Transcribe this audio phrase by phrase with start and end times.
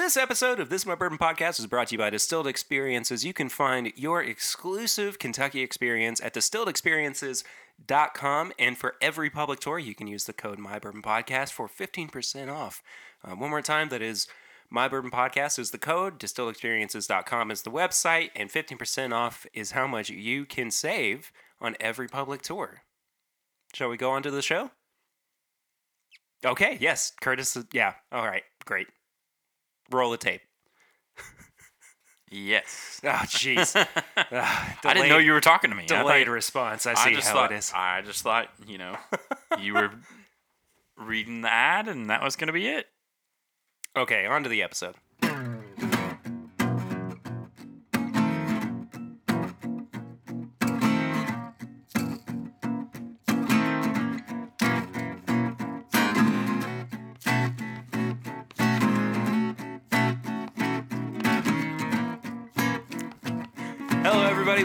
[0.00, 3.22] This episode of This Is My Bourbon Podcast is brought to you by Distilled Experiences.
[3.22, 8.52] You can find your exclusive Kentucky experience at distilledexperiences.com.
[8.58, 12.50] And for every public tour, you can use the code My Bourbon Podcast for 15%
[12.50, 12.82] off.
[13.22, 14.26] Uh, one more time, that is
[14.70, 19.86] My Bourbon Podcast is the code, distilledexperiences.com is the website, and 15% off is how
[19.86, 21.30] much you can save
[21.60, 22.84] on every public tour.
[23.74, 24.70] Shall we go on to the show?
[26.42, 27.58] Okay, yes, Curtis.
[27.74, 28.86] Yeah, all right, great.
[29.90, 30.42] Roll the tape.
[32.30, 33.00] Yes.
[33.04, 33.74] Oh, jeez.
[34.32, 35.84] Ah, I didn't know you were talking to me.
[35.84, 36.86] I Delayed response.
[36.86, 37.72] I see how thought, it is.
[37.74, 38.96] I just thought, you know,
[39.58, 39.90] you were
[40.98, 42.86] reading the ad and that was going to be it.
[43.96, 44.94] Okay, on to the episode.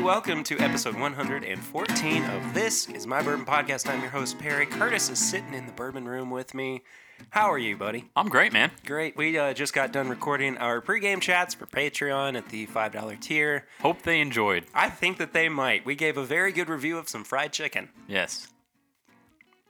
[0.06, 3.90] Welcome to episode 114 of This Is My Bourbon Podcast.
[3.90, 4.68] I'm your host, Perry.
[4.68, 6.84] Curtis is sitting in the bourbon room with me.
[7.32, 8.08] How are you, buddy?
[8.16, 8.70] I'm great, man.
[8.86, 9.18] Great.
[9.18, 13.66] We uh, just got done recording our pregame chats for Patreon at the $5 tier.
[13.82, 14.68] Hope they enjoyed.
[14.76, 15.88] I think that they might.
[15.88, 17.90] We gave a very good review of some fried chicken.
[18.08, 18.50] Yes.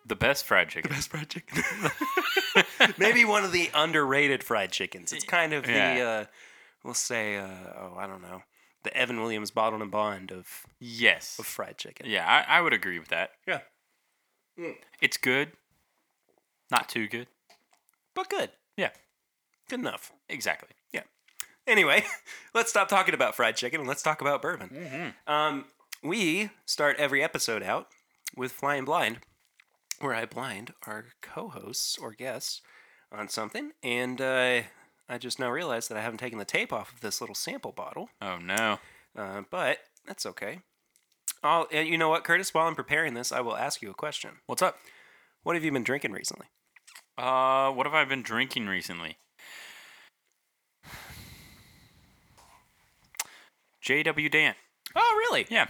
[0.05, 0.91] The best fried chicken.
[0.91, 1.63] Best fried chicken.
[2.97, 5.13] Maybe one of the underrated fried chickens.
[5.13, 6.25] It's kind of the, uh,
[6.83, 7.47] we'll say, uh,
[7.79, 8.41] oh, I don't know,
[8.85, 11.37] the Evan Williams bottled and bond of, Yes.
[11.37, 12.05] of fried chicken.
[12.09, 13.31] Yeah, I, I would agree with that.
[13.45, 13.59] Yeah.
[15.01, 15.51] It's good.
[16.71, 17.27] Not too good.
[18.13, 18.51] But good.
[18.77, 18.91] Yeah,
[19.69, 20.11] Good enough.
[20.29, 20.69] exactly.
[20.93, 21.01] Yeah.
[21.67, 22.05] Anyway,
[22.53, 25.13] let's stop talking about fried chicken and let's talk about bourbon.
[25.27, 25.65] Um,
[26.03, 27.87] we start every episode out
[28.37, 29.19] with Flying Blind,
[29.99, 32.61] where I blind our co hosts or guests
[33.11, 33.71] on something.
[33.83, 34.61] And uh,
[35.07, 37.71] I just now realized that I haven't taken the tape off of this little sample
[37.71, 38.79] bottle, Oh, no.
[39.17, 40.59] uh, but that's okay.
[41.43, 42.53] I'll, uh, you know what, Curtis?
[42.53, 44.31] While I'm preparing this, I will ask you a question.
[44.47, 44.77] What's up?
[45.43, 46.47] What have you been drinking recently?
[47.17, 49.17] Uh, what have I been drinking recently?
[53.81, 54.29] J.W.
[54.29, 54.57] Dant.
[54.95, 55.45] Oh, really?
[55.49, 55.67] Yeah.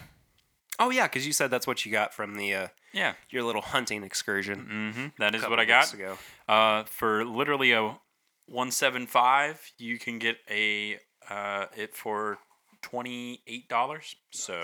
[0.79, 3.13] Oh, yeah, because you said that's what you got from the uh, Yeah.
[3.29, 4.94] your little hunting excursion.
[4.96, 5.06] Mm-hmm.
[5.19, 5.94] That is what I got.
[5.94, 6.17] ago.
[6.47, 7.97] Uh, for literally a
[8.47, 12.38] 175, you can get a uh, it for
[12.83, 14.16] $28.
[14.31, 14.61] So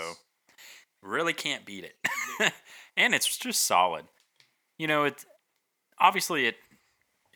[1.01, 2.53] really can't beat it.
[2.97, 4.05] and it's just solid.
[4.77, 5.25] You know, it's
[5.99, 6.55] obviously it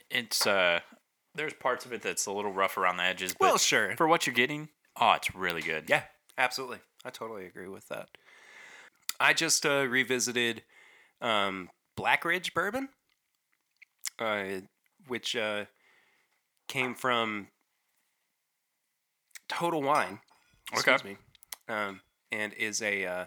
[0.09, 0.79] it's uh
[1.35, 3.95] there's parts of it that's a little rough around the edges, but Well, sure.
[3.97, 4.69] for what you're getting,
[5.00, 5.85] oh, it's really good.
[5.89, 6.03] Yeah,
[6.38, 6.79] absolutely.
[7.03, 8.07] I totally agree with that.
[9.19, 10.63] I just uh, revisited
[11.22, 12.89] um, Black Ridge bourbon,
[14.19, 14.45] uh,
[15.07, 15.66] which uh,
[16.68, 17.48] came from
[19.48, 20.20] Total Wine.
[20.74, 20.94] Okay.
[20.94, 21.18] Excuse me.
[21.68, 23.26] Um, and is a uh,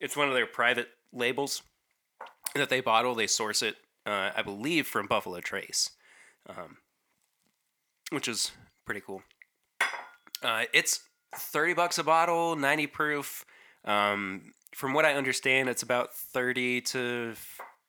[0.00, 1.62] it's one of their private labels
[2.54, 3.14] that they bottle.
[3.14, 5.90] They source it, uh, I believe, from Buffalo Trace,
[6.48, 6.78] um,
[8.10, 8.52] which is
[8.84, 9.22] pretty cool.
[10.42, 11.00] Uh, it's
[11.36, 13.44] thirty bucks a bottle, ninety proof.
[13.84, 17.34] Um, from what I understand, it's about thirty to,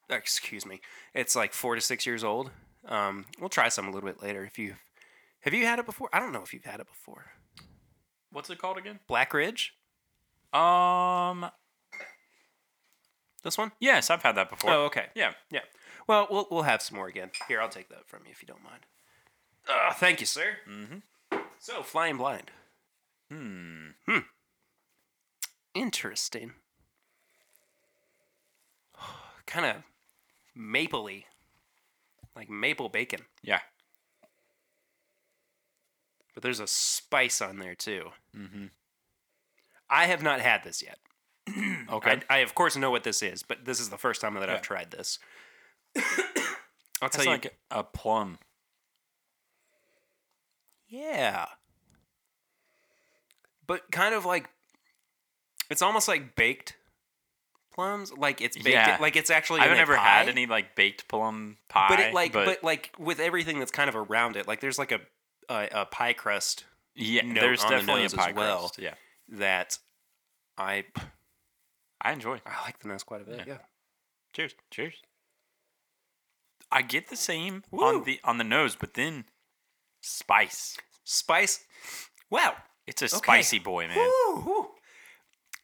[0.10, 0.82] excuse me,
[1.14, 2.52] it's like four to six years old.
[2.88, 4.44] Um, we'll try some a little bit later.
[4.46, 4.76] If you
[5.42, 7.26] have you had it before, I don't know if you've had it before.
[8.32, 9.00] What's it called again?
[9.08, 9.74] Black Ridge,
[10.54, 11.50] Um,
[13.44, 13.72] this one.
[13.80, 14.72] yes, I've had that before.
[14.72, 15.08] Oh, okay.
[15.16, 15.34] Yeah.
[15.52, 15.62] Yeah.
[16.08, 17.32] Well, we'll we'll have some more again.
[17.48, 18.86] Here, I'll take that from you if you don't mind.
[19.70, 20.58] Uh, thank you, sir.
[20.70, 21.38] Mm-hmm.
[21.60, 22.52] So, flying blind.
[23.32, 23.90] Hmm.
[24.08, 24.20] Hmm.
[25.74, 26.52] Interesting.
[29.46, 29.76] kind of
[30.58, 31.24] mapley,
[32.36, 33.22] like maple bacon.
[33.42, 33.60] Yeah.
[36.34, 38.10] But there's a spice on there too.
[38.36, 38.66] Mm-hmm.
[39.90, 40.98] I have not had this yet.
[41.92, 42.22] Okay.
[42.30, 44.48] I, I of course know what this is, but this is the first time that
[44.50, 44.56] Yeah.
[44.56, 45.20] I've tried this.
[47.02, 47.30] I'll tell you.
[47.32, 48.40] like a plum.
[50.88, 51.46] Yeah.
[53.68, 54.50] But kind of like
[55.70, 56.78] it's almost like baked
[57.74, 58.14] plums.
[58.14, 58.98] Like it's baked Yeah.
[59.02, 61.88] like it's actually I've never pie, had any like baked plum pie.
[61.90, 64.92] But it like but, like with everything that's kind of around it, like there's like
[64.92, 65.02] a
[65.50, 66.66] a, a pie crust
[66.96, 68.60] yeah, there's on the definitely a pie well.
[68.60, 68.80] crust.
[68.80, 68.94] Yeah,
[69.30, 69.78] that
[70.58, 70.86] I
[72.02, 72.40] I enjoy.
[72.46, 73.38] I like the nose quite a bit.
[73.40, 73.44] Yeah.
[73.48, 73.58] Yeah.
[74.34, 74.56] Cheers.
[74.72, 74.96] Cheers.
[76.72, 77.84] I get the same Woo.
[77.84, 79.26] on the on the nose, but then
[80.02, 80.78] spice.
[81.04, 81.66] Spice.
[82.30, 82.56] Wow.
[82.88, 83.18] It's a Okay.
[83.18, 83.98] spicy boy, man.
[83.98, 84.63] Woo.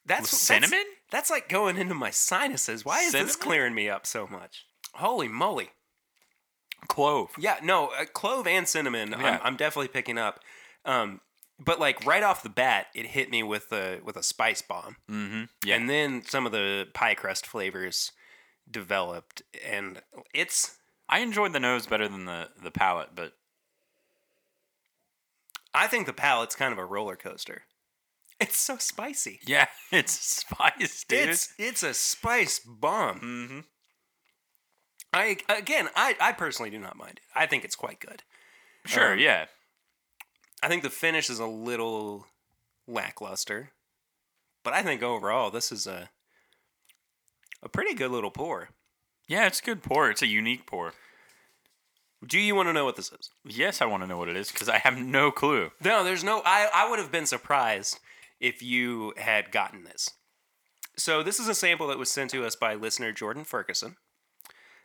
[0.09, 0.83] That's With cinnamon?
[1.11, 2.83] That's, like going into my sinuses.
[2.83, 4.65] Why is this clearing me up so much?
[4.95, 5.69] Holy moly!
[6.87, 7.29] Clove.
[7.37, 9.11] Yeah, no, uh, clove and cinnamon.
[9.11, 9.17] Yeah.
[9.37, 10.39] I'm, I'm definitely picking up.
[10.85, 11.21] Um,
[11.59, 14.97] but like right off the bat, it hit me with a with a spice bomb,
[15.09, 15.43] Mm-hmm.
[15.65, 15.75] Yeah.
[15.75, 18.11] and then some of the pie crust flavors
[18.69, 20.01] developed, and
[20.33, 20.75] it's.
[21.07, 23.33] I enjoyed the nose better than the the palate, but
[25.73, 27.63] I think the palate's kind of a roller coaster.
[28.45, 29.39] It's so spicy.
[29.45, 31.29] yeah, it's spice, dude.
[31.29, 33.19] It's it's a spice bomb.
[33.19, 33.59] mm-hmm.
[35.13, 37.23] I again, I I personally do not mind it.
[37.35, 38.23] I think it's quite good.
[38.85, 39.45] Sure, Um, yeah.
[40.63, 42.27] I think the finish is a little
[42.87, 43.71] lackluster,
[44.63, 46.09] but I think overall this is a
[47.61, 48.69] a pretty good little pour.
[49.27, 50.09] Yeah, it's a good pour.
[50.09, 50.93] It's a unique pour.
[52.25, 53.29] Do you want to know what this is?
[53.45, 55.71] Yes, I want to know what it is because I have no clue.
[55.83, 56.41] No, there's no.
[56.45, 57.99] I I would have been surprised
[58.39, 60.09] if you had gotten this.
[60.97, 63.95] So this is a sample that was sent to us by listener Jordan Ferguson.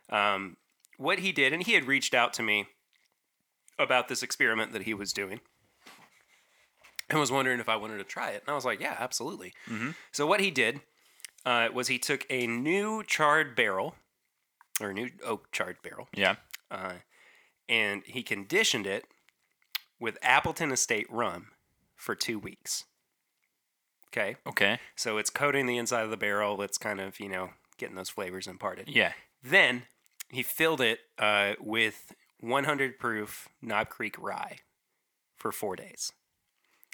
[0.09, 0.57] Um,
[0.97, 2.67] what he did, and he had reached out to me
[3.77, 5.41] about this experiment that he was doing,
[7.09, 8.41] and was wondering if I wanted to try it.
[8.45, 9.53] And I was like, yeah, absolutely.
[10.11, 10.81] So what he did
[11.45, 13.95] uh, was he took a new charred barrel,
[14.79, 16.35] or a new oak charred barrel, Yeah.
[16.71, 16.93] uh,
[17.67, 19.05] and he conditioned it
[19.99, 21.47] with Appleton Estate rum
[21.95, 22.85] for two weeks.
[24.15, 24.79] Okay, Okay.
[24.95, 26.61] so it's coating the inside of the barrel.
[26.61, 28.87] It's kind of you know getting those flavors imparted.
[28.87, 29.13] Yeah.
[29.43, 29.83] Then
[30.29, 34.57] he filled it uh, with 100 proof Knob Creek rye
[35.37, 36.11] for four days.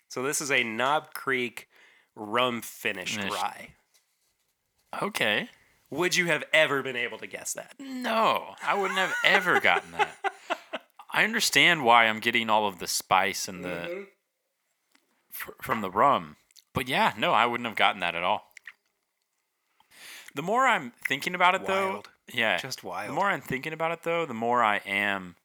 [0.09, 1.67] So this is a Knob Creek
[2.15, 3.33] rum finished Finished.
[3.35, 3.69] rye.
[5.01, 5.49] Okay.
[5.89, 7.75] Would you have ever been able to guess that?
[7.79, 10.15] No, I wouldn't have ever gotten that.
[11.13, 14.07] I understand why I'm getting all of the spice and the
[15.29, 16.37] fr- from the rum,
[16.73, 18.47] but yeah, no, I wouldn't have gotten that at all.
[20.35, 22.03] The more I'm thinking about it, though,
[22.33, 23.09] yeah, Just wild.
[23.09, 25.35] The more I'm thinking about it, though, the more I am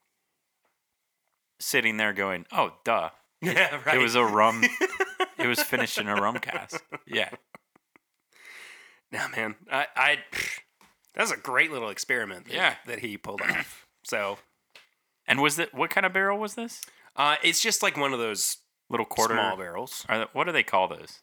[1.59, 3.11] sitting there going, "Oh, duh,
[3.43, 3.97] yeah, right.
[3.97, 4.63] it was a rum.
[5.39, 7.31] it was finished in a rum cask." Yeah,
[9.11, 10.19] Nah, man, I, I
[11.15, 12.47] that's a great little experiment.
[12.47, 12.75] That, Yeah.
[12.87, 13.87] that he pulled off.
[14.05, 14.39] So,
[15.27, 16.83] and was it what kind of barrel was this?
[17.17, 18.59] uh, it's just like one of those
[18.89, 19.35] Little quarter.
[19.35, 20.05] small barrels.
[20.09, 21.21] Are they, what do they call those?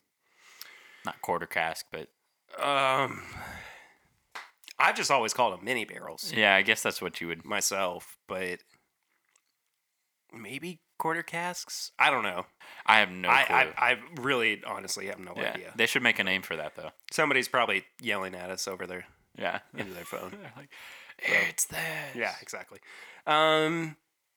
[1.05, 2.07] Not quarter cask, but
[2.61, 3.23] Um,
[4.79, 7.45] I've just always called them mini barrels yeah, I guess that's what you would.
[7.45, 8.59] myself, but
[10.33, 11.91] maybe quarter casks.
[11.99, 12.45] I don't know.
[12.85, 13.35] I have no clue.
[13.55, 15.73] I, I I really honestly have no yeah, idea.
[15.75, 16.91] they should make a name for that though.
[17.11, 19.05] Somebody's probably yelling at us over their
[19.37, 20.31] Yeah, into their phone.
[20.41, 20.69] They're like,
[21.19, 21.79] it's this.
[22.15, 22.79] Yeah, exactly.
[23.27, 23.95] Um,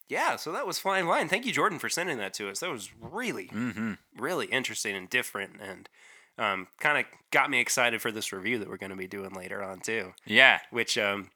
[0.09, 1.31] yeah, so that was Flying Blind.
[1.31, 2.61] Thank you, Jordan, for sending that to us.
[2.61, 3.95] That was really, Mm-hmm.
[4.17, 5.89] really interesting and different, and
[6.39, 9.33] um, kind of got me excited for this review that we're going to be doing
[9.33, 10.13] later on too.
[10.27, 10.59] Yeah.
[10.71, 11.31] Which um,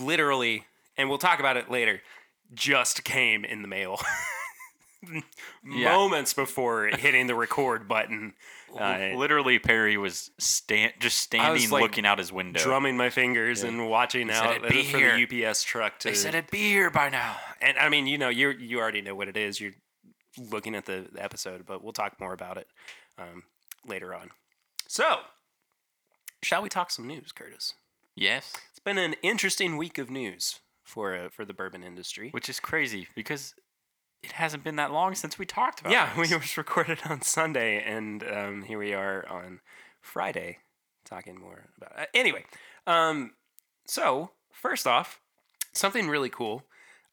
[0.00, 0.64] literally,
[0.96, 2.00] and we'll talk about it later,
[2.54, 3.98] just came in the mail.
[5.62, 8.34] Moments before hitting the record button,
[8.78, 12.60] uh, Literally, Perry was stand just standing, like, looking out his window.
[12.60, 15.26] drumming my fingers and watching said out it'd be for here.
[15.26, 17.36] the UPS truck to they said it'd be here by now.
[17.60, 19.60] and I mean, you know, you you already know what it is.
[19.60, 19.72] You're
[20.38, 22.68] looking at the, the episode, but we'll talk more about it
[23.18, 23.44] um,
[23.86, 24.30] later on.
[24.88, 25.20] So,
[26.42, 27.74] shall we talk some news, Curtis?
[28.14, 32.30] Yes, It's been an interesting week of news for uh, for the bourbon industry.
[32.30, 33.54] which is crazy because
[34.22, 35.90] it hasn't been that long since we talked about.
[35.92, 35.94] It.
[35.94, 39.60] Yeah, we was recorded on Sunday, and um, here we are on
[40.00, 40.58] Friday
[41.04, 42.08] talking more about it.
[42.14, 42.44] Anyway,
[42.86, 43.32] um,
[43.86, 45.20] so first off,
[45.72, 46.64] something really cool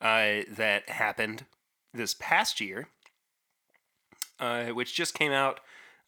[0.01, 1.45] uh, that happened
[1.93, 2.87] this past year,
[4.39, 5.59] uh, which just came out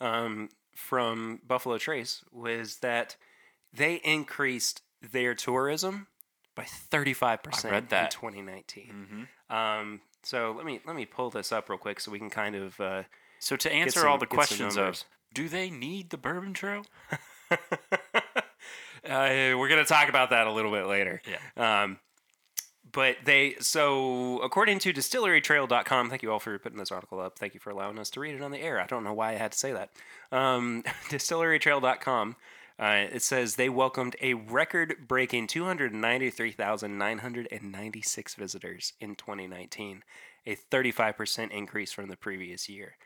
[0.02, 3.16] um, from Buffalo Trace, was that
[3.72, 6.08] they increased their tourism
[6.56, 8.06] by 35% I read that.
[8.16, 9.28] in 2019.
[9.52, 9.56] Mhm.
[9.56, 12.56] Um, so let me let me pull this up real quick so we can kind
[12.56, 13.04] of uh,
[13.40, 15.04] So to answer some- all the questions of,
[15.34, 16.86] do they need the bourbon trail?
[17.52, 17.56] uh,
[19.06, 21.22] we're gonna talk about that a little bit later.
[21.30, 21.82] Yeah.
[21.84, 22.00] Um,
[22.92, 27.38] but they so according to distillerytrail.com, thank you all for putting this article up.
[27.38, 28.80] Thank you for allowing us to read it on the air.
[28.80, 29.90] I don't know why I had to say that.
[30.32, 32.36] Um, distillerytrail.com.
[32.78, 40.04] Uh, it says they welcomed a record-breaking 293,996 visitors in 2019,
[40.46, 42.98] a 35% increase from the previous year.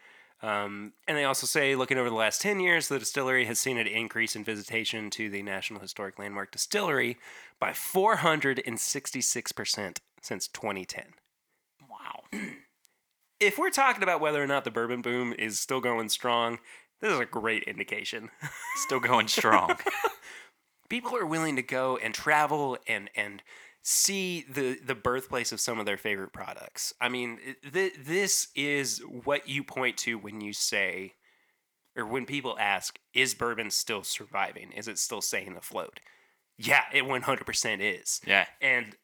[0.41, 3.77] Um, and they also say, looking over the last 10 years, the distillery has seen
[3.77, 7.17] an increase in visitation to the National Historic Landmark Distillery
[7.59, 11.03] by 466% since 2010.
[11.89, 12.23] Wow.
[13.41, 16.59] If we're talking about whether or not the bourbon boom is still going strong,
[17.01, 18.29] this is a great indication.
[18.75, 19.75] Still going strong.
[20.89, 23.43] People are willing to go and travel and and
[23.81, 26.93] see the the birthplace of some of their favorite products.
[26.99, 27.39] I mean,
[27.73, 31.13] th- this is what you point to when you say,
[31.95, 34.71] or when people ask, "Is bourbon still surviving?
[34.71, 35.99] Is it still staying afloat?"
[36.57, 38.19] Yeah, it one hundred percent is.
[38.25, 38.47] Yeah.
[38.61, 38.95] And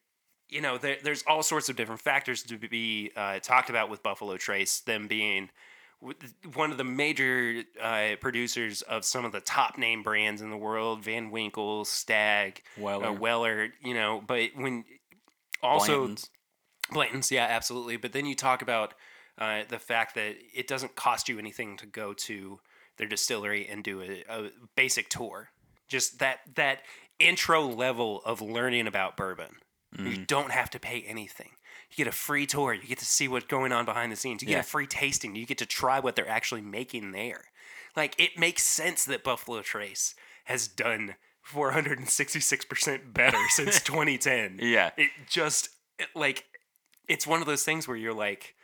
[0.48, 4.02] you know, there, there's all sorts of different factors to be uh, talked about with
[4.02, 4.80] Buffalo Trace.
[4.80, 5.50] Them being
[6.54, 10.56] one of the major uh, producers of some of the top name brands in the
[10.56, 13.06] world, Van Winkle, Stag, Weller.
[13.06, 13.68] uh, Weller.
[13.82, 14.84] You know, but when
[15.62, 16.30] also Blanton's.
[16.92, 17.96] Blanton's, yeah, absolutely.
[17.96, 18.94] But then you talk about
[19.38, 22.60] uh, the fact that it doesn't cost you anything to go to
[22.96, 25.50] their distillery and do a, a basic tour.
[25.88, 26.80] Just that that
[27.18, 29.56] intro level of learning about bourbon.
[29.98, 31.52] You don't have to pay anything.
[31.90, 32.74] You get a free tour.
[32.74, 34.42] You get to see what's going on behind the scenes.
[34.42, 35.34] You get a free tasting.
[35.36, 37.44] You get to try what they're actually making there.
[37.94, 40.14] Like it makes sense that Buffalo Trace
[40.44, 41.14] has done
[41.48, 44.90] 466% better since 2010 Yeah.
[44.96, 46.44] it just it, like
[47.08, 48.54] it's one of those things where you're like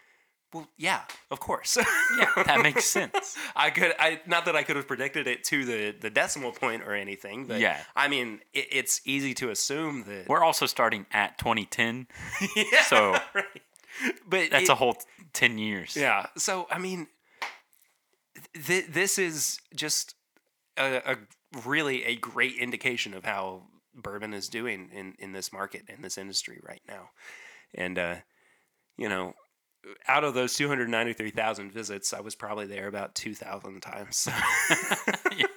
[0.52, 3.36] well yeah of course Yeah, that makes sense.
[3.56, 6.82] i could i not that i could have predicted it to the the decimal point
[6.82, 7.80] or anything but Yeah.
[7.96, 12.06] i mean it, it's easy to assume that We're also starting at 2010,
[12.56, 13.44] yeah, so right.
[14.28, 14.96] but that's it- a whole
[15.32, 15.96] 10 years.
[15.96, 17.06] yeah so i mean
[18.66, 20.14] th- this is just
[20.76, 21.16] a, a
[21.66, 26.16] really a great indication of how bourbon is doing in in this market in this
[26.16, 27.10] industry right now
[27.74, 28.14] and uh
[28.96, 29.34] you know
[30.08, 34.28] out of those 293,000 visits i was probably there about 2,000 times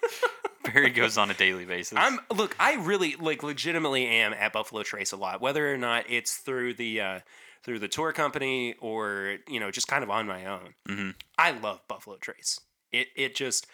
[0.64, 1.98] Perry goes on a daily basis.
[2.02, 6.06] I'm look, I really like legitimately am at Buffalo Trace a lot, whether or not
[6.10, 7.20] it's through the uh,
[7.64, 10.74] through the tour company or you know just kind of on my own.
[10.90, 11.14] Mhm.
[11.38, 12.60] I love Buffalo Trace.
[12.92, 13.68] It it just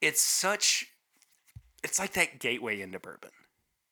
[0.00, 0.86] it's such
[1.82, 3.30] it's like that gateway into bourbon.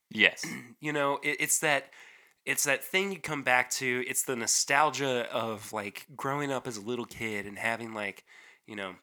[0.09, 0.45] yes.
[0.81, 1.91] You know, it, it's that
[2.45, 4.03] it's that thing you come back to.
[4.07, 8.25] It's the nostalgia of like growing up as a little kid and having like,
[8.67, 8.95] you know,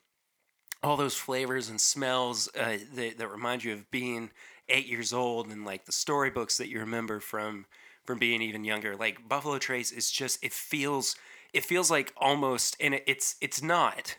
[0.83, 4.31] all those flavors and smells uh, that, that remind you of being
[4.69, 7.67] eight years old and like the storybooks that you remember from
[8.05, 8.97] from being even younger.
[8.97, 11.17] Like Buffalo Trace is just it feels
[11.53, 14.17] it feels like almost and it, it's it's not,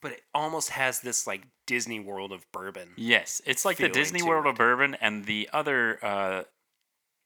[0.00, 2.90] but it almost has this like Disney World of bourbon.
[2.96, 4.50] Yes, it's like the Disney World it.
[4.50, 6.42] of bourbon, and the other uh,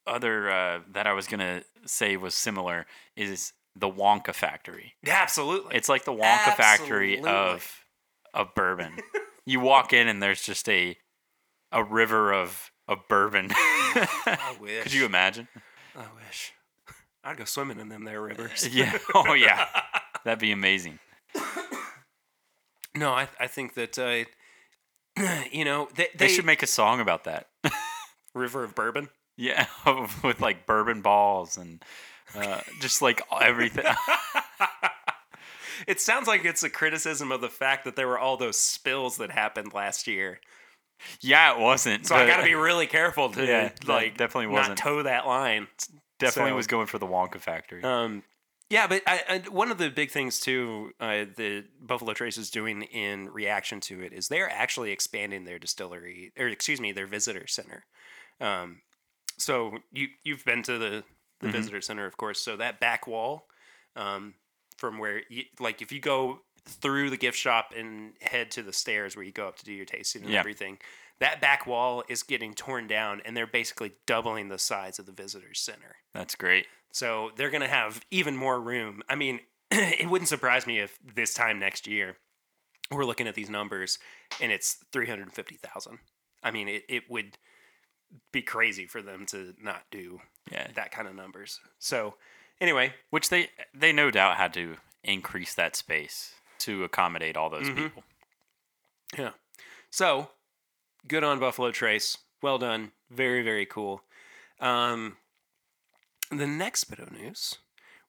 [0.06, 4.94] other uh, that I was gonna say was similar is the Wonka Factory.
[5.06, 5.76] Absolutely.
[5.76, 7.84] It's like the Wonka Factory of
[8.32, 8.98] of bourbon.
[9.46, 10.96] you walk in and there's just a
[11.72, 13.48] a river of of bourbon.
[13.52, 14.82] I wish.
[14.82, 15.48] Could you imagine?
[15.96, 16.52] I wish.
[17.22, 18.68] I'd go swimming in them there rivers.
[18.72, 18.98] Yeah.
[19.14, 19.66] Oh yeah.
[20.24, 20.98] That'd be amazing.
[22.96, 24.24] No, I, I think that uh,
[25.52, 27.48] you know they, They, they, should make a song about that.
[28.34, 29.08] river of bourbon.
[29.36, 29.66] Yeah,
[30.22, 31.82] with like bourbon balls and
[32.34, 33.84] uh, just like everything.
[35.88, 39.16] It sounds like it's a criticism of the fact that there were all those spills
[39.16, 40.38] that happened last year.
[41.20, 42.06] yeah, it wasn't.
[42.06, 44.78] So I got to be really careful to Yeah, like definitely not wasn't.
[44.78, 45.66] toe that line.
[46.20, 47.82] definitely so- was going for the Wonka Factory.
[47.82, 48.22] Um,
[48.70, 52.50] yeah, but I, I, one of the big things too uh, that Buffalo Trace is
[52.50, 57.06] doing in reaction to it is they're actually expanding their distillery, or excuse me, their
[57.06, 57.84] visitor center.
[58.40, 58.80] Um,
[59.38, 61.04] so you you've been to the
[61.40, 61.52] the Mhm.
[61.52, 62.40] visitor center, of course.
[62.40, 63.48] So that back wall,
[63.96, 64.34] um,
[64.78, 68.72] from where you, like if you go through the gift shop and head to the
[68.72, 70.40] stairs where you go up to do your tasting and Yeah.
[70.40, 70.78] everything,
[71.18, 75.12] that back wall is getting torn down, and they're basically doubling the size of the
[75.12, 75.96] visitor center.
[76.12, 76.66] That's great.
[76.92, 79.02] So they're going to have even more room.
[79.08, 82.16] I mean, it wouldn't surprise me if this time next year
[82.90, 83.98] we're looking at these numbers
[84.40, 85.98] and it's 350,000.
[86.42, 87.38] I mean, it, it would
[88.32, 90.70] be crazy for them to not do Yeah.
[90.74, 91.60] that kind of numbers.
[91.78, 92.16] So,
[92.60, 97.68] anyway, Which they they no doubt had to increase that space to accommodate all those
[97.68, 97.76] Mhm.
[97.76, 98.04] people.
[99.18, 99.32] yeah.
[99.90, 100.30] So,
[101.06, 102.18] good on Buffalo Trace.
[102.42, 102.92] Well done.
[103.10, 104.02] Very, very cool.
[104.60, 105.18] Um,
[106.30, 107.58] the next bit of news,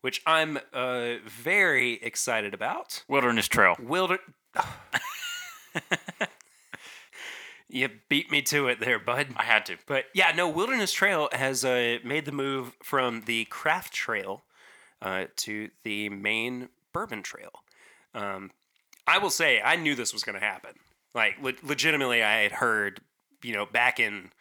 [0.02, 3.04] which I'm uh, very excited about.
[3.08, 3.76] Wilderness Trail.
[3.80, 4.20] Wilder.
[7.68, 9.28] you beat me to it there, bud.
[9.36, 9.78] I had to.
[9.88, 14.44] But yeah, no, Wilderness Trail has uh, made the move from the craft trail
[15.02, 17.52] uh, to the main bourbon trail.
[18.14, 18.52] Um,
[19.08, 20.72] I will say, I knew this was going to happen.
[21.14, 23.02] Like, le- legitimately, I had heard,
[23.44, 24.32] you know, back in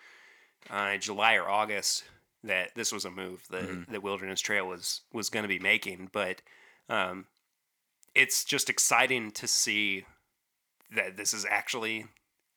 [0.71, 2.05] uh, July or August
[2.43, 6.11] that this was a move that, that Wilderness Trail was was going to be making.
[6.13, 6.43] But
[6.89, 7.27] um,
[8.15, 10.05] it's just exciting to see
[10.95, 12.07] that this is actually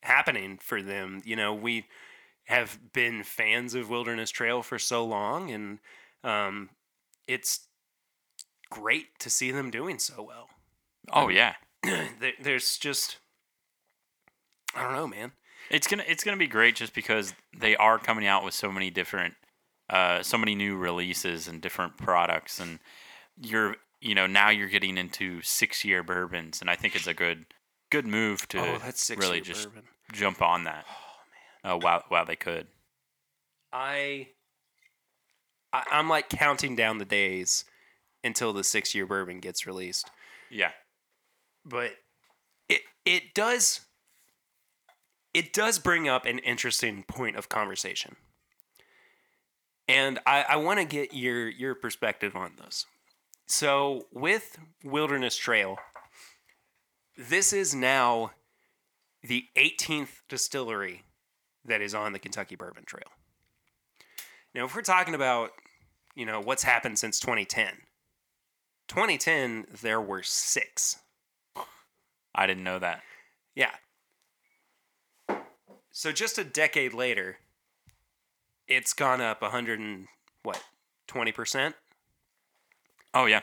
[0.07, 1.21] happening for them.
[1.25, 1.85] You know, we
[2.45, 5.79] have been fans of Wilderness Trail for so long, and
[6.23, 6.69] um,
[7.27, 7.67] it's
[8.69, 10.49] great to see them doing so well.
[11.11, 11.53] Oh yeah,
[12.41, 13.17] There's just,
[14.75, 15.31] I don't know, man.
[15.69, 18.89] it's gonna it's gonna be great just because they are coming out with so many
[18.89, 19.35] different,
[19.89, 22.79] uh, so many new releases and different products, and
[23.41, 27.13] you're you know now you're getting into six year bourbons, and I think it's a
[27.13, 27.45] good
[27.89, 29.83] good move to oh, that's really just bourbon.
[30.11, 30.85] Jump on that.
[30.89, 32.67] Oh man, uh, while while they could.
[33.73, 34.29] I,
[35.73, 37.65] I, I'm like counting down the days
[38.23, 40.09] until the six year bourbon gets released.
[40.49, 40.71] Yeah.
[41.65, 41.91] but
[42.69, 43.81] it it does
[45.33, 48.15] it does bring up an interesting point of conversation
[49.89, 52.85] and i, I want to get your your perspective on this
[53.45, 55.77] so with wilderness trail
[57.17, 58.31] this is now
[59.27, 61.03] the 18th distillery
[61.65, 63.09] that is on the kentucky bourbon trail
[64.55, 65.51] now if we're talking about
[66.15, 67.67] you know what's happened since 2010
[68.87, 70.97] 2010 there were six
[72.37, 73.01] I didn't know that.
[73.55, 73.71] yeah.
[75.91, 77.39] So just a decade later,
[78.67, 80.07] it's gone up 100 and
[80.43, 80.63] what,
[81.07, 81.73] 20%?
[83.15, 83.41] Oh yeah.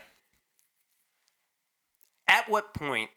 [2.29, 3.11] At what point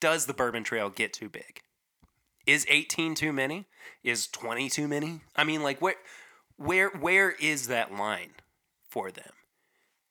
[0.00, 1.60] does the Bourbon Trail get too big?
[2.46, 3.66] Is 18 too many?
[4.02, 5.20] Is 20 too many?
[5.36, 5.96] I mean, like where
[6.56, 8.32] where where is that line
[8.88, 9.32] for them?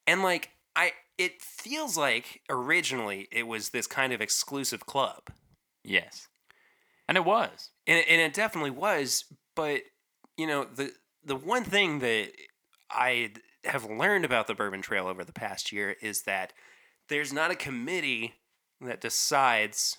[0.06, 5.30] And like I it feels like originally it was this kind of exclusive club.
[5.84, 6.28] Yes.
[7.08, 7.72] And it was.
[7.88, 9.26] and it, and it definitely was.
[9.56, 9.82] But
[10.38, 10.92] you know, the
[11.24, 12.32] the one thing that
[12.92, 13.32] I
[13.66, 16.54] have learned about the Bourbon Trail over the past year is that
[17.10, 18.36] there's not a committee
[18.82, 19.98] that decides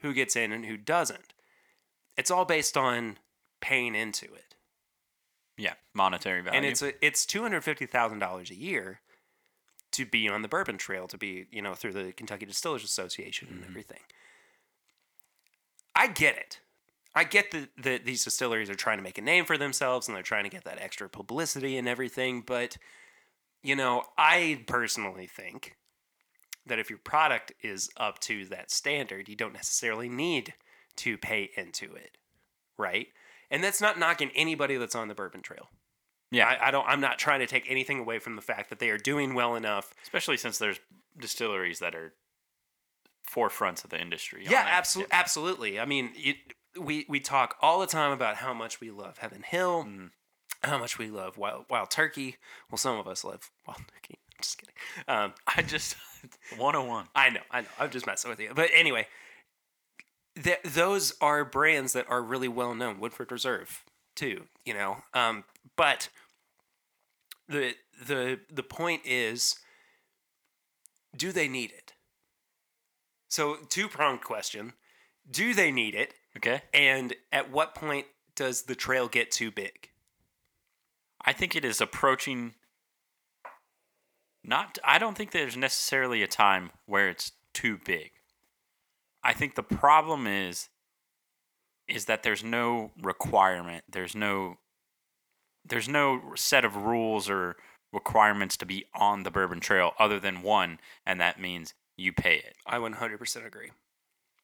[0.00, 1.32] who gets in and who doesn't.
[2.16, 3.18] It's all based on
[3.60, 4.54] paying into it,
[5.56, 5.74] Yeah.
[5.94, 6.56] Monetary value.
[6.56, 9.00] and it's a, it's two hundred fifty thousand dollars a year
[9.92, 13.48] to be on the Bourbon Trail, to be you know through the Kentucky Distillers Association
[13.48, 13.70] and mm-hmm.
[13.70, 14.00] everything.
[15.94, 16.60] I get it.
[17.14, 20.16] I get that that these distilleries are trying to make a name for themselves and
[20.16, 22.76] they're trying to get that extra publicity and everything, but
[23.62, 25.76] you know, I personally think
[26.66, 30.54] that if your product is up to that standard, you don't necessarily need
[30.96, 32.16] to pay into it,
[32.78, 33.08] right?
[33.50, 35.68] And that's not knocking anybody that's on the Bourbon Trail.
[36.30, 36.46] yeah.
[36.46, 36.86] I, I don't.
[36.88, 39.54] I'm not trying to take anything away from the fact that they are doing well
[39.56, 39.92] enough.
[40.02, 40.80] Especially since there's
[41.18, 42.14] distilleries that are
[43.30, 44.44] forefronts of the industry.
[44.48, 45.80] Yeah, absolutely, absolutely.
[45.80, 46.36] I mean, it,
[46.80, 50.10] we we talk all the time about how much we love Heaven Hill, Mhm.
[50.62, 52.36] how much we love Wild Wild Turkey.
[52.70, 54.18] Well, some of us love Wild Turkey.
[54.42, 54.74] Just kidding.
[55.08, 55.96] Um, I just
[56.56, 57.06] 101.
[57.14, 57.68] I know, I know.
[57.78, 58.50] I'm just messing with you.
[58.54, 59.06] But anyway,
[60.42, 63.00] th- those are brands that are really well known.
[63.00, 64.44] Woodford Reserve, too.
[64.64, 65.44] You know, um,
[65.76, 66.08] but
[67.48, 67.74] the
[68.06, 69.56] the the point is,
[71.16, 71.92] do they need it?
[73.28, 74.74] So two pronged question:
[75.30, 76.14] Do they need it?
[76.36, 76.62] Okay.
[76.72, 79.90] And at what point does the trail get too big?
[81.24, 82.54] I think it is approaching.
[84.44, 88.10] Not, I don't think there's necessarily a time where it's too big.
[89.22, 90.68] I think the problem is,
[91.86, 93.84] is that there's no requirement.
[93.90, 94.58] There's no,
[95.64, 97.56] there's no set of rules or
[97.92, 102.36] requirements to be on the Bourbon Trail other than one, and that means you pay
[102.36, 102.56] it.
[102.66, 103.70] I 100% agree.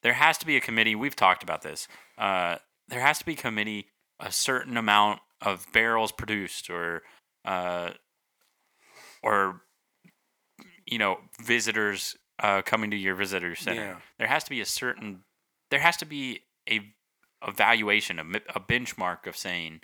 [0.02, 0.94] there has to be a committee.
[0.94, 1.88] We've talked about this.
[2.16, 2.56] Uh,
[2.86, 3.88] there has to be a committee.
[4.20, 7.02] A certain amount of barrels produced, or
[7.44, 7.90] uh,
[9.22, 9.62] or
[10.90, 13.80] you know, visitors uh, coming to your visitor center.
[13.80, 13.96] Yeah.
[14.18, 15.20] There has to be a certain.
[15.70, 16.80] There has to be a
[17.46, 18.22] evaluation, a,
[18.54, 19.80] a benchmark of saying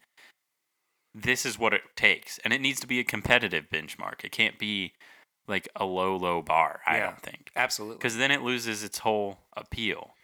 [1.15, 4.25] this is what it takes, and it needs to be a competitive benchmark.
[4.25, 4.93] It can't be
[5.47, 6.81] like a low, low bar.
[6.87, 7.07] I Yeah.
[7.07, 7.99] don't think Absolutely.
[7.99, 10.15] because then it loses its whole appeal.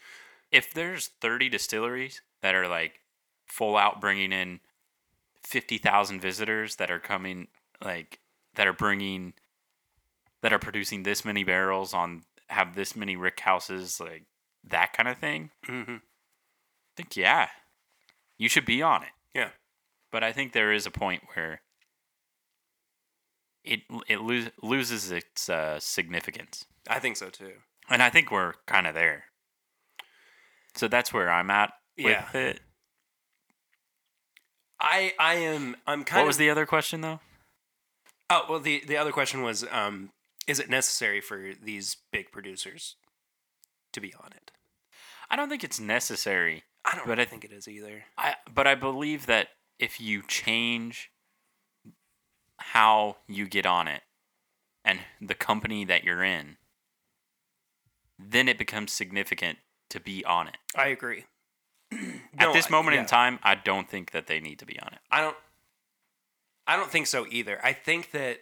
[0.51, 3.01] If there's 30 distilleries that are like
[3.47, 4.61] full out bringing in
[5.45, 7.49] 50,000 visitors that are coming,
[7.85, 8.19] like,
[8.55, 9.35] that are bringing,
[10.43, 14.25] that are producing this many barrels on, have this many rick houses, like
[14.65, 17.49] that kind of thing, hmm I think, yeah,
[18.39, 19.11] you should be on it.
[19.35, 19.51] Yeah.
[20.13, 21.63] But I think there is a point where
[23.65, 26.65] it, it lo- loses its uh, significance.
[26.89, 27.53] I think so too.
[27.89, 29.25] And I think we're kind of there.
[30.75, 32.37] So that's where I'm at with Yeah.
[32.39, 32.61] it.
[34.81, 37.21] I I am I'm kind of What of was the other question though?
[38.31, 40.11] Oh well, the the other question was, um,
[40.51, 42.97] is it necessary for these big producers
[43.93, 44.51] to be on it?
[45.31, 46.65] I don't think it's necessary.
[46.85, 48.05] I don't But really I- think it is either.
[48.19, 51.11] I but I believe that if you change
[52.59, 54.03] how you get on it
[54.85, 56.57] and the company that you're in,
[58.19, 59.59] then it becomes significant
[59.91, 60.57] to be on it.
[60.75, 61.25] I agree.
[61.93, 61.99] At
[62.39, 63.01] No, this I- moment yeah.
[63.03, 65.01] in time, I don't think that they need to be on it.
[65.11, 65.37] I don't
[66.67, 67.59] I don't think so either.
[67.65, 68.41] I think that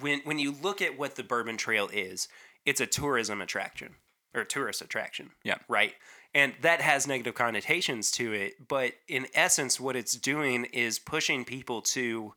[0.00, 2.28] when when you look at what the Bourbon Trail is,
[2.64, 3.96] it's a tourism attraction
[4.34, 5.30] or tourist attraction.
[5.44, 5.58] Yeah.
[5.68, 5.94] Right?
[6.34, 11.44] And that has negative connotations to it, but in essence what it's doing is pushing
[11.44, 12.32] people to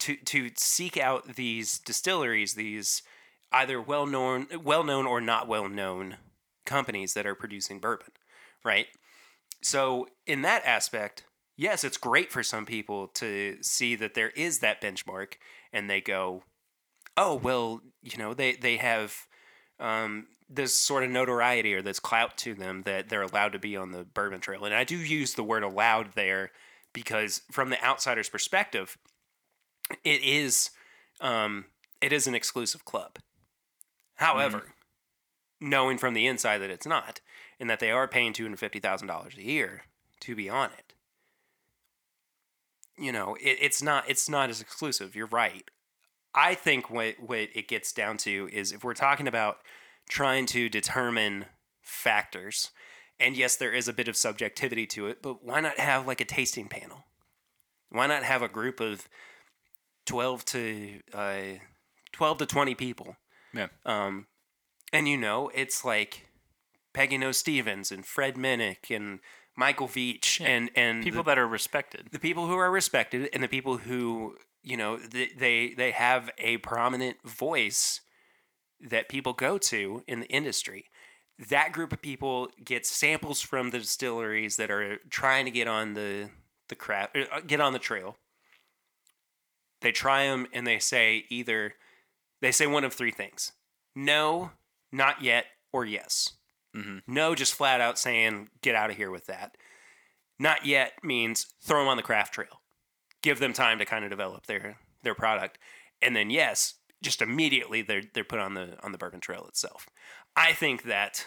[0.00, 3.02] to to seek out these distilleries, these
[3.52, 6.16] either well known well known or not well known
[6.66, 8.12] companies that are producing bourbon,
[8.64, 8.86] right?
[9.62, 11.24] So in that aspect,
[11.56, 15.34] yes, it's great for some people to see that there is that benchmark,
[15.72, 16.44] and they go,
[17.16, 19.26] "Oh, well, you know, they they have
[19.78, 23.76] um, this sort of notoriety or this clout to them that they're allowed to be
[23.76, 26.50] on the bourbon trail." And I do use the word "allowed" there
[26.92, 28.98] because, from the outsider's perspective,
[30.04, 30.70] it is
[31.20, 31.66] um,
[32.00, 33.18] it is an exclusive club.
[34.16, 34.74] However,
[35.60, 37.20] knowing from the inside that it's not,
[37.58, 39.82] and that they are paying two hundred fifty thousand dollars a year
[40.20, 40.89] to be on it.
[43.00, 45.16] You know, it, it's not it's not as exclusive.
[45.16, 45.64] You're right.
[46.34, 49.58] I think what what it gets down to is if we're talking about
[50.08, 51.46] trying to determine
[51.82, 52.70] factors,
[53.18, 56.20] and yes, there is a bit of subjectivity to it, but why not have like
[56.20, 57.04] a tasting panel?
[57.90, 59.08] Why not have a group of
[60.06, 61.40] twelve to uh,
[62.12, 63.16] twelve to twenty people?
[63.54, 63.68] Yeah.
[63.84, 64.26] Um,
[64.92, 66.28] and you know, it's like
[66.92, 69.20] Peggy Noe Stevens and Fred Minnick and
[69.60, 72.08] Michael Veach and and People the, that are respected.
[72.10, 76.30] the people who are respected and the people who you know th- they they have
[76.38, 78.00] a prominent voice
[78.80, 80.86] that people go to in the industry.
[81.50, 85.92] That group of people get samples from the distilleries that are trying to get on
[85.92, 86.30] the
[86.68, 88.16] the craft, uh, get on the trail.
[89.82, 91.74] They try them and they say either
[92.40, 93.52] they say one of three things:
[93.94, 94.52] no,
[94.90, 96.32] not yet, or yes.
[96.74, 97.02] Mhm.
[97.06, 99.56] No, just flat out saying get out of here with that.
[100.38, 102.62] Not yet means throw them on the craft trail,
[103.22, 105.58] give them time to kind of develop their their product,
[106.02, 109.88] and then yes, just immediately they're they're put on the on the bourbon trail itself.
[110.36, 111.26] I think that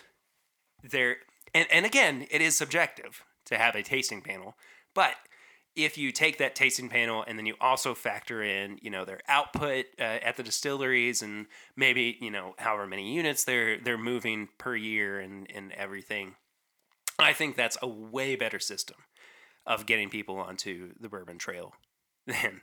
[0.83, 1.17] there
[1.53, 4.55] and and again, it is subjective to have a tasting panel,
[4.93, 5.15] but
[5.75, 9.21] if you take that tasting panel and then you also factor in, you know, their
[9.27, 14.49] output uh, at the distilleries and maybe, you know, however many units they're they're moving
[14.57, 16.35] per year and and everything,
[17.17, 18.97] I think that's a way better system
[19.65, 21.73] of getting people onto the bourbon trail
[22.27, 22.61] than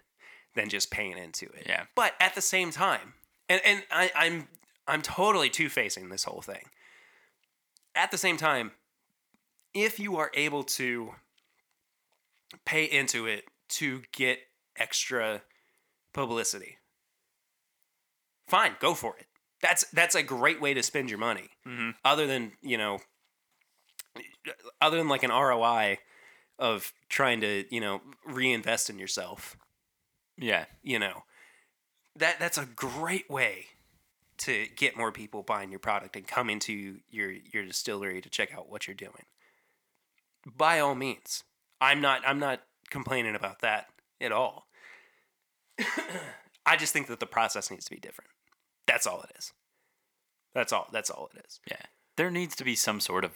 [0.54, 1.64] than just paying into it.
[1.66, 1.84] Yeah.
[1.94, 3.14] But at the same time,
[3.48, 4.48] and and I, I'm
[4.86, 6.66] I'm totally two facing this whole thing.
[7.94, 8.72] At the same time,
[9.74, 11.14] if you are able to
[12.64, 14.38] pay into it to get
[14.76, 15.42] extra
[16.12, 16.78] publicity,
[18.48, 19.26] fine, go for it.
[19.62, 21.50] That's that's a great way to spend your money.
[21.66, 21.94] Mhm.
[22.04, 22.98] Other than you know,
[24.80, 25.98] other than like an ROI
[26.58, 29.56] of trying to you know reinvest in yourself
[30.36, 30.66] Yeah.
[30.82, 31.24] you know
[32.16, 33.66] that that's a great way
[34.38, 38.52] to get more people buying your product and coming to your your distillery to check
[38.54, 39.24] out what you're doing
[40.44, 41.44] by all means
[41.80, 43.86] i'm not i'm not complaining about that
[44.20, 44.66] at all
[46.66, 48.30] i just think that the process needs to be different
[48.86, 49.52] that's all it is
[50.54, 51.76] that's all that's all it is Yeah.
[52.16, 53.32] There needs to be some sort of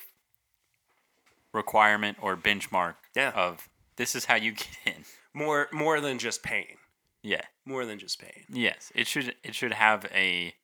[1.52, 3.30] requirement or benchmark Yeah.
[3.34, 5.04] of this is how you get in.
[5.32, 6.78] more more than just paying
[7.22, 7.42] Yeah.
[7.64, 8.90] more than just paying Yes.
[8.94, 10.54] It should it should have a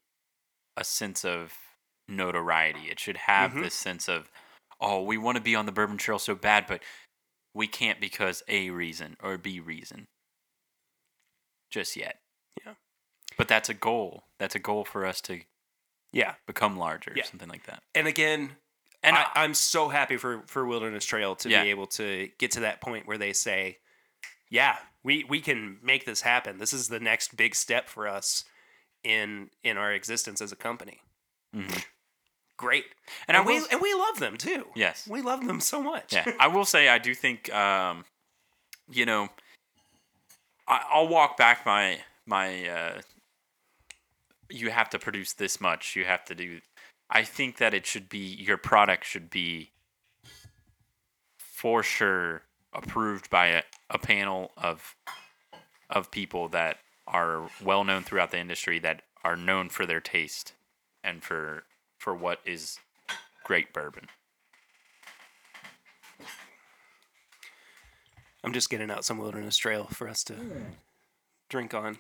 [0.77, 1.55] a sense of
[2.09, 2.91] notoriety.
[2.91, 3.63] It should have Mhm.
[3.63, 4.31] this sense of
[4.83, 6.83] oh, we want to be on the bourbon trail so bad, but
[7.55, 10.07] we can't because A reason or B reason.
[11.71, 12.21] Just yet.
[12.65, 12.75] Yeah.
[13.37, 14.25] But that's a goal.
[14.39, 15.41] That's a goal for us to
[16.13, 17.25] yeah become larger, Yeah.
[17.25, 17.83] something like that.
[17.95, 18.57] and again
[19.03, 21.63] And I, I'm so happy for for Wilderness Trail to Yeah.
[21.63, 23.79] be able to get to that point where they say,
[24.51, 26.59] "Yeah, we we can make this happen.
[26.59, 28.45] This is the next big step for us
[29.05, 31.01] in in our existence as a company."
[31.55, 31.85] Mhm.
[32.61, 32.85] Great,
[33.27, 34.67] And and, we will- and we love them too.
[34.75, 35.09] Yes.
[35.09, 36.13] we love them so much.
[36.13, 38.05] yeah, I will say I do think, um,
[38.91, 39.31] you know,
[40.69, 42.69] I, I'll walk back my my.
[42.69, 43.01] Uh,
[44.51, 45.97] you have to produce this much.
[45.97, 46.61] You have to do.
[47.09, 49.71] I think that it should be your product should be
[51.39, 52.43] for sure
[52.75, 54.97] approved by a, a panel of
[55.89, 60.53] of people that are well known throughout the industry that are known for their taste
[61.03, 61.65] and for
[62.01, 62.79] for what is
[63.45, 64.09] great bourbon.
[68.43, 70.35] I'm just getting out some Wilderness Trail for us to
[71.51, 71.99] drink on,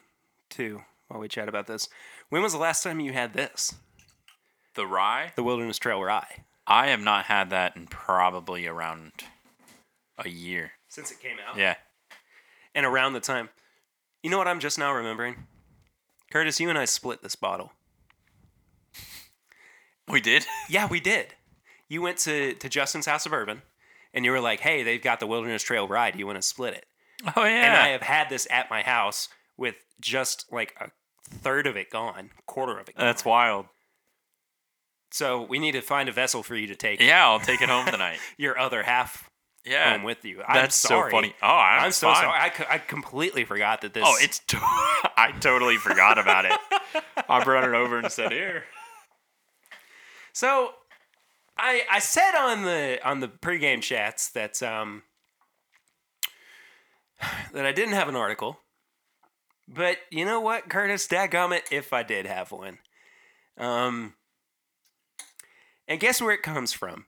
[0.49, 1.91] too, while we chat about this.
[2.31, 3.75] When was the last time you had this?
[4.75, 5.33] The rye?
[5.37, 6.45] The Wilderness Trail rye.
[6.67, 9.13] I have not had that in probably around
[10.17, 10.73] a year.
[10.89, 11.59] Since it came out?
[11.59, 11.75] Yeah.
[12.75, 13.51] And around the time.
[14.23, 15.47] You know what I'm just now remembering?
[16.31, 17.73] Curtis, you and I split this bottle.
[20.11, 20.47] We did?
[20.69, 21.35] Yeah, we did.
[21.89, 23.63] You went to, to Justin's House of Bourbon,
[24.15, 26.13] and you were like, hey, they've got the Wilderness Trail rye.
[26.17, 26.87] You want to split it?
[27.37, 27.65] Oh, yeah.
[27.67, 30.91] And I have had this at my house with just like a
[31.29, 33.05] third of it gone, quarter of it gone.
[33.07, 33.67] That's wild.
[35.13, 37.69] So we need to find a vessel for you to take Yeah, I'll take it
[37.69, 38.19] home tonight.
[38.39, 39.29] your other half
[39.65, 39.93] Yeah.
[39.93, 40.43] home with you.
[40.47, 41.11] I'm That's sorry.
[41.11, 41.35] so funny.
[41.43, 42.29] Oh, I'm, I'm so sorry.
[42.41, 44.05] I, co- I completely forgot that this.
[44.07, 44.39] Oh, it's.
[44.49, 46.53] To- I totally forgot about it.
[47.29, 48.65] I brought it over and said, "Here."
[50.33, 50.71] So,
[51.57, 55.03] I I said on the on the pregame chats that um
[57.53, 58.61] that I didn't have an article,
[59.69, 62.79] but you know what, Curtis, dadgummit, if I did have one,
[63.59, 64.15] um,
[65.87, 67.07] and guess where it comes from?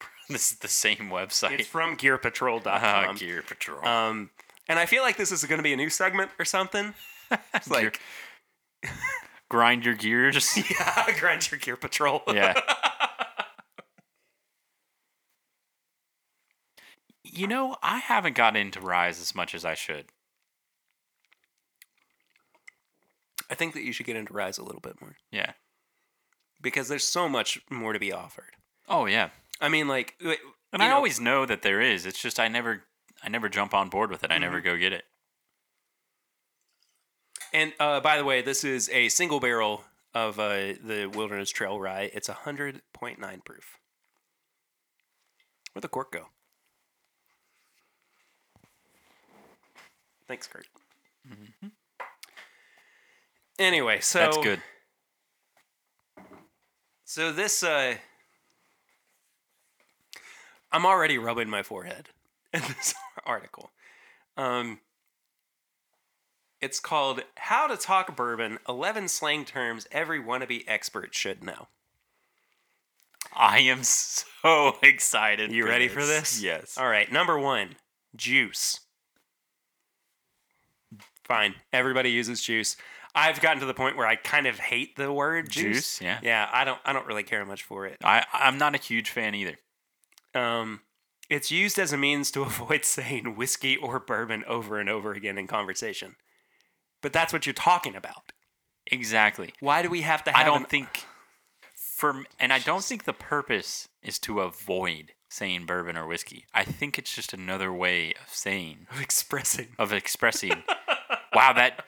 [0.28, 1.60] This is the same website.
[1.60, 2.64] It's from GearPatrol.com.
[2.82, 3.86] Ah, Gear Patrol.
[3.86, 4.30] Um,
[4.68, 6.94] and I feel like this is going to be a new segment or something.
[7.54, 8.00] It's like,
[9.48, 10.56] Grind your gears.
[10.70, 12.22] yeah, grind your Gear Patrol.
[12.28, 12.54] yeah.
[17.22, 20.06] You know, I haven't got into ryes as much as I should.
[23.50, 25.52] I think that you should get into ryes a little bit more Yeah.
[26.62, 28.52] because there's so much more to be offered.
[28.88, 29.30] Oh yeah.
[29.60, 30.38] I mean, like, w-
[30.72, 32.06] And you I know, always know that there is.
[32.06, 32.84] It's just I never
[33.22, 34.30] I never jump on board with it.
[34.30, 34.42] I mm-hmm.
[34.42, 35.04] never go get it.
[37.56, 41.80] And uh, by the way, this is a single barrel of uh, the Wilderness Trail
[41.80, 42.10] Rye.
[42.12, 43.78] It's 100.9 proof.
[45.72, 46.26] Where'd the cork go?
[50.28, 50.66] Thanks, Kurt.
[53.58, 54.60] Anyway, so That's good.
[57.06, 57.94] So this, uh,
[60.70, 62.10] I'm already rubbing my forehead
[62.52, 62.92] in this
[63.24, 63.70] article.
[64.36, 64.80] Um,
[66.66, 71.68] it's called "How to Talk Bourbon: 11 Slang Terms Every Wannabe Expert Should Know."
[73.32, 75.52] I am so excited.
[75.52, 76.42] You ready for this?
[76.42, 76.76] Yes.
[76.76, 77.76] All right, number one,
[78.16, 78.80] juice.
[81.22, 82.76] Fine, everybody uses juice.
[83.14, 85.76] I've gotten to the point where I kind of hate the word juice.
[85.76, 86.18] Juice, yeah.
[86.20, 86.80] Yeah, I don't.
[86.84, 87.98] I don't really care much for it.
[88.02, 89.56] I I'm not a huge fan either.
[90.34, 90.80] Um,
[91.30, 95.38] it's used as a means to avoid saying whiskey or bourbon over and over again
[95.38, 96.16] in conversation.
[97.06, 98.32] But that's what you're talking about.
[98.90, 99.52] Exactly.
[99.60, 101.04] Why do we have to have I don't an- think
[101.96, 106.46] for and I don't think the purpose is to avoid saying bourbon or whiskey.
[106.52, 109.68] I think it's just another way of saying of expressing?
[109.78, 110.64] of expressing
[111.32, 111.84] wow that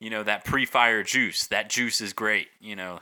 [0.00, 3.00] you know that pre-fire juice that juice is great you know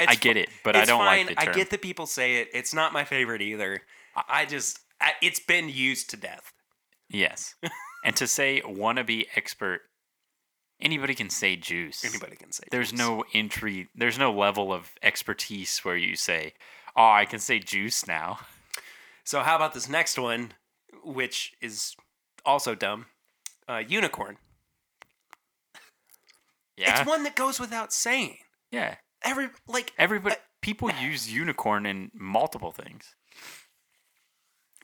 [0.00, 1.34] It's I get it, but I don't like fine.
[1.34, 2.48] the I get that people say it.
[2.54, 3.82] It's not my favorite either.
[4.16, 6.50] I- I just I, it's been used to death.
[7.10, 7.54] yes
[8.06, 9.80] and to say wannabe expert
[10.80, 12.64] anybody can say juice Anybody can say.
[12.70, 12.98] there's juice.
[12.98, 16.54] no entry there's no level of expertise where you say
[16.96, 18.38] oh i can say juice now
[19.24, 20.52] So how about this next one,
[21.02, 21.96] which is
[22.44, 23.06] also dumb?
[23.68, 24.36] Uh, unicorn.
[26.76, 28.38] yeah It's one that goes without saying.
[28.70, 33.14] yeah Every like everybody people use unicorn in multiple things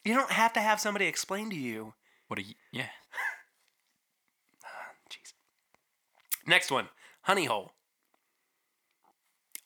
[0.04, 1.94] you don't have to have somebody explain to you
[2.32, 2.82] what you yeah
[5.10, 5.32] Jeez.
[6.46, 6.88] Next one,
[7.22, 7.72] honey hole.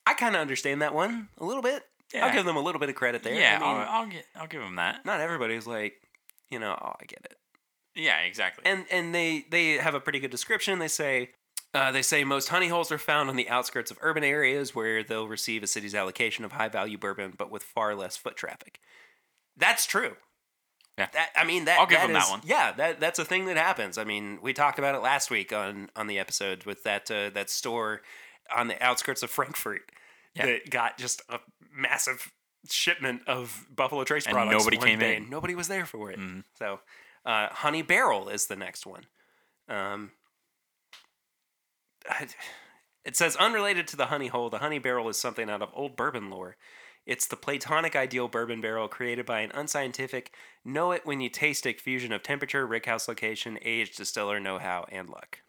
[0.05, 1.83] I kind of understand that one a little bit.
[2.15, 3.33] I'll give them a little bit of credit there.
[3.33, 5.95] yeah I mean, I'll, I'll get i'll give them that not everybody's like,
[6.49, 7.37] you know, oh, I get it.
[7.95, 10.79] yeah exactly And and they they have a pretty good description.
[10.79, 11.31] They say.
[11.73, 15.03] Uh, they say most honey holes are found on the outskirts of urban areas where
[15.03, 18.79] they'll receive a city's allocation of high value bourbon, but with far less foot traffic.
[19.55, 20.15] That's true.
[20.97, 21.07] Yeah.
[21.13, 22.41] That I mean that I'll give that them that is- one.
[22.43, 23.97] Yeah, that that's a thing that happens.
[23.97, 27.29] I mean, we talked about it last week on on the episode with that uh,
[27.31, 28.01] that store
[28.55, 29.91] on the outskirts of Frankfort
[30.33, 30.45] Yeah.
[30.47, 31.39] that got just a
[31.71, 32.31] massive
[32.69, 34.57] shipment of Buffalo Trace And products.
[34.57, 35.29] nobody came day, in.
[35.29, 36.19] Nobody was there for it.
[36.19, 36.43] Mhm.
[36.57, 36.79] So,
[37.25, 39.05] uh, Honey Barrel is the next one.
[39.69, 40.11] Um,
[43.05, 45.95] it says unrelated to the honey hole, the honey barrel is something out of old
[45.95, 46.57] bourbon lore.
[47.07, 50.33] It's the platonic ideal bourbon barrel created by an unscientific,
[50.65, 54.85] know it when you taste it fusion of temperature, rickhouse location, age, distiller know how,
[54.91, 55.39] and luck.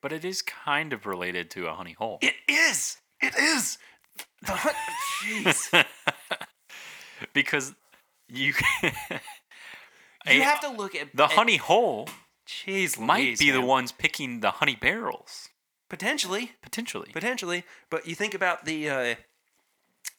[0.00, 2.18] But it is kind of related to a honey hole.
[2.22, 2.96] It is.
[3.20, 3.76] It is.
[4.46, 4.74] The hun-
[5.22, 5.84] Jeez.
[7.34, 7.74] because
[8.28, 8.54] you
[10.30, 12.08] You have to look at the at- honey hole
[12.46, 15.50] Jeez, might Louise, be the ones picking the honey barrels
[15.90, 17.10] potentially, potentially.
[17.12, 17.64] potentially.
[17.90, 19.14] But you think about the uh,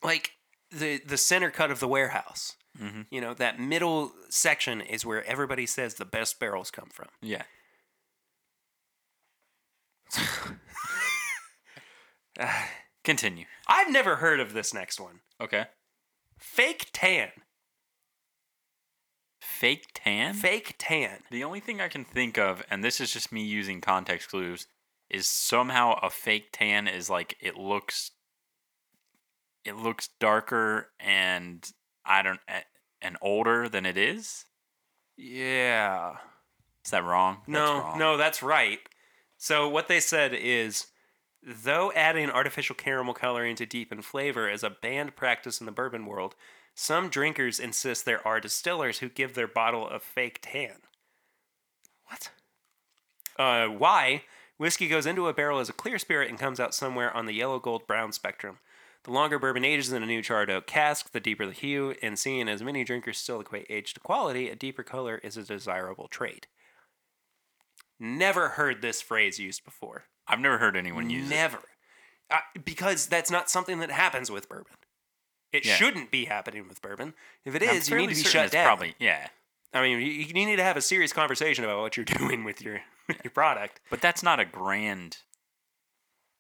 [0.04, 0.32] like
[0.72, 2.56] the the center cut of the warehouse.
[2.80, 3.08] Mhm.
[3.10, 7.08] You know that middle section is where everybody says the best barrels come from.
[7.22, 7.44] yeah.
[13.04, 13.46] Continue.
[13.68, 15.22] I've never heard of this next one.
[15.42, 15.66] Okay.
[16.38, 17.30] Fake tan.
[19.42, 20.34] Fake tan.
[20.34, 21.20] Fake tan.
[21.32, 24.68] The only thing I can think of, and this is just me using context clues,
[25.10, 28.12] is somehow a fake tan is like it looks,
[29.66, 31.70] it looks darker and
[32.06, 32.40] I don't
[33.02, 34.46] and older than it is.
[35.18, 36.16] Yeah.
[36.86, 37.38] Is that wrong?
[37.40, 38.00] That's No, wrong.
[38.00, 38.80] no, that's right.
[39.38, 40.88] So what they said is,
[41.44, 46.06] though adding artificial caramel coloring to deepen flavor is a banned practice in the bourbon
[46.06, 46.36] world,
[46.74, 50.76] some drinkers insist there are distillers who give their bottle a fake tan.
[52.06, 52.32] What?
[53.38, 54.24] Uh, why?
[54.58, 57.34] Whiskey goes into a barrel as a clear spirit and comes out somewhere on the
[57.34, 58.60] yellow, gold, brown spectrum.
[59.06, 62.20] The longer bourbon ages in a new charred oak cask, the deeper the hue, and
[62.20, 66.08] seeing as many drinkers still equate age to quality, a deeper color is a desirable
[66.10, 66.48] trait.
[68.00, 70.06] Never heard this phrase used before.
[70.28, 71.34] I've never heard anyone use it.
[71.34, 71.60] Never.
[72.64, 74.74] Because that's not something that happens with bourbon.
[75.52, 75.76] It Yeah.
[75.76, 77.14] shouldn't be happening with bourbon.
[77.44, 78.66] If it I'm is, you need fairly to be certain shut it's down.
[78.66, 79.30] Probably, yeah.
[79.74, 82.62] I mean, you, you need to have a serious conversation about what you're doing with
[82.62, 82.82] your
[83.24, 83.82] your product.
[83.90, 85.18] But that's not a grand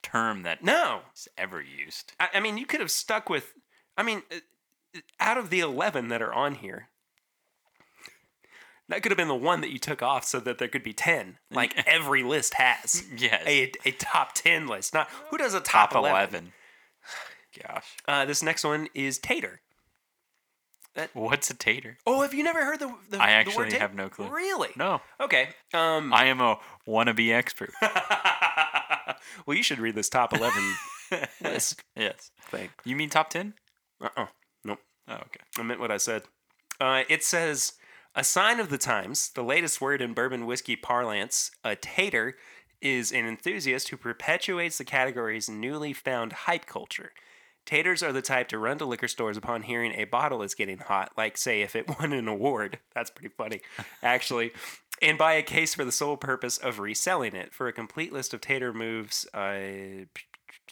[0.03, 2.13] term that No, is ever used.
[2.19, 3.53] I, I mean, you could have stuck with.
[3.97, 6.89] I mean, uh, out of the eleven that are on here,
[8.87, 10.93] that could have been the one that you took off so that there could be
[10.93, 13.03] ten, like every list has.
[13.15, 13.43] Yes.
[13.45, 14.93] A, a top ten list.
[14.93, 16.13] Not who does a top, Top 11?
[16.29, 16.53] 11.
[17.67, 17.87] Gosh.
[18.07, 19.61] Uh, this next one is tater.
[21.13, 21.97] What's a tater?
[22.05, 22.93] Oh, have you never heard the?
[23.09, 24.27] the I the actually ta- have no clue.
[24.27, 24.69] Really?
[24.75, 25.01] No.
[25.21, 25.49] Okay.
[25.73, 26.11] Um.
[26.13, 26.57] I am a
[26.87, 27.71] wannabe expert.
[29.45, 30.63] well, you should read this top eleven
[31.41, 32.31] list yes.
[32.49, 32.69] thing.
[32.85, 33.53] You mean top 10?
[34.01, 34.09] Uh.
[34.15, 34.25] uh
[34.63, 34.79] Nope.
[35.07, 35.41] Oh, okay.
[35.57, 36.23] I meant what I said.
[36.79, 37.73] Uh, it says
[38.15, 39.31] a sign of the times.
[39.33, 42.35] The latest word in bourbon whiskey parlance, a tater,
[42.81, 47.11] is an enthusiast who perpetuates the category's newly found hype culture.
[47.65, 50.79] Taters are the type to run to liquor stores upon hearing a bottle is getting
[50.79, 52.79] hot, like, say, if it won an award.
[52.95, 53.61] That's pretty funny,
[54.01, 54.51] actually.
[55.01, 57.53] And buy a case for the sole purpose of reselling it.
[57.53, 60.05] For a complete list of tater moves, uh,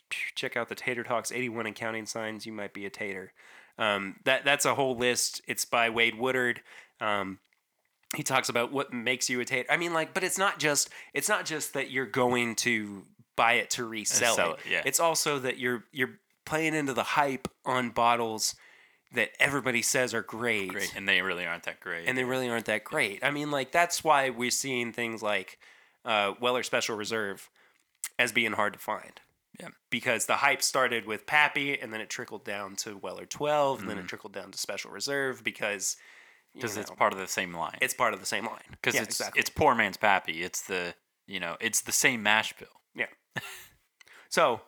[0.35, 2.45] check out the Tater Talks 81 and counting signs.
[2.45, 3.31] You might be a tater.
[3.77, 5.41] Um, that that's a whole list.
[5.47, 6.61] It's by Wade Woodard.
[6.99, 7.39] Um,
[8.15, 9.71] he talks about what makes you a tater.
[9.71, 13.03] I mean, like, but it's not just it's not just that you're going to
[13.35, 14.59] buy it to resell sell it.
[14.65, 14.81] it, yeah.
[14.85, 18.55] It's also that you're you're playing into the hype on bottles
[19.13, 20.93] that everybody says are great, Great.
[20.95, 22.07] And they really aren't that great.
[22.07, 23.23] and they really aren't that great.
[23.23, 25.59] I mean, like that's why we're seeing things like
[26.05, 27.49] uh, Weller Special Reserve
[28.19, 29.21] as being hard to find.
[29.59, 29.69] Yeah.
[29.89, 33.89] Because the hype started with Pappy, and then it trickled down to Weller 12, and
[33.89, 35.97] then it trickled down to Special Reserve because
[36.53, 37.77] because it's part of the same line.
[37.81, 38.61] it's part of the same line.
[38.71, 39.39] Because yeah, it's exactly.
[39.39, 40.43] it's poor man's pappy.
[40.43, 40.93] It's the
[41.27, 42.67] you know it's the same mash bill.
[42.95, 43.05] yeah.
[44.29, 44.61] so,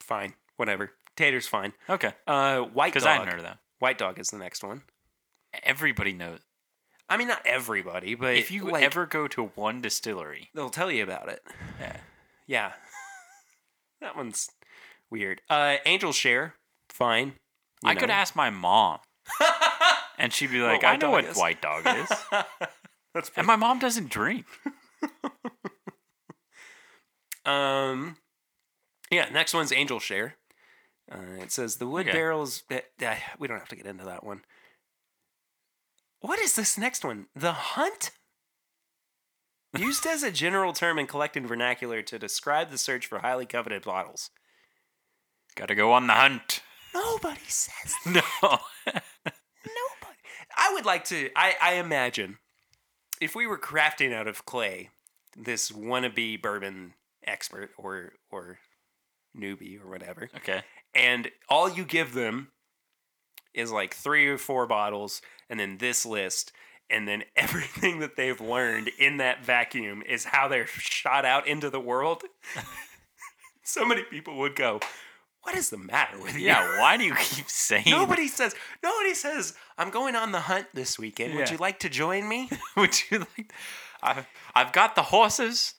[0.00, 0.92] fine, whatever.
[1.16, 1.72] Tater's fine.
[1.88, 2.12] Okay.
[2.26, 3.58] Uh, White Because I hadn't heard of that.
[3.78, 4.82] White Dog is the next one.
[5.62, 6.40] Everybody knows.
[7.08, 10.90] I mean, not everybody, but If you like, ever go to one distillery, they'll tell
[10.90, 11.42] you about it.
[11.80, 11.96] yeah,
[12.46, 12.72] Yeah.
[14.00, 14.50] that one's
[15.10, 15.42] weird.
[15.50, 16.54] Uh Angel Share,
[16.88, 17.34] fine.
[17.84, 18.98] you I could ask my mom,
[20.18, 22.10] and she'd be like, What "I White know Dog what is." white dog is,"
[23.14, 24.46] That's and my mom doesn't drink.
[27.44, 28.16] Um
[29.10, 30.36] Yeah, next one's Angel Share.
[31.10, 32.16] Uh, it says the wood Okay.
[32.16, 34.42] barrels uh, uh, we don't have to get into that one.
[36.20, 37.26] What is this next one?
[37.36, 38.10] The hunt?
[39.76, 43.82] Used as a general term in collecting vernacular to describe the search for highly coveted
[43.82, 44.30] bottles.
[45.56, 46.62] Got to go on the hunt.
[46.94, 48.20] Nobody says No.
[48.86, 50.18] Nobody.
[50.56, 51.28] I would like to.
[51.36, 52.38] I, I imagine
[53.20, 54.90] if we were crafting out of clay
[55.36, 56.94] this wannabe bourbon
[57.26, 58.58] expert or or
[59.36, 60.62] newbie or whatever, okay.
[60.94, 62.48] And all you give them
[63.52, 66.52] is like three or four bottles, and then this list,
[66.90, 71.70] and then everything that they've learned in that vacuum is how they're shot out into
[71.70, 72.22] the world.
[73.62, 74.80] so many people would go,
[75.42, 76.80] "What is the matter with you?" Yeah.
[76.80, 77.86] Why do you keep saying?
[77.86, 78.54] Nobody says.
[78.82, 79.54] Nobody says.
[79.78, 81.34] I'm going on the hunt this weekend.
[81.34, 82.50] Would you like to join me?
[82.76, 83.52] Would you like?
[84.02, 85.74] I've, I've got the horses.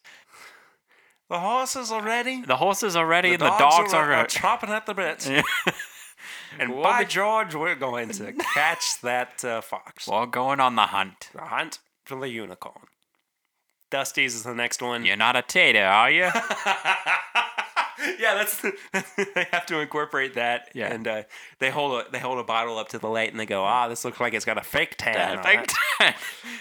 [1.29, 2.41] The horses are ready.
[2.41, 4.11] The horses are ready, and the dogs are.
[4.11, 5.29] are, are chopping at the bit.
[5.67, 5.73] Yeah.
[6.57, 10.07] And We'll by be- George, we're going to catch that uh, fox.
[10.07, 11.29] While going on the hunt.
[11.33, 12.85] The hunt for the unicorn.
[13.91, 15.05] Dusty's is the next one.
[15.05, 16.21] You're not a tater, are you?
[18.19, 20.69] yeah, that's they have to incorporate that.
[20.73, 20.93] Yeah.
[20.93, 21.23] and uh,
[21.59, 23.87] they hold a they hold a bottle up to the light and they go, ah,
[23.87, 25.39] this looks like it's got a fake tan.
[25.39, 26.15] on it."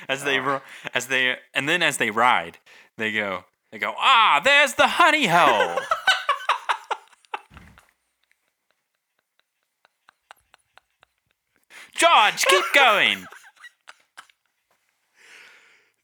[0.09, 0.41] as they
[0.93, 2.59] as they and then as they ride,
[2.99, 3.45] they go
[3.75, 5.81] they go ah there's the honey hole.
[11.95, 13.25] George, keep going.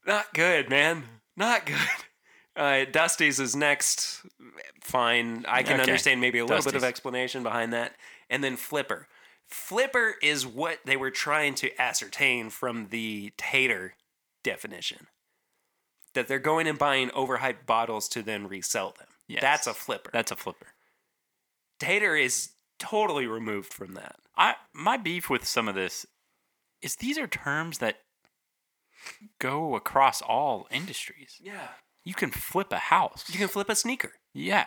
[0.06, 1.04] Not good, man.
[1.36, 1.76] Not good.
[2.56, 4.22] Uh, Dusty's is next.
[4.82, 5.44] Fine.
[5.48, 5.82] I can Okay.
[5.82, 7.94] understand maybe a little bit of explanation behind that.
[8.28, 9.08] And then Flipper.
[9.46, 13.94] Flipper is what they were trying to ascertain from the tater
[14.44, 15.06] definition.
[16.14, 19.06] That they're going and buying overhyped bottles to then resell them.
[19.28, 19.42] Yes.
[19.42, 20.10] That's a flipper.
[20.12, 20.66] That's a flipper.
[21.78, 24.16] tater is totally removed from that.
[24.36, 26.06] I my beef with some of this
[26.82, 27.98] is these are terms that
[29.38, 31.36] go across all industries.
[31.40, 31.68] Yeah.
[32.04, 33.24] You can flip a house.
[33.28, 34.66] You can flip a sneaker yeah,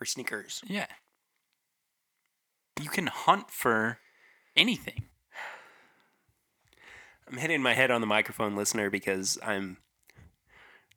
[0.00, 0.62] or sneakers.
[0.66, 0.86] yeah.
[2.80, 3.98] You can hunt for
[4.56, 5.04] anything.
[7.28, 9.78] I'm hitting my head on the microphone, listener, because I'm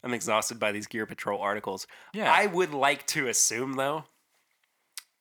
[0.04, 1.86] I'm exhausted by these Gear Patrol articles.
[2.14, 2.32] Yeah.
[2.32, 4.06] I would like to assume though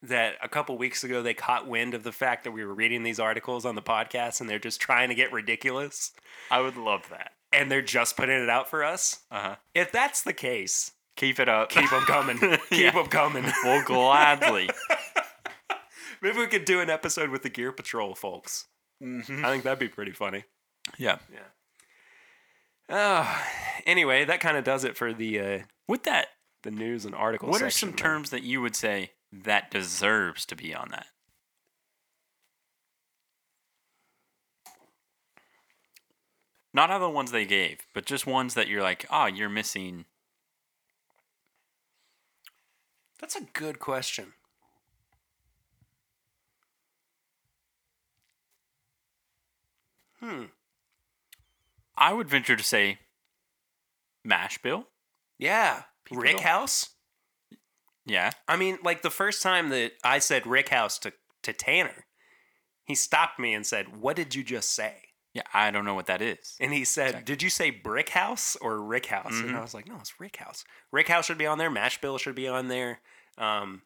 [0.03, 3.03] that a couple weeks ago they caught wind of the fact that we were reading
[3.03, 6.12] these articles on the podcast and they're just trying to get ridiculous
[6.53, 7.33] I would love that.
[7.53, 9.20] and they're just putting it out for us.
[9.31, 9.57] Uh huh.
[9.74, 11.70] If that's the case, Keep it up.
[11.70, 12.39] keep them coming.
[12.70, 12.91] keep Yeah.
[12.93, 13.45] them coming.
[13.64, 14.70] We'll gladly.
[16.22, 18.66] Maybe we could do an episode with the Gear Patrol folks.
[19.03, 19.45] Mm-hmm.
[19.45, 20.45] I think that'd be pretty funny.
[20.97, 21.18] Yeah.
[21.33, 21.41] Yeah.
[22.89, 23.45] Oh,
[23.86, 26.28] anyway, that kind of does it for the uh, With that,
[26.62, 27.51] the news and articles.
[27.51, 27.97] what are some there.
[27.99, 31.07] terms that you would say that deserves to be on that?
[36.72, 40.05] Not all the ones they gave, but just ones that you're like, oh, you're missing.
[43.20, 44.34] That's a good question.
[50.20, 50.45] Hmm.
[51.99, 52.99] I would venture to say
[54.25, 54.89] mash bill.
[55.39, 55.83] Yeah.
[56.05, 56.91] People Rick don't- House.
[58.07, 58.31] Yeah.
[58.47, 62.07] I mean, like the first time that I said Rick House to to Tanner,
[62.85, 65.03] he stopped me and said, "What did you just say?"
[65.35, 66.57] Yeah, I don't know what that is.
[66.59, 67.25] And he said, Exactly.
[67.35, 69.57] "Did you say Brick House or Rick House?" And Mhm.
[69.59, 70.65] I was like, "No, it's Rick House.
[70.91, 71.71] Rick House should be on there.
[71.71, 73.03] Mash Bill should be on there.
[73.37, 73.83] Um,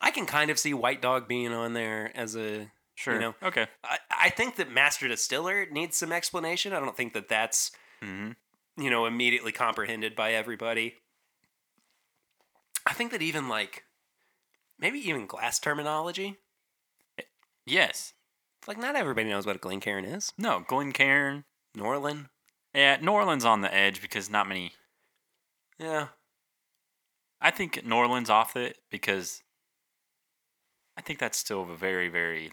[0.00, 3.18] I can kind of see White Dog being on there as a Sure.
[3.18, 3.34] know.
[3.42, 3.66] Okay.
[3.82, 6.72] I, I think that Master Distiller needs some explanation.
[6.72, 7.70] I don't think that that's
[8.00, 8.32] hmm
[8.76, 10.94] you know immediately comprehended by everybody.
[12.86, 13.84] I think that even like
[14.78, 16.36] maybe even glass terminology,
[17.64, 18.12] Yes.
[18.66, 20.32] like not everybody knows what a Glencairn is.
[20.36, 21.44] No, Glencairn.
[21.76, 22.28] Norlan,
[22.74, 24.72] Yeah, Norlan's on the edge because not many.
[25.78, 26.08] yeah,
[27.40, 29.42] I think Norlan's off it because
[30.96, 32.52] I think that's still a very, very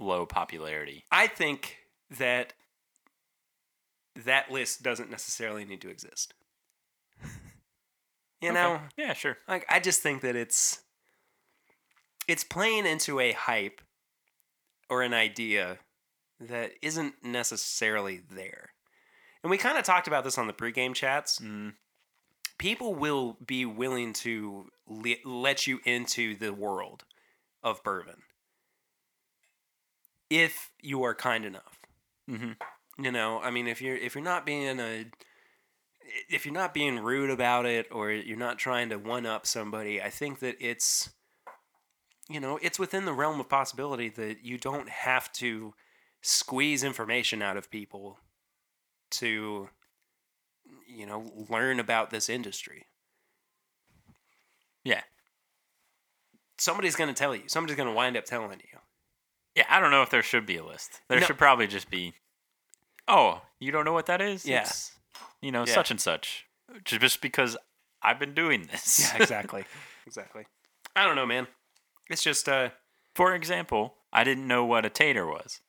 [0.00, 1.04] low popularity.
[1.12, 1.76] I think
[2.18, 2.54] that
[4.24, 6.34] that list doesn't necessarily need to exist.
[8.40, 8.52] you Okay.
[8.54, 9.36] know, Yeah, sure.
[9.46, 10.80] like I just think that it's
[12.26, 13.80] it's playing into a hype
[14.88, 15.78] or an idea
[16.40, 18.70] that isn't necessarily there.
[19.42, 21.38] And we kind of talked about this on the pregame chats.
[21.38, 21.74] Mm,
[22.58, 27.04] People will be willing to le- let you into the world
[27.62, 28.22] of bourbon
[30.30, 31.80] if you are kind enough.
[32.28, 32.52] hmm
[32.98, 35.06] You know, I mean, if you're if you're not being a
[36.28, 40.00] if you're not being rude about it or you're not trying to one up somebody,
[40.02, 41.10] I think that it's
[42.28, 45.74] you know it's within the realm of possibility that you don't have to
[46.22, 48.18] squeeze information out of people
[49.10, 49.68] to
[50.86, 52.86] you know learn about this industry.
[54.84, 55.02] Yeah.
[56.58, 57.48] Somebody's going to tell you.
[57.48, 58.78] Somebody's going to wind up telling you.
[59.54, 61.00] Yeah, I don't know if there should be a list.
[61.08, 61.26] There No.
[61.26, 62.14] should probably just be,
[63.08, 64.46] oh, you don't know what that is?
[64.46, 64.62] Yeah.
[64.62, 64.92] It's,
[65.40, 65.74] you know, Yeah.
[65.74, 66.46] such and such.
[66.84, 67.56] Ju- Just because
[68.02, 69.00] I've been doing this.
[69.12, 69.64] Yeah, exactly.
[70.06, 70.46] exactly.
[70.94, 71.46] I don't know, man.
[72.08, 72.70] It's just uh
[73.14, 75.60] For example, I didn't know what a tater was.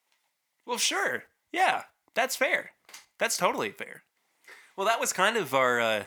[0.66, 1.24] Well, sure.
[1.52, 2.72] Yeah, that's fair.
[3.18, 4.04] That's totally fair.
[4.78, 6.04] Well, that was kind of our, uh,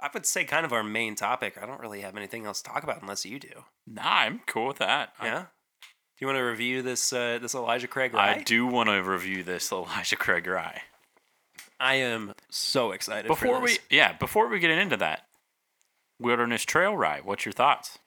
[0.00, 1.56] I would say, kind of our main topic.
[1.60, 3.64] I don't really have anything else to talk about unless you do.
[3.86, 5.12] Nah, I'm cool with that.
[5.20, 5.46] I- Yeah.
[6.22, 8.34] You want to review this uh, this Elijah Craig Rye?
[8.34, 10.82] I, do want to review this Elijah Craig rye.
[11.80, 13.26] I am so excited.
[13.26, 15.26] for Before we, yeah, before we get into that,
[16.20, 17.22] Wilderness Trail rye.
[17.24, 17.98] What's your thoughts?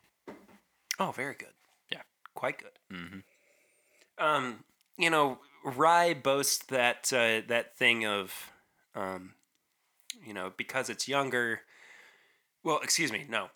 [0.98, 1.50] oh, very good.
[1.92, 2.04] Yeah,
[2.36, 2.72] quite good.
[2.90, 4.26] Mm-hmm.
[4.26, 4.64] Um,
[4.98, 8.50] you know, rye boasts that uh, that thing of,
[8.96, 9.34] um,
[10.26, 11.64] you know, because it's younger.
[12.64, 13.50] Well, excuse me, no,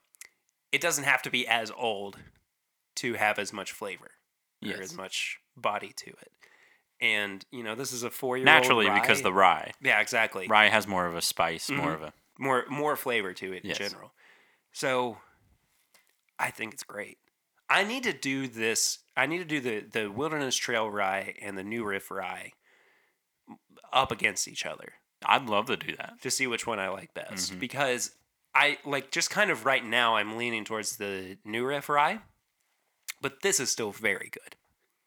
[0.74, 2.18] it doesn't have to be as old
[2.98, 4.12] to have as much flavor
[4.64, 6.32] or as much body to it.
[7.02, 10.68] And you know, this is a four year Naturally, because the rye, yeah, exactly rye
[10.70, 11.94] has more of a spice, more Mhm.
[11.96, 13.80] of a more more flavor to it Yes.
[13.80, 14.14] in general.
[14.72, 15.18] So
[16.38, 17.18] I think it's great.
[17.70, 19.00] I need to do this.
[19.16, 22.52] I need to do the the Wilderness Trail rye and the New Riff rye
[23.92, 24.94] up against each other
[25.26, 26.22] I'd love to do that.
[26.22, 27.60] to see which one I like best Mhm.
[27.60, 28.16] because
[28.54, 32.20] I like just kind of right now I'm leaning towards the New Riff rye,
[33.22, 34.56] but this is still very good.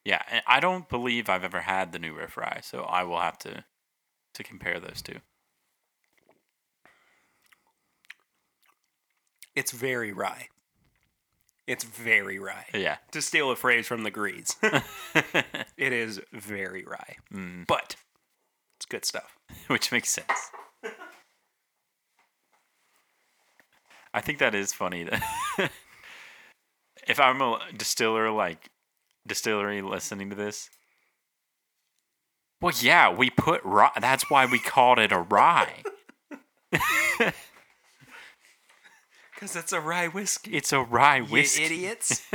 [0.05, 3.21] Yeah, and I don't believe I've ever had the new riff rye, so I will
[3.21, 3.65] have to
[4.35, 5.19] to compare those two.
[9.55, 10.49] It's very rye.
[11.67, 12.67] It's very rye.
[12.75, 12.97] Yeah.
[13.13, 14.57] To steal a phrase from the Greeds,
[15.77, 17.97] it is very rye, Mm, but
[18.77, 19.39] it's good stuff.
[19.69, 20.51] which makes sense.
[24.15, 25.05] I think that is funny.
[25.05, 25.71] That
[27.07, 28.71] if I'm a distiller, like
[29.27, 30.71] distillery, listening to this,
[32.61, 33.91] well, yeah, we put rye.
[34.01, 35.83] That's why we called it a rye.
[39.35, 40.53] Because it's a rye whiskey.
[40.53, 41.65] It's a rye You whiskey.
[41.65, 42.23] idiots.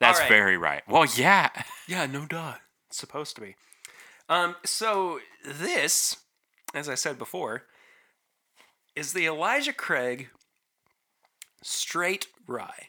[0.00, 0.28] That's Alright.
[0.28, 0.82] very right.
[0.88, 1.50] Well, yeah.
[1.86, 2.54] yeah, no duh.
[2.86, 3.54] It's supposed to be.
[4.30, 6.16] Um, so this,
[6.72, 7.64] as I said before,
[8.96, 10.30] is the Elijah Craig
[11.62, 12.86] Straight Rye,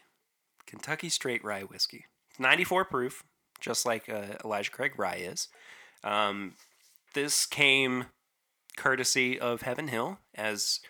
[0.70, 2.06] Kentucky Straight Rye whiskey.
[2.30, 3.24] It's 94 proof,
[3.60, 5.48] just like uh, Elijah Craig Rye is.
[6.04, 6.54] Um,
[7.14, 8.06] this came
[8.76, 10.80] courtesy of Heaven Hill, as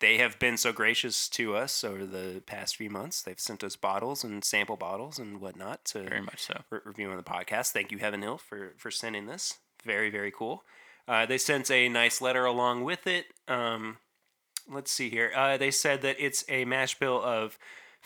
[0.00, 3.22] they have been so gracious to us over the past few months.
[3.22, 6.62] They've sent us bottles and sample bottles and whatnot to Very much so.
[6.70, 7.72] re- reviewing the podcast.
[7.72, 9.58] Thank you, Heaven Hill, for for sending this.
[9.84, 10.64] Very very cool.
[11.06, 13.26] Uh, they sent a nice letter along with it.
[13.46, 13.98] Um,
[14.68, 15.30] let's see here.
[15.36, 17.56] Uh, they said that it's a mash bill of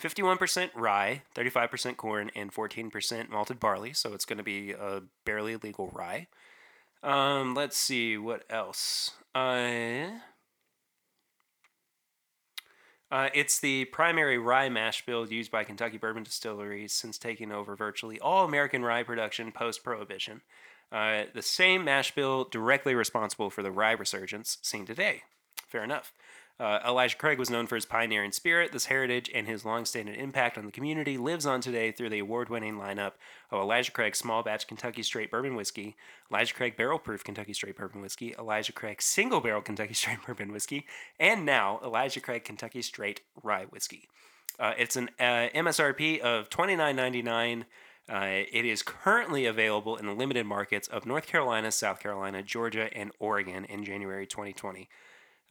[0.01, 3.93] 51% rye, 35% corn, and 14% malted barley.
[3.93, 6.27] So it's going to be a barely legal rye.
[7.03, 9.11] Um, let's see what else.
[9.33, 10.19] Uh,
[13.11, 17.75] uh, it's the primary rye mash bill used by Kentucky bourbon distilleries since taking over
[17.75, 20.41] virtually all American rye production post Prohibition.
[20.91, 25.23] Uh, the same mash bill directly responsible for the rye resurgence seen today.
[25.67, 26.13] Fair enough.
[26.61, 28.71] Uh, Elijah Craig was known for his pioneering spirit.
[28.71, 32.75] This heritage and his long-standing impact on the community lives on today through the award-winning
[32.75, 33.13] lineup
[33.49, 35.95] of Elijah Craig Small Batch Kentucky Straight Bourbon Whiskey,
[36.29, 40.51] Elijah Craig Barrel Proof Kentucky Straight Bourbon Whiskey, Elijah Craig Single Barrel Kentucky Straight Bourbon
[40.51, 40.85] Whiskey,
[41.19, 44.07] and now Elijah Craig Kentucky Straight Rye Whiskey.
[44.59, 47.65] Uh, it's an uh, MSRP of twenty nine ninety nine.
[48.07, 52.95] Uh, it is currently available in the limited markets of North Carolina, South Carolina, Georgia,
[52.95, 54.89] and Oregon in January 2020.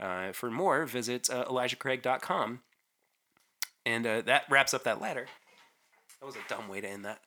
[0.00, 2.60] Uh, for more, visit uh, ElijahCraig.com.
[3.84, 5.26] And uh, that wraps up that letter.
[6.20, 7.20] That was a dumb way to end that.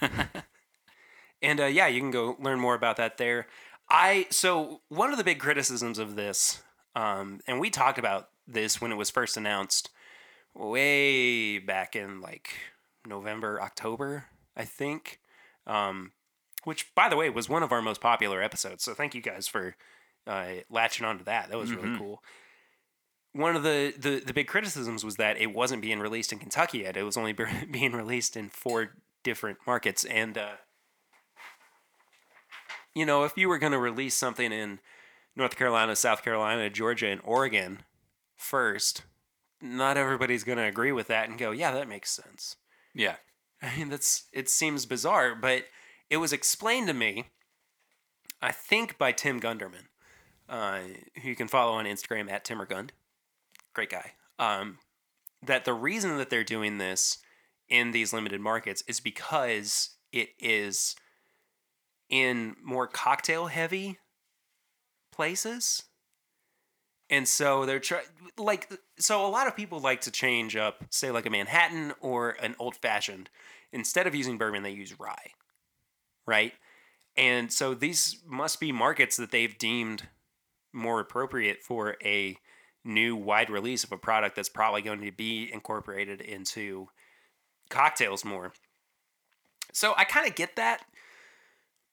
[1.42, 3.46] and uh, yeah, you can go learn more about that there.
[3.88, 6.62] I so one of the big criticisms of this,
[6.94, 9.90] um, and we talked about this when it was first announced,
[10.54, 12.50] way back in like
[13.06, 15.20] November, October, I think.
[15.66, 16.12] Um,
[16.64, 18.82] which, by the way, was one of our most popular episodes.
[18.82, 19.76] So thank you guys for
[20.26, 21.50] uh, latching onto that.
[21.50, 21.98] That was really Mhm.
[21.98, 22.22] cool.
[23.32, 26.78] One of the, the, the big criticisms was that it wasn't being released in Kentucky
[26.78, 26.96] yet.
[26.96, 30.04] It was only be- being released in four different markets.
[30.04, 30.56] And, uh,
[32.94, 34.80] you know, if you were going to release something in
[35.34, 37.80] North Carolina, South Carolina, Georgia, and Oregon
[38.36, 39.02] first,
[39.60, 42.56] not everybody's going to agree with that and go, yeah, that makes sense.
[42.94, 43.16] Yeah.
[43.62, 45.64] I mean, that's it seems bizarre, but
[46.10, 47.26] it was explained to me,
[48.40, 49.88] I think by Tim Gunderman,
[50.48, 50.80] uh,
[51.22, 52.90] who you can follow on Instagram at Timmergund.
[53.74, 54.12] Great guy.
[54.38, 54.78] Um,
[55.42, 57.18] that the reason that they're doing this
[57.68, 60.96] in these limited markets is because it is
[62.08, 63.98] in more cocktail heavy
[65.12, 65.84] places.
[67.08, 68.04] And so they're trying,
[68.36, 72.30] like, so a lot of people like to change up, say, like a Manhattan or
[72.42, 73.30] an old fashioned.
[73.72, 75.30] Instead of using bourbon, they use rye,
[76.26, 76.52] right?
[77.16, 80.08] And so these must be markets that they've deemed
[80.76, 82.36] more appropriate for a
[82.84, 86.88] new wide release of a product that's probably going to be incorporated into
[87.68, 88.52] cocktails more.
[89.72, 90.82] So I kind of get that.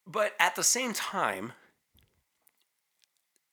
[0.05, 1.53] But at the same time,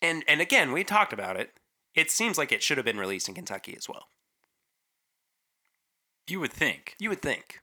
[0.03, 1.53] and and again, we talked about it.
[1.95, 4.09] It seems like it should have been released in Kentucky as well.
[6.29, 6.95] You would think.
[6.99, 7.61] You would think.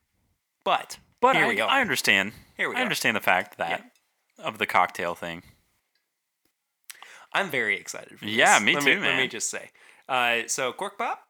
[0.64, 1.70] But But here I, we are.
[1.70, 2.34] I understand.
[2.56, 2.80] Here we go.
[2.80, 2.84] I are.
[2.84, 3.92] understand the fact that
[4.38, 5.44] of the cocktail thing.
[7.34, 8.34] I'm very excited for this.
[8.34, 9.70] Yeah, me Let too, Let me just say.
[10.08, 11.22] Uh, so cork pop.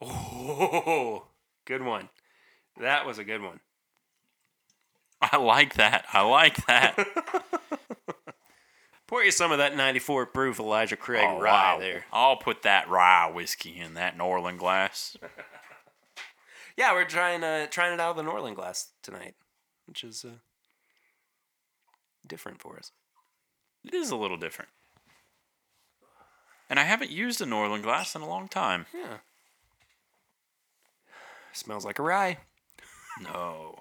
[0.00, 1.26] Oh,
[1.64, 2.08] good one.
[2.80, 3.60] That was a good one.
[5.20, 6.04] I like that.
[6.12, 6.96] I like that.
[9.06, 11.78] Pour you some of that 94 proof Elijah Craig Oh, rye wow.
[11.78, 12.04] there.
[12.12, 15.16] I'll put that rye whiskey in that Norlan glass.
[16.78, 19.34] Yeah, we're trying uh, trying it out of the Norlan glass tonight,
[19.86, 20.32] which is uh,
[22.26, 22.92] different for us.
[23.86, 24.70] It is a little different.
[26.68, 28.86] And I haven't used a Norlan glass in a long time.
[28.92, 29.18] Yeah.
[31.52, 32.38] Smells like a rye.
[33.22, 33.76] No.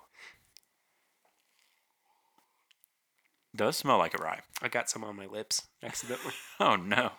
[3.55, 4.41] Does smell like a rye.
[4.61, 6.33] I got some on my lips accidentally.
[6.59, 7.11] Oh no.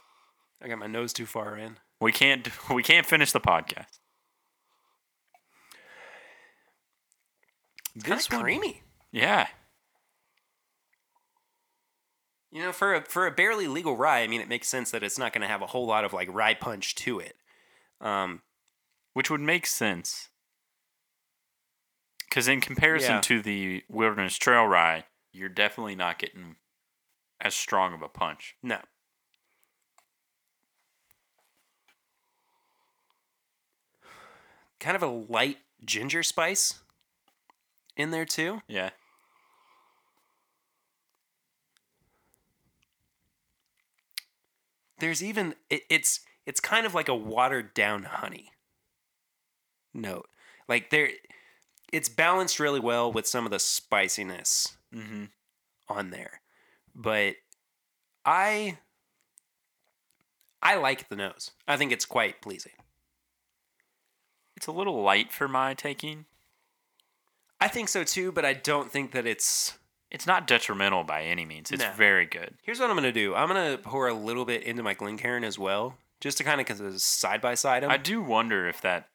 [0.63, 1.77] I got my nose too far in.
[2.01, 3.99] We can't we can't finish the podcast.
[8.03, 8.83] Kind This one- creamy.
[9.13, 9.49] Yeah.
[12.51, 15.03] You know, for a for a barely legal rye, I mean, it makes sense that
[15.03, 17.37] it's not going to have a whole lot of like rye punch to it.
[18.01, 18.43] Um,
[19.15, 20.29] Which would make sense.
[22.29, 23.21] Because in comparison Yeah.
[23.23, 26.57] to the Wilderness Trail Rye, you're definitely not getting
[27.41, 28.57] as strong of a punch.
[28.63, 28.79] no.
[34.79, 36.81] Kind of a light ginger spice
[37.97, 38.61] in there too.
[38.69, 38.91] Yeah.
[44.99, 48.53] There's even it, it's it's kind of like a watered down honey
[49.93, 50.29] note.
[50.69, 51.11] Like there
[51.93, 55.25] it's balanced really well with some of the spiciness Mm-hmm.
[55.89, 56.41] on there.
[56.95, 57.35] But
[58.25, 58.79] I
[60.63, 61.51] I like the nose.
[61.69, 62.73] I think it's quite pleasing.
[64.57, 66.25] It's a little light for my taking.
[67.61, 69.79] I think so too, but I don't think that it's
[70.11, 71.71] It's not detrimental by any means.
[71.71, 71.91] It's No.
[71.93, 72.57] very good.
[72.63, 73.35] Here's what I'm gonna do.
[73.35, 76.67] I'm gonna pour a little bit into my Glencairn as well, just to kind of
[76.67, 77.91] because it's side by side them.
[77.91, 79.09] I do wonder if that.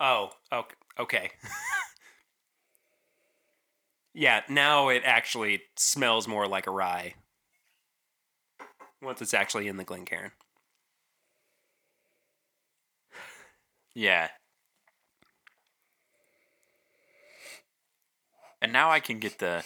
[0.00, 0.74] Oh, okay.
[0.98, 1.30] okay.
[4.14, 7.14] yeah, now it actually smells more like a rye.
[9.02, 10.32] Once it's actually in the Glencairn.
[13.98, 14.28] Yeah.
[18.62, 19.64] And now I can get the.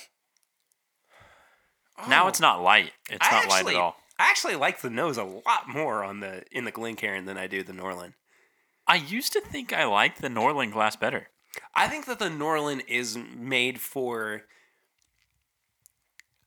[2.08, 2.46] Now it's oh.
[2.46, 2.92] not light.
[3.10, 3.96] It's I not light at all.
[4.18, 7.46] I actually like the nose a lot more on the in the Glencairn than I
[7.46, 8.14] do the Norlan.
[8.86, 11.28] I used to think I liked the Norlan glass better.
[11.74, 14.44] I think that the Norlan is made for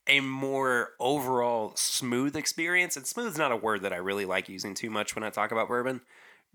[0.08, 2.98] a more overall smooth experience.
[2.98, 5.52] And smooth's not a word that I really like using too much when I talk
[5.52, 6.02] about bourbon,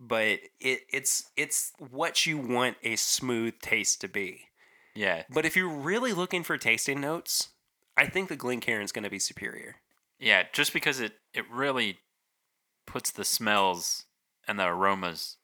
[0.00, 4.46] but it, it's it's what you want a smooth taste to be.
[4.94, 5.24] Yeah.
[5.30, 7.50] But if you're really looking for tasting notes,
[7.96, 9.76] I think the Glencairn's going to be superior.
[10.18, 11.98] Yeah, just because it it really
[12.86, 14.06] puts the smells
[14.48, 15.36] and the aromas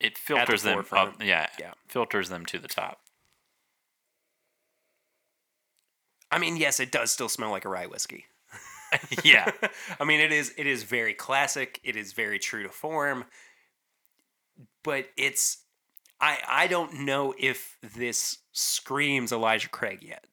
[0.00, 1.22] it filters them up.
[1.22, 1.74] Yeah, Yeah.
[1.88, 2.98] filters them to the top.
[6.30, 8.26] I mean, yes, it does still smell like a rye whiskey.
[9.24, 9.50] yeah.
[10.00, 11.80] I mean, it is it is very classic.
[11.82, 13.24] It is very true to form.
[14.84, 15.58] But it's
[16.20, 20.24] I I don't know if this screams Elijah Craig yet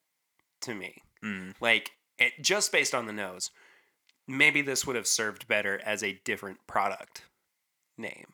[0.61, 1.01] to me.
[1.23, 1.53] Mm.
[1.61, 3.51] Like it, just based on the nose,
[4.27, 7.23] maybe this would have served better as a different product
[7.97, 8.27] name.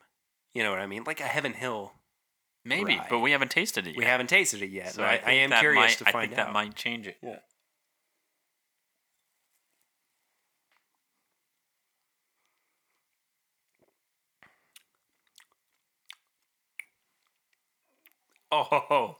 [0.54, 1.04] You know what I mean?
[1.06, 1.92] Like a Heaven Hill.
[2.64, 3.06] Maybe, Rye.
[3.08, 3.96] but we haven't tasted it yet.
[3.98, 4.94] We haven't tasted it yet.
[4.94, 6.46] So but I, I am curious might- to I find think out.
[6.46, 7.16] that might change it.
[7.22, 7.36] Yeah.
[18.58, 19.16] Oh,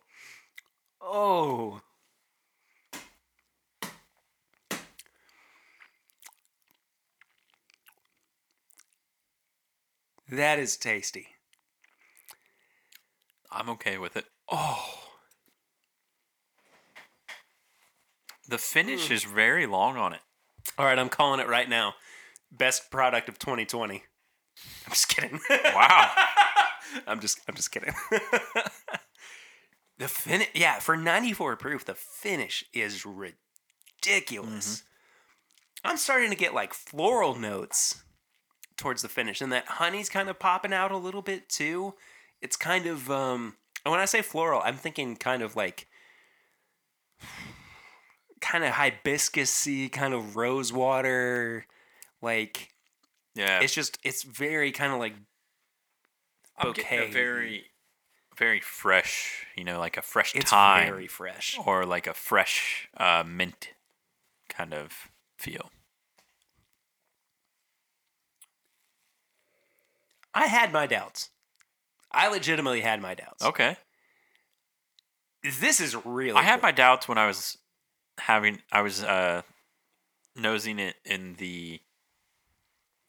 [1.03, 1.81] oh.
[10.31, 11.27] That is tasty.
[13.53, 14.25] I'm okay with it.
[14.51, 15.07] Oh,
[18.49, 19.15] The finish hmm.
[19.15, 20.21] is very long on it.
[20.79, 20.99] all right.
[20.99, 21.95] I'm calling it right now.
[22.51, 24.03] Best product of 2020.
[24.87, 25.41] I'm just kidding.
[25.51, 26.11] Wow.
[27.07, 27.93] I'm just I'm just kidding.
[29.99, 34.83] the finish, yeah, for 94 proof, the finish is ridiculous.
[35.85, 38.03] I'm starting to get like floral notes
[38.77, 41.95] towards the finish, and that honey's kind of popping out a little bit too.
[42.43, 45.87] It's kind of um, and when I say floral, I'm thinking kind of like
[48.41, 51.67] kind of hibiscusy, kind of rose water.
[52.21, 52.75] Like
[53.35, 55.15] Yeah, it's just it's very kind of like
[56.59, 57.13] I'm getting a bouquet.
[57.13, 57.65] very,
[58.37, 59.47] very fresh.
[59.57, 61.59] You know, like a fresh it's thyme very fresh.
[61.65, 63.71] or like a fresh uh, mint
[64.49, 65.71] kind of feel.
[70.35, 71.31] I had my doubts.
[72.13, 73.45] I legitimately had my doubts.
[73.45, 73.77] Okay,
[75.61, 77.59] This is really I had my doubts when I was
[78.19, 78.63] having.
[78.71, 79.43] I was uh,
[80.35, 81.81] nosing it in the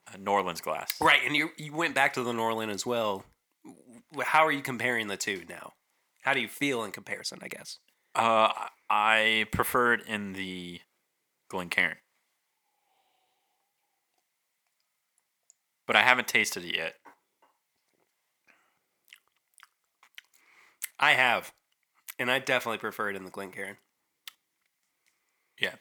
[0.07, 0.93] uh, New Orleans glass.
[1.01, 3.23] Right, and you you went back to the Norlan as well.
[4.24, 5.74] How are you comparing the two now?
[6.22, 7.39] How do you feel in comparison?
[7.41, 7.80] I guess.
[8.16, 8.51] Uh,
[8.89, 10.82] I prefer it in the
[11.49, 11.97] Glencairn,
[15.86, 16.95] but I haven't tasted it yet.
[20.99, 21.53] I have,
[22.18, 23.78] and I definitely prefer it in the Glencairn.
[25.60, 25.76] Yeah.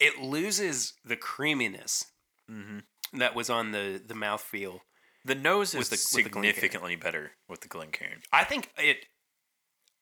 [0.00, 2.06] It loses the creaminess
[2.50, 3.18] Mm-hmm.
[3.18, 4.80] that was on the the mouthfeel.
[5.24, 8.22] The nose is the- significantly better with the Glencairn.
[8.32, 9.06] I think it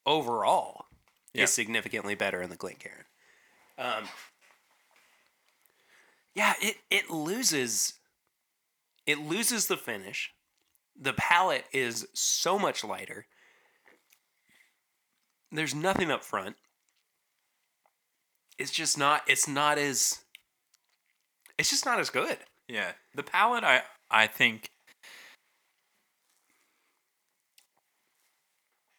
[0.04, 0.88] overall
[1.32, 1.44] Yeah.
[1.44, 3.06] is significantly better in the Glencairn.
[3.78, 4.08] Um,
[6.34, 8.00] yeah, it it loses
[9.06, 10.34] it loses the finish.
[10.96, 13.26] The palate is so much lighter.
[15.50, 16.56] There's nothing up front.
[18.58, 20.24] It's just not it's not as
[21.58, 22.38] it's just not as good.
[22.66, 24.71] Yeah, the palate, I I think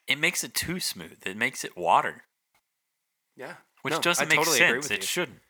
[0.07, 1.17] it makes it too smooth.
[1.25, 2.23] It makes it water,
[3.35, 3.55] Yeah.
[3.81, 4.91] which No, doesn't I make totally sense.
[4.91, 5.07] It you.
[5.07, 5.41] shouldn't.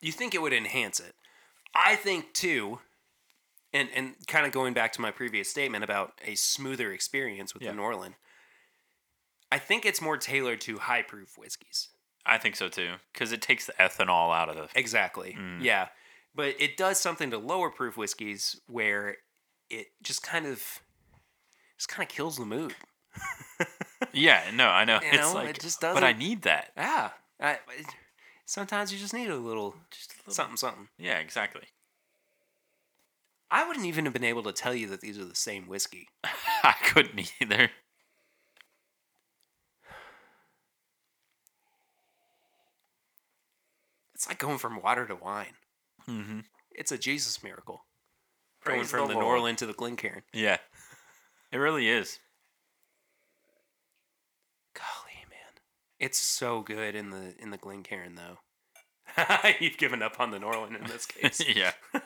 [0.00, 1.14] you think it would enhance it.
[1.74, 2.80] I think too,
[3.72, 7.62] and and kind of going back to my previous statement about a smoother experience with
[7.62, 7.72] Yeah.
[7.72, 8.14] the Norlan.
[9.50, 11.88] I think it's more tailored to high proof whiskeys.
[12.26, 14.68] I think so too, because it takes the ethanol out of the.
[14.78, 15.36] Exactly.
[15.38, 15.62] Mm.
[15.62, 15.88] Yeah.
[16.34, 19.18] But it does something to lower proof whiskeys where
[19.70, 20.80] it just kind of
[21.78, 22.74] just kind of kills the mood.
[24.12, 25.00] Yeah, no, I know.
[25.02, 26.70] You it's know, like, it just but I need that.
[26.76, 27.10] Yeah.
[27.40, 27.58] I,
[28.44, 30.88] sometimes you just need a little Just a little something something.
[30.98, 31.62] Yeah, exactly.
[33.50, 36.08] I wouldn't even have been able to tell you that these are the same whiskey.
[36.64, 37.70] I couldn't either.
[44.14, 45.54] It's like going from water to wine.
[46.08, 46.40] Mm-hmm.
[46.72, 47.84] It's a Jesus miracle.
[48.60, 49.20] Praise going from the the.
[49.20, 50.22] Norlan to the Glencairn.
[50.32, 50.58] Yeah,
[51.52, 52.18] it really is.
[54.74, 55.52] Golly, man,
[56.04, 58.38] it's so good in the in the Glencairn though.
[59.60, 61.40] You've given up on the Norlan in this case.
[61.56, 61.72] yeah.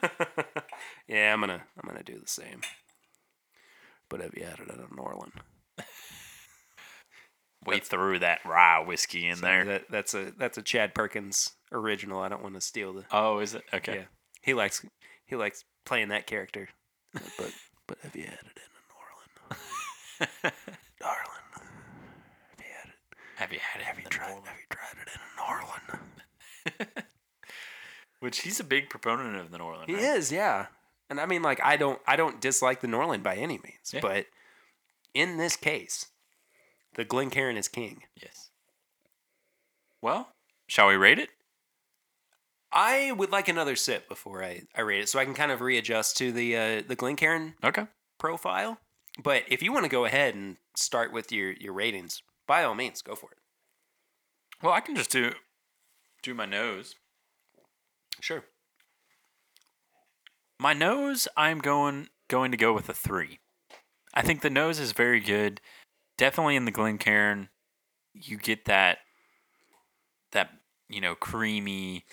[1.08, 2.60] yeah, I'm gonna I'm gonna do the same.
[4.08, 5.32] But uh, have you added a Norlan?
[7.66, 9.64] We threw that rye whiskey in So there.
[9.64, 12.20] That, that's a that's a Chad Perkins original.
[12.20, 13.04] I don't want to steal the.
[13.10, 13.64] oh, is it?
[13.74, 13.96] Okay.
[13.96, 14.04] Yeah,
[14.42, 14.86] he likes
[15.26, 16.68] he likes playing that character.
[17.12, 17.52] but
[17.88, 20.52] but uh, have you added in a Norlan,
[21.00, 21.24] darling?
[22.58, 22.94] Have you added?
[23.36, 23.84] Have you had it?
[23.84, 24.46] Have you tried?
[24.46, 25.20] Have you tried it in
[26.78, 27.02] a Norlan?
[28.20, 29.86] Which he's a big proponent of the Norlan.
[29.86, 30.02] He right?
[30.02, 30.66] is, yeah.
[31.08, 34.00] And I mean, like, I don't, I don't dislike the Norlan by any means, Yeah.
[34.00, 34.26] but
[35.14, 36.06] in this case,
[36.94, 38.02] the Glencairn is king.
[38.20, 38.50] Yes.
[40.02, 40.28] Well,
[40.66, 41.30] shall we rate it?
[42.70, 45.60] I would like another sip before I, I rate it, so I can kind of
[45.62, 47.86] readjust to the uh, the Glencairn Okay.
[48.18, 48.78] profile.
[49.22, 52.74] But if you want to go ahead and start with your your ratings, by all
[52.74, 53.37] means, go for it.
[54.62, 55.32] Well, I can just do
[56.22, 56.96] do my nose.
[58.20, 58.44] Sure.
[60.58, 63.38] My nose, I'm going going to go with a three.
[64.14, 65.60] I think the nose is very good.
[66.16, 67.48] Definitely in the Glencairn,
[68.12, 68.98] you get that
[70.32, 70.50] that
[70.88, 72.04] you know creamy,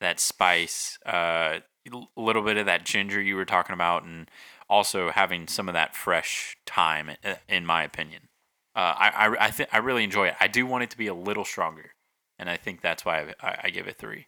[0.00, 4.30] that spice, uh, a little bit of that ginger you were talking about, and
[4.68, 8.28] also having some of that fresh thyme, uh, in my opinion.
[8.76, 10.34] Uh, I I I, th- I really enjoy it.
[10.40, 11.93] I do want it to be a little stronger,
[12.38, 14.26] and I think that's why I, I, I give it three.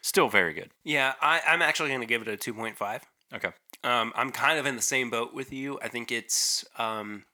[0.00, 0.70] Still very good.
[0.84, 3.02] Yeah, I, I'm actually going to give it a two point five.
[3.34, 3.50] Okay.
[3.84, 5.78] Um, I'm kind of in the same boat with you.
[5.82, 7.24] I think it's um,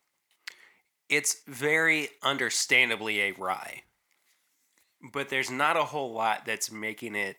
[1.08, 3.82] it's very understandably a rye,
[5.12, 7.36] but there's not a whole lot that's making it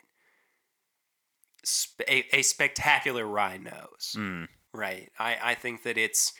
[1.65, 4.15] sp- a, a spectacular rye nose.
[4.15, 4.47] Mm.
[4.73, 5.11] Right.
[5.17, 6.33] I, I think that it's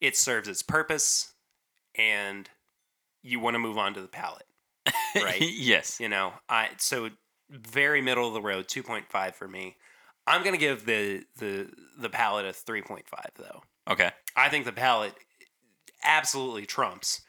[0.00, 1.32] it serves its purpose,
[1.94, 2.50] and
[3.22, 4.46] you want to move on to the palate.
[5.14, 5.40] Right.
[5.40, 6.00] yes.
[6.00, 7.10] You know, I so
[7.50, 9.76] very middle of the road, two point five for me.
[10.26, 13.62] I'm gonna give the the the palate a three point five though.
[13.90, 14.10] Okay.
[14.36, 15.14] I think the palate
[16.02, 17.22] absolutely trumps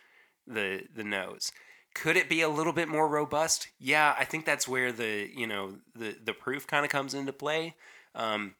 [0.47, 1.51] the the nose.
[1.93, 3.69] Could it be a little bit more robust?
[3.79, 7.33] Yeah, I think that's where the you know the the proof kind of comes into
[7.33, 7.75] play.
[8.15, 8.55] Um,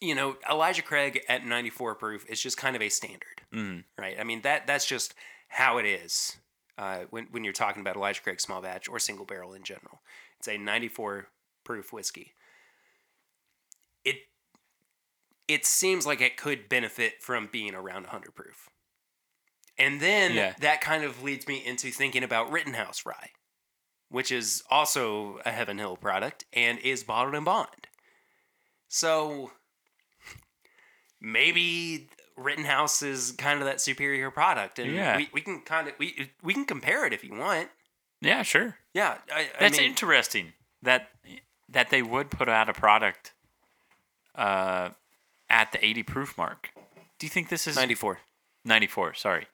[0.00, 3.84] you know, Elijah Craig at 94 proof is just kind of a standard, Mm.
[3.98, 4.16] right?
[4.18, 5.14] I mean that that's just
[5.48, 6.36] how it is
[6.78, 10.00] uh, when when you're talking about Elijah Craig small batch or single barrel in general.
[10.38, 11.28] It's a 94
[11.64, 12.34] proof whiskey.
[14.04, 14.16] It
[15.48, 18.68] it seems like it could benefit from being around 100 proof.
[19.76, 20.54] And then Yeah.
[20.60, 23.30] that kind of leads me into thinking about Rittenhouse Rye,
[24.08, 27.88] which is also a Heaven Hill product and is bottled in bond.
[28.88, 29.50] So
[31.20, 35.16] maybe Rittenhouse is kind of that superior product, and Yeah.
[35.16, 37.68] we, we can kind of we we can compare it if you want.
[38.20, 38.76] Yeah, sure.
[38.92, 41.10] Yeah, I, I That's mean, interesting that
[41.68, 43.32] that they would put out a product
[44.34, 44.90] uh,
[45.48, 46.70] at the 80 proof mark.
[47.18, 48.18] Do you think this is 94.
[48.64, 49.14] 94?
[49.14, 49.46] Sorry.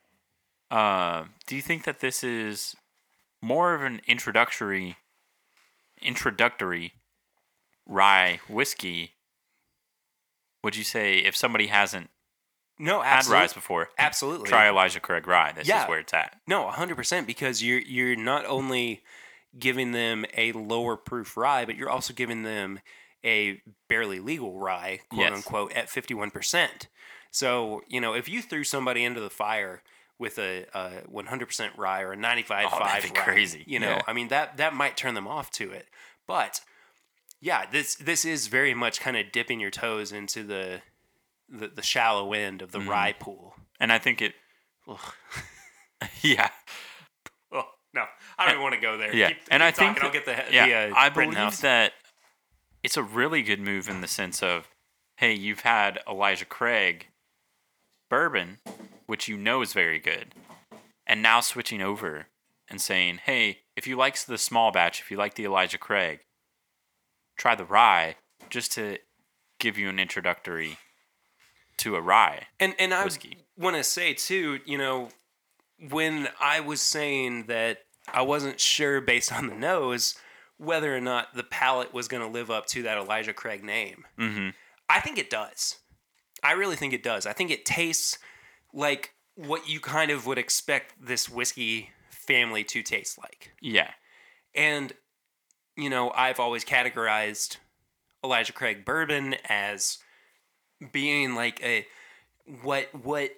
[0.71, 2.77] Uh, do you think that this is
[3.43, 4.97] more of an introductory
[6.01, 6.93] introductory
[7.87, 9.13] rye whiskey?
[10.63, 12.11] Would you say if somebody hasn't
[12.81, 13.41] No, had absolutely.
[13.47, 14.49] rye before, Absolutely.
[14.49, 15.53] try Elijah Craig rye?
[15.53, 15.83] This Yeah.
[15.85, 16.41] is where it's at.
[16.47, 17.27] No, hundred percent.
[17.27, 19.03] Because you're you're not only
[19.59, 22.81] giving them a lower proof rye, but you're also giving them
[23.25, 25.33] a barely legal rye, quote Yes.
[25.35, 26.89] unquote, at fifty one percent.
[27.31, 29.83] So you know, if you threw somebody into the fire
[30.19, 30.67] with a
[31.07, 33.65] one hundred percent rye or a ninety five Oh, five that'd rye, crazy.
[33.67, 34.03] you know, Yeah.
[34.07, 35.89] I mean that that might turn them off to it.
[36.27, 36.61] But
[37.41, 40.83] yeah, this this is very much kind of dipping your toes into the
[41.51, 42.89] the, the shallow end of the Mm-hmm.
[42.91, 43.55] rye pool.
[43.81, 44.35] And I think it.
[46.23, 46.49] yeah.
[47.53, 48.05] Oh no,
[48.39, 49.15] I don't even want to go there.
[49.15, 50.07] Yeah, Keep- and keep I think talking.
[50.07, 51.61] I'll get the yeah, the, uh, I believe Rittenhouse.
[51.61, 51.93] that
[52.83, 54.69] it's a really good move in the sense of,
[55.17, 57.09] hey, you've had Elijah Craig
[58.09, 58.59] bourbon,
[59.07, 60.35] which you know is very good,
[61.07, 62.27] and now switching over
[62.69, 66.21] and saying, hey, if you like the small batch, if you like the Elijah Craig,
[67.37, 68.17] try the rye,
[68.49, 68.99] just to
[69.59, 70.79] give you an introductory
[71.81, 72.47] to a rye.
[72.59, 73.09] and and I
[73.57, 75.09] want to say too, you know,
[75.91, 77.79] when I was saying that
[78.13, 80.15] I wasn't sure based on the nose
[80.61, 84.05] whether or not the palate was going to live up to that Elijah Craig name.
[84.19, 84.51] Mm-hmm.
[84.91, 85.77] I think it does.
[86.43, 87.25] I really think it does.
[87.25, 88.19] I think it tastes
[88.75, 93.53] like what you kind of would expect this whiskey family to taste like.
[93.63, 93.91] Yeah.
[94.55, 94.93] And,
[95.77, 97.57] you know, I've always categorized
[98.23, 99.97] Elijah Craig bourbon as
[100.93, 101.87] being like a
[102.63, 103.33] what what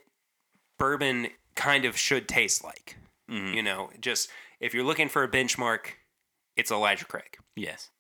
[0.79, 2.97] bourbon kind of should taste like.
[3.31, 3.55] Mhm.
[3.55, 4.29] You know, just
[4.61, 5.93] if you're looking for a benchmark,
[6.57, 7.39] it's Elijah Craig.
[7.57, 7.91] Yes.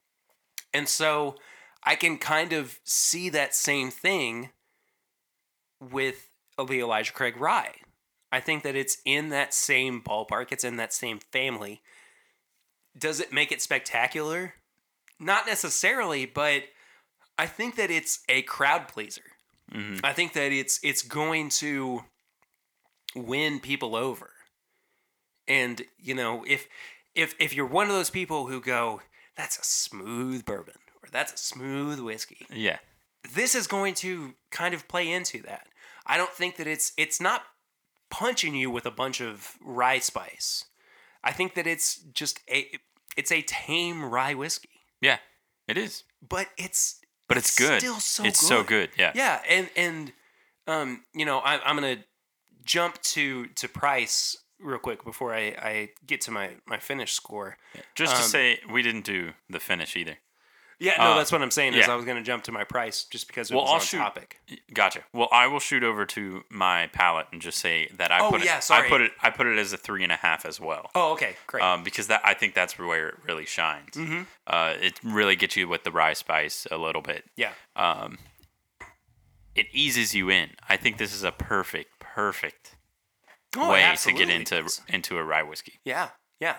[0.72, 1.36] And so
[1.82, 4.50] I can kind of see that same thing
[5.80, 7.76] with the Elijah Craig rye.
[8.30, 11.82] I think that it's in that same ballpark, it's in that same family.
[12.96, 14.54] Does it make it spectacular?
[15.18, 16.64] Not necessarily, but
[17.38, 19.22] I think that it's a crowd pleaser.
[19.72, 22.04] Hmm I think that it's it's going to
[23.14, 24.30] win people over.
[25.48, 26.68] And, you know, if
[27.14, 29.00] if if you're one of those people who go,
[29.36, 32.78] that's a smooth bourbon or that's a smooth whiskey, Yeah.
[33.34, 35.66] this is going to kind of play into that.
[36.06, 37.42] I don't think that it's it's not
[38.10, 40.66] punching you with a bunch of rye spice.
[41.24, 42.70] I think that it's just a
[43.16, 45.18] it's a tame rye whiskey, Yeah.
[45.68, 46.02] It is.
[46.26, 47.00] but it's
[47.32, 47.80] But it's good.
[47.80, 48.46] Still so it's good.
[48.46, 48.90] so good.
[48.98, 49.12] Yeah.
[49.14, 50.12] Yeah, and and
[50.66, 52.04] um, you know, I, I'm gonna
[52.64, 57.56] jump to to price real quick before I, I get to my my finish score.
[57.94, 60.18] Just to Um, say, we didn't do the finish either.
[60.82, 61.74] Yeah, no, Uh, that's what I'm saying.
[61.74, 61.92] Is yeah.
[61.92, 63.98] I was gonna jump to my price just because it Well, was I'll on shoot-
[63.98, 64.40] topic.
[64.74, 65.04] Gotcha.
[65.12, 68.42] Well, I will shoot over to my palette and just say that I Oh, put
[68.42, 68.46] it.
[68.46, 69.12] yeah, I put it.
[69.22, 70.90] I put it as a three and a half as well.
[70.94, 71.62] Oh, okay, great.
[71.62, 73.94] Um, because that I think that's where it really shines.
[73.94, 74.26] Mhm.
[74.46, 77.24] Uh, it really gets you with the rye spice a little bit.
[77.36, 78.18] yeah, Um,
[79.54, 80.50] it eases you in.
[80.68, 82.74] I think this is a perfect, perfect
[83.56, 85.78] Oh, way to get into into a rye whiskey.
[85.84, 86.08] Yeah,
[86.40, 86.56] yeah.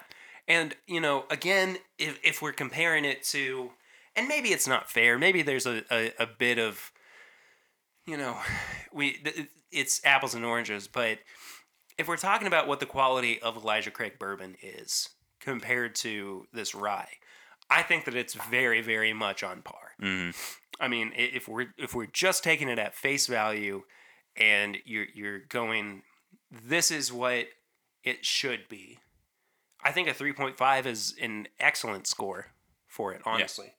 [0.48, 3.72] And, you know, again, if, if we're comparing it to,
[4.16, 6.92] and maybe it's not fair, maybe there's a, a, a bit of,
[8.06, 8.38] you know,
[8.94, 9.20] we
[9.72, 11.20] it's apples and oranges, but
[11.98, 15.10] if we're talking about what the quality of Elijah Craig bourbon is
[15.40, 17.10] compared to this rye,
[17.70, 19.92] I think that it's very, very much on par.
[20.00, 20.32] hmm
[20.80, 23.84] I mean, if we're if we're just taking it at face value,
[24.36, 26.02] and you're you're going,
[26.52, 27.46] this is what
[28.04, 28.98] it should be.
[29.84, 32.48] I think a three point five is an excellent score
[32.88, 33.22] for it.
[33.24, 33.74] Honestly,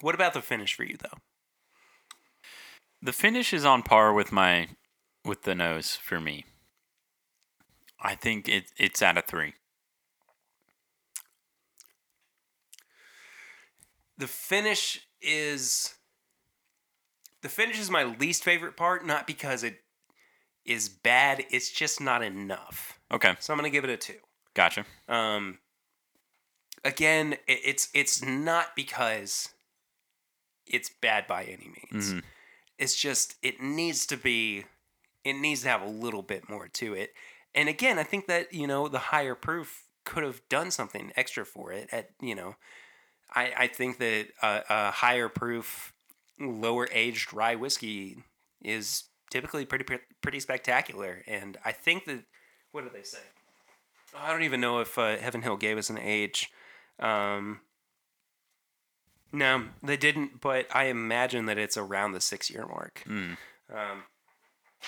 [0.00, 1.18] what about the finish for you though?
[3.02, 4.68] The finish is on par with my
[5.24, 6.44] with the nose for me.
[8.00, 9.54] I think it it's out of three.
[14.16, 15.94] The finish is
[17.42, 19.80] the finish is my least favorite part, not because it
[20.64, 22.98] is bad, it's just not enough.
[23.10, 23.34] Okay.
[23.40, 24.18] So I'm gonna give it a two.
[24.54, 24.84] Gotcha.
[25.08, 25.58] Um
[26.84, 29.50] again, it, it's it's not because
[30.70, 32.14] it's bad by any means.
[32.14, 32.22] Mhm.
[32.78, 34.64] It's just it needs to be,
[35.24, 37.12] it needs to have a little bit more to it.
[37.54, 41.44] And again, I think that you know the higher proof could have done something extra
[41.44, 41.88] for it.
[41.92, 42.56] At you know,
[43.34, 45.92] I I think that a, a higher proof,
[46.38, 48.22] lower aged rye whiskey
[48.62, 49.84] is typically pretty
[50.22, 51.22] pretty spectacular.
[51.26, 52.24] And I think that
[52.72, 53.18] what do they say?
[54.16, 56.50] I don't even know if uh, Heaven Hill gave us an age.
[56.98, 57.60] Um,
[59.32, 63.02] no, they didn't, but I imagine that it's around the six year mark.
[63.06, 63.36] Mm.
[63.72, 64.04] Um,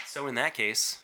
[0.07, 0.99] so in that case,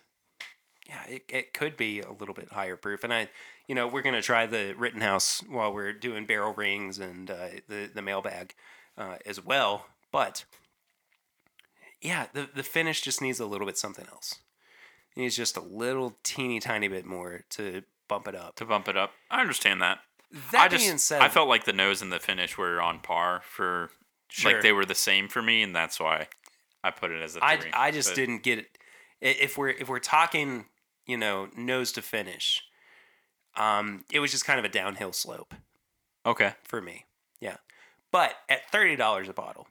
[0.87, 3.05] yeah, it, it could be a little bit higher proof.
[3.05, 3.29] And I,
[3.67, 7.91] you know, we're gonna try the Rittenhouse while we're doing barrel rings and uh, the
[7.95, 8.55] the mailbag
[8.97, 9.87] uh, as well.
[10.11, 10.45] But
[12.01, 14.41] yeah, the the finish just needs a little bit something else.
[15.15, 18.57] It needs just a little teeny tiny bit more to bump it up.
[18.57, 19.99] To bump it up, I understand that.
[20.53, 23.01] That I just being said, I felt like the nose and the finish were on
[23.01, 23.91] par for
[24.31, 24.53] Sure.
[24.53, 26.29] like they were the same for me, and that's why
[26.85, 27.71] I put it as a I, three.
[27.73, 28.77] I just But- didn't get it.
[29.21, 30.67] If we're if we're talking,
[31.07, 32.63] you know, nose to finish,
[33.57, 35.55] um, it was just kind of a downhill slope
[36.27, 37.07] Okay, for me.
[37.41, 37.57] Yeah,
[38.11, 39.67] but at thirty dollars a bottle,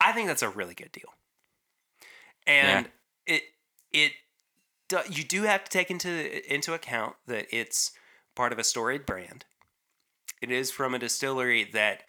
[0.00, 1.12] I think that's a really good deal.
[2.46, 2.90] And
[3.26, 3.42] it
[3.92, 4.12] it
[4.88, 7.90] do, you do have to take into into account that it's
[8.34, 9.44] part of a storied brand.
[10.40, 12.02] It is from a distillery that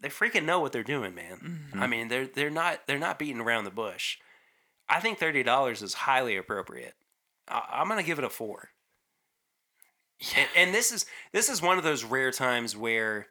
[0.00, 1.72] they freaking know what they're doing, man.
[1.74, 4.18] I mean, they're they're not they're not beating around the bush.
[4.88, 6.94] I think thirty dollars is highly appropriate.
[7.48, 8.70] I, I'm gonna give it a four.
[10.36, 13.26] And, and this is this is one of those rare times where,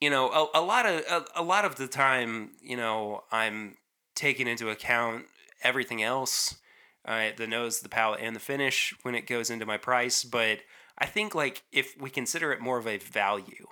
[0.00, 3.76] you know, a, a lot of a, a lot of the time, you know, I'm
[4.14, 5.26] taking into account
[5.62, 6.56] everything else,
[7.04, 10.24] uh, the nose, the palate, and the finish when it goes into my price.
[10.24, 10.60] But
[10.98, 13.66] I think like if we consider it more of a value,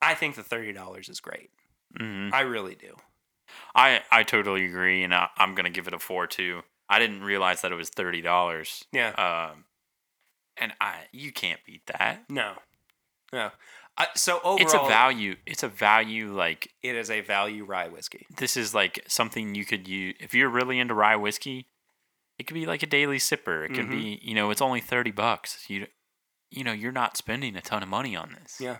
[0.00, 1.50] I think the thirty dollars is great.
[1.98, 2.96] hmm I really do.
[3.74, 6.62] I I totally agree, and I, I'm gonna give it a four too.
[6.88, 8.84] I didn't realize that it was thirty dollars.
[8.92, 9.10] Yeah.
[9.10, 9.64] Um,
[10.56, 12.24] and I you can't beat that.
[12.28, 12.54] No.
[13.32, 13.50] No.
[13.98, 15.36] Uh, so overall, It's a value.
[15.46, 16.32] It's a value.
[16.32, 18.26] Like It is a value rye whiskey.
[18.36, 21.66] this is like something you could use if you're really into rye whiskey.
[22.40, 23.66] It could be like a daily sipper.
[23.66, 23.90] It could Mhm.
[23.90, 25.68] be you know it's only thirty bucks.
[25.68, 25.86] You
[26.50, 28.58] you know you're not spending a ton of money on this.
[28.58, 28.78] Yeah.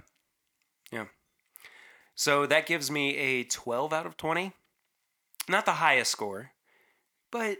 [0.90, 1.08] Yeah.
[2.14, 4.52] So that gives me a 12 out of 20.
[5.46, 6.52] Not the highest score,
[7.30, 7.58] but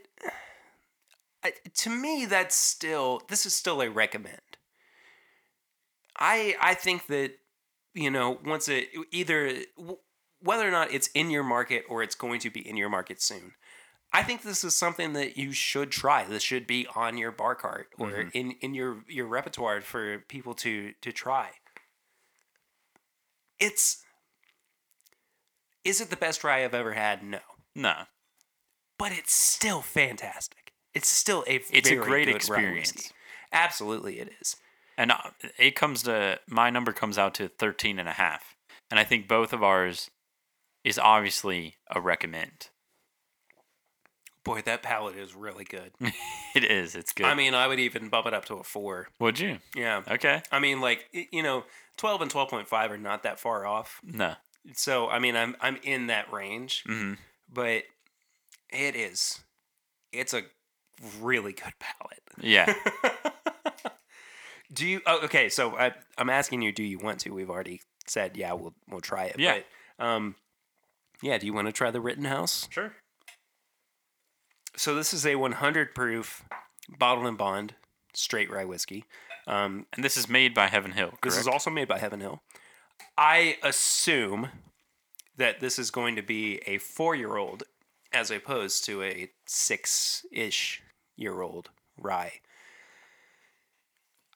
[1.75, 4.57] to me that's still this is still a recommend.
[6.17, 7.39] I I think that
[7.93, 9.65] you know, once it either
[10.41, 13.21] whether or not it's in your market or it's going to be in your market
[13.21, 13.55] soon.
[14.13, 16.25] I think this is something that you should try.
[16.25, 18.31] This should be on your bar cart or Mhm.
[18.35, 21.51] in, in your, your repertoire for people to to try.
[23.59, 24.05] It's
[25.85, 27.23] is it the best rye I've ever had?
[27.23, 27.41] No,
[27.75, 28.05] No.
[28.99, 30.73] but it's still fantastic.
[30.93, 33.13] It's still a It's a great experience.
[33.53, 34.57] Absolutely, it is.
[34.99, 38.55] And uh, it comes to my number comes out to 13 and a half.
[38.91, 40.11] And I think both of ours
[40.85, 42.69] is obviously a recommend.
[44.45, 45.93] Boy, that palate is really good.
[46.53, 46.97] It is.
[46.97, 47.27] It's good.
[47.27, 49.07] I mean, I would even bump it up to a four.
[49.21, 49.59] would you?
[49.77, 50.03] Yeah.
[50.11, 50.43] Okay.
[50.51, 51.63] I mean, like you know,
[51.97, 54.01] twelve and twelve point five are not that far off.
[54.03, 54.35] No.
[54.75, 57.15] So I mean, I'm I'm in that range, hmm
[57.53, 57.85] but
[58.73, 59.41] it is,
[60.13, 60.43] it's a
[61.21, 62.23] really good palate.
[62.41, 62.73] Yeah.
[64.73, 65.01] do you?
[65.07, 67.31] Oh, okay, so I, I'm asking you, do you want to?
[67.31, 69.37] We've already said, yeah, we'll we'll try it.
[69.39, 69.61] Yeah.
[69.99, 70.35] But, um,
[71.23, 71.39] yeah.
[71.39, 72.69] Do you want to try the Rittenhouse?
[72.71, 72.93] sure.
[74.77, 76.45] So this is a 100 proof
[76.99, 77.75] bottled and bond
[78.15, 79.05] straight rye whiskey.
[79.47, 81.09] Um, And this is made by Heaven Hill.
[81.09, 81.23] Correct?
[81.25, 82.43] This is also made by Heaven Hill.
[83.19, 84.49] I assume
[85.37, 87.63] that this is going to be a four year old
[88.13, 90.83] as opposed to a six ish
[91.17, 92.41] year old rye.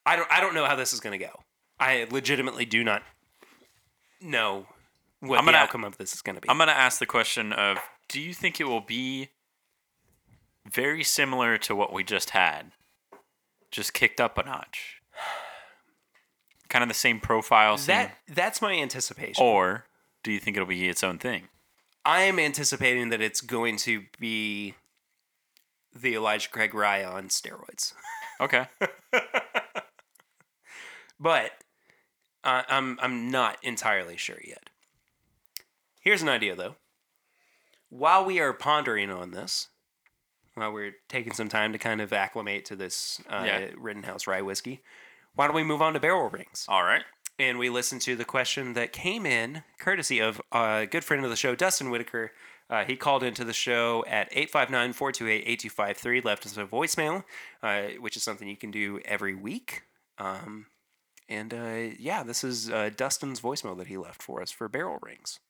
[0.07, 1.41] I don't I don't know how this is gonna go.
[1.80, 3.03] I legitimately do not
[4.20, 4.66] know
[5.20, 6.49] what I'm the gonna- outcome of this is gonna be.
[6.49, 7.78] I'm going to ask the question of
[8.09, 9.30] do you think it will be
[10.71, 12.73] very similar to what we just had?
[13.71, 15.01] Just kicked up a notch.
[16.69, 17.77] Kind of the same profile.
[17.79, 19.43] Same, that that's my anticipation.
[19.45, 19.87] or
[20.23, 21.49] do you think it'll be its own thing?
[22.05, 24.75] I am anticipating that it's going to be
[25.95, 27.93] the Elijah Craig rye on steroids.
[28.41, 28.67] Okay.
[31.21, 31.53] But
[32.43, 34.69] Uh, I'm I'm not entirely sure yet.
[36.01, 36.75] Here's an idea though.
[37.89, 39.69] While we are pondering on this,
[40.55, 43.69] while we're taking some time to kind of acclimate to this uh, Yeah.
[43.77, 44.83] Rittenhouse rye whiskey,
[45.35, 46.65] why don't we move on to barrel rings?
[46.69, 47.03] All right.
[47.39, 51.31] and we listened to the question that came in courtesy of a good friend of
[51.31, 52.31] the show, Dustin Whitaker.
[52.71, 57.25] Uh, he called into the show at 859 428 8253, left us a voicemail,
[57.63, 59.83] uh, which is something you can do every week.
[60.19, 60.67] Um,
[61.29, 64.99] and uh, yeah, this is uh, Dustin's voicemail that he left for us for barrel
[65.03, 65.41] rings.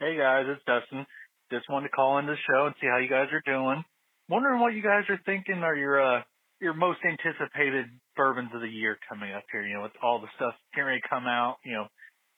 [0.00, 1.06] Hey guys, it's Dustin.
[1.52, 3.84] Just wanted to call in the show and see how you guys are doing.
[4.28, 6.22] Wondering what you guys are thinking are your uh
[6.60, 10.28] your most anticipated bourbons of the year coming up here, you know, with all the
[10.36, 11.86] stuff getting ready to come out, you know.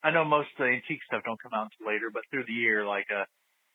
[0.03, 2.53] I know most of the antique stuff don't come out until later, but through the
[2.53, 3.25] year, like uh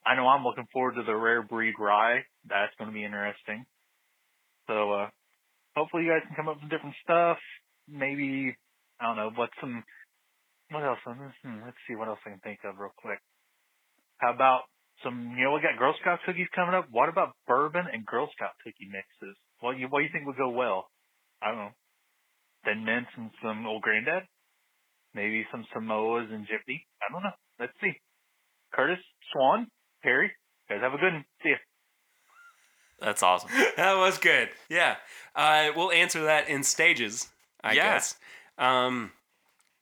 [0.06, 2.26] I know I'm looking forward to the rare breed rye.
[2.48, 3.66] That's gonna be interesting.
[4.68, 5.10] So uh
[5.76, 7.38] hopefully you guys can come up with different stuff.
[7.88, 8.56] Maybe
[9.00, 9.84] I don't know, what some
[10.72, 11.00] what else?
[11.06, 13.20] Hmm, let's see what else I can think of real quick.
[14.18, 14.62] How about
[15.04, 16.88] some, you know, we got Girl Scout cookies coming up.
[16.92, 19.36] What about bourbon and Girl Scout cookie mixes?
[19.60, 20.88] What you, what do you think would go well?
[21.42, 21.72] I don't know.
[22.66, 24.24] Thin mints and some old granddad?
[25.14, 26.86] Maybe some Samoas and Jiffy?
[27.02, 27.32] I don't know.
[27.60, 27.94] Let's see.
[28.74, 29.00] Curtis,
[29.34, 29.68] Swan,
[30.04, 30.32] Perry,
[30.70, 31.26] you guys have a good one.
[31.44, 31.56] See ya.
[33.00, 33.50] That's awesome.
[33.78, 34.50] that was good.
[34.70, 34.96] Yeah.
[35.36, 37.28] Uh, we'll answer that in stages,
[37.64, 37.94] I Yeah.
[37.94, 38.16] guess.
[38.58, 39.12] Um,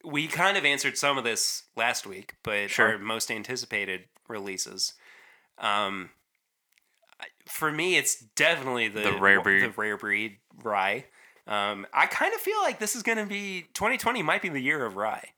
[0.05, 2.93] we kind of answered some of this last week, but Sure.
[2.93, 4.93] our most anticipated releases.
[5.59, 6.09] Um,
[7.47, 9.63] for me, it's definitely the The rare breed.
[9.63, 11.05] the rare breed rye.
[11.47, 14.59] Um, I kind of feel like this is going to be 2020 might be the
[14.61, 15.29] year of rye.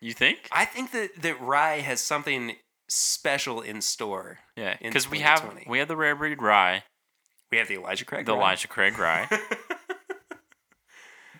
[0.00, 0.48] You think?
[0.50, 2.56] I think that that rye has something
[2.88, 4.40] special in store.
[4.56, 6.82] Yeah, because we have we have the rare breed rye,
[7.52, 8.26] We have the Elijah Craig.
[8.26, 8.38] the rye.
[8.38, 9.28] Elijah Craig rye.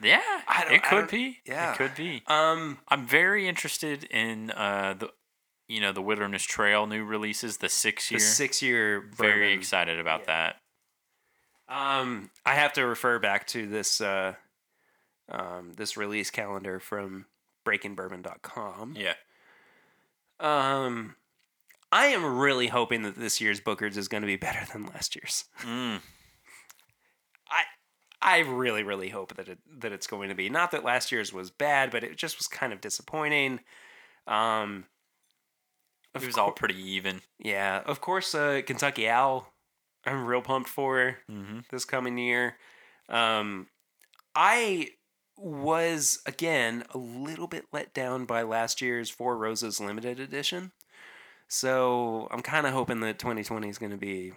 [0.02, 1.38] yeah, I don't- it could be.
[1.44, 1.72] yeah.
[1.72, 2.22] it could be.
[2.26, 5.10] Um, I'm very interested in uh the,
[5.72, 9.08] you know, the Wilderness Trail new releases, the six year, the six year.
[9.16, 10.56] very excited about that.
[11.68, 14.34] Um, I have to refer back to this uh,
[15.30, 17.24] um, this release calendar from
[17.64, 18.96] breakingbourbon.com.
[18.98, 19.14] Yeah,
[20.40, 21.16] Um,
[21.90, 25.16] I am really hoping that this year's Booker's is going to be better than last
[25.16, 25.44] year's.
[25.60, 26.00] mm,
[27.48, 27.62] I
[28.20, 30.50] I really really hope that it that it's going to be.
[30.50, 33.60] Not that last year's was bad, but it just was kind of disappointing.
[34.26, 34.84] Um,
[36.14, 37.20] it of was all pretty even.
[37.38, 39.52] yeah, of course, uh, Kentucky Owl.
[40.04, 41.18] I'm real pumped for.
[41.30, 41.60] Mm-hmm.
[41.70, 42.56] this coming year.
[43.08, 43.68] Um,
[44.34, 44.88] I
[45.36, 50.72] was again a little bit let down by last year's Four Roses limited edition,
[51.48, 54.32] so I'm kind of hoping that 2020 is going to be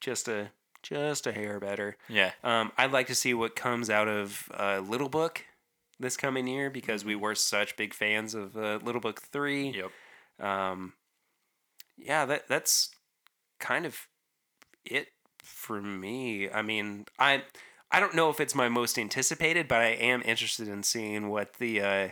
[0.00, 0.50] just a
[0.82, 1.96] just a hair better.
[2.08, 5.44] Yeah, Um, I'd like to see what comes out of uh, Little Book
[5.98, 9.70] this coming year because we were such big fans of uh, Little Book three.
[9.70, 9.90] yep.
[10.40, 10.92] Um,
[11.96, 12.90] yeah, that that's
[13.60, 14.06] kind of
[14.84, 15.08] it
[15.38, 16.50] for me.
[16.50, 17.42] I mean, I
[17.90, 21.54] I don't know if it's my most anticipated, but I am interested in seeing what
[21.54, 22.08] the uh,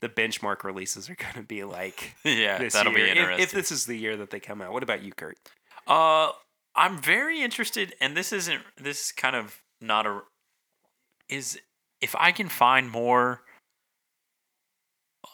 [0.00, 3.04] the benchmark releases are going to be like yeah, that'll year.
[3.06, 3.42] be If- interesting.
[3.42, 4.72] If, this is the year that they come out.
[4.72, 5.36] What about you, Kurt?
[5.86, 6.30] Uh,
[6.74, 8.62] I'm very interested, and this isn't.
[8.76, 10.20] This is kind of not a.
[11.28, 11.58] Is
[12.00, 13.42] if I can find more.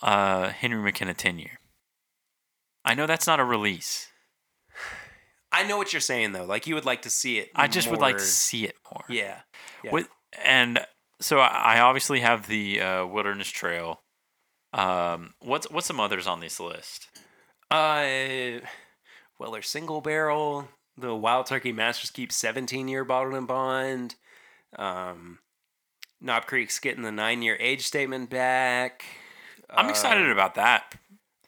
[0.00, 1.58] Uh, Henry McKenna tenure.
[2.84, 4.08] I know that's not a release.
[5.52, 6.44] I know what you're saying though.
[6.44, 7.50] Like you would like to see it.
[7.54, 9.04] I just would like to see it more.
[9.08, 9.40] Yeah.
[9.84, 9.92] yeah.
[9.92, 10.08] With
[10.42, 10.80] and
[11.20, 14.00] so I obviously have the uh, Wilderness Trail.
[14.72, 17.08] Um, what's what's some others on this list?
[17.70, 18.60] Uh,
[19.38, 20.68] well, there's single barrel.
[20.96, 24.14] The Wild Turkey Master's Keep 17 year bottled and bond.
[24.76, 25.38] Um,
[26.20, 29.04] Knob Creek's getting the nine year age statement back.
[29.70, 30.94] I'm excited Uh, about that.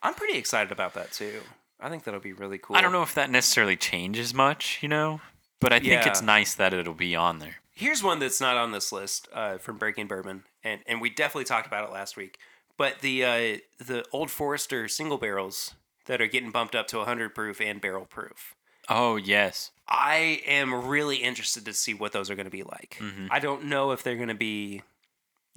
[0.05, 1.41] I'm pretty excited about that too.
[1.81, 2.77] I think that'll be really cool.
[2.77, 5.21] I don't know if that necessarily changes much, you know,
[5.61, 7.57] but I think it's nice that it'll be on there.
[7.75, 11.45] Here's one that's not on this list uh, from Breaking Bourbon, and, and we definitely
[11.45, 12.39] talked about it last week.
[12.77, 15.75] But the uh, the Old Forester single barrels
[16.07, 18.55] that are getting bumped up to 100 proof and barrel proof.
[18.89, 22.99] Oh yes, I am really interested to see what those are going to be like.
[23.01, 23.29] Mhm.
[23.31, 24.83] I don't know if they're going to be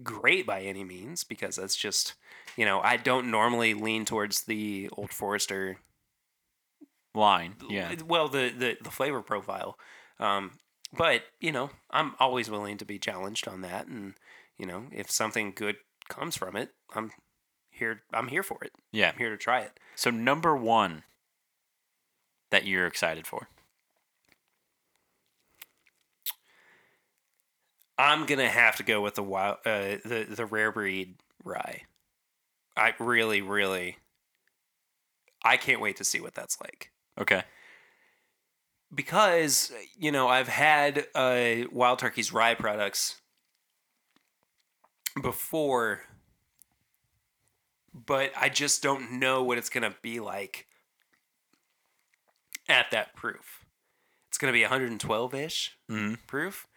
[0.04, 2.14] great by any means because that's just,
[2.56, 5.78] you know, I don't normally lean towards the Old Forester.
[7.14, 7.56] line.
[7.70, 9.78] Yeah, Well, the the, the flavor profile.
[10.20, 10.52] Um,
[10.96, 14.14] but you know, I'm always willing to be challenged on that, and
[14.58, 15.78] you know, if something good
[16.10, 17.12] comes from it, I'm
[17.72, 18.02] here.
[18.14, 18.72] I'm here for it.
[18.92, 19.10] yeah.
[19.10, 19.80] I'm here to try it.
[19.96, 21.04] So number one
[22.52, 23.50] that you're excited for.
[27.98, 31.82] I'm gonna have to go with the wild, uh, the the rare breed rye.
[32.78, 33.98] I really, really,
[35.44, 36.92] I can't wait to see what that's like.
[37.20, 37.44] Okay.
[38.94, 43.22] because you know I've had uh, Wild Turkey's rye products
[45.22, 46.02] before,
[47.94, 50.68] but I just don't know what it's gonna be like
[52.70, 53.66] at that proof.
[54.30, 56.68] It's gonna be 112 ish hmm proof.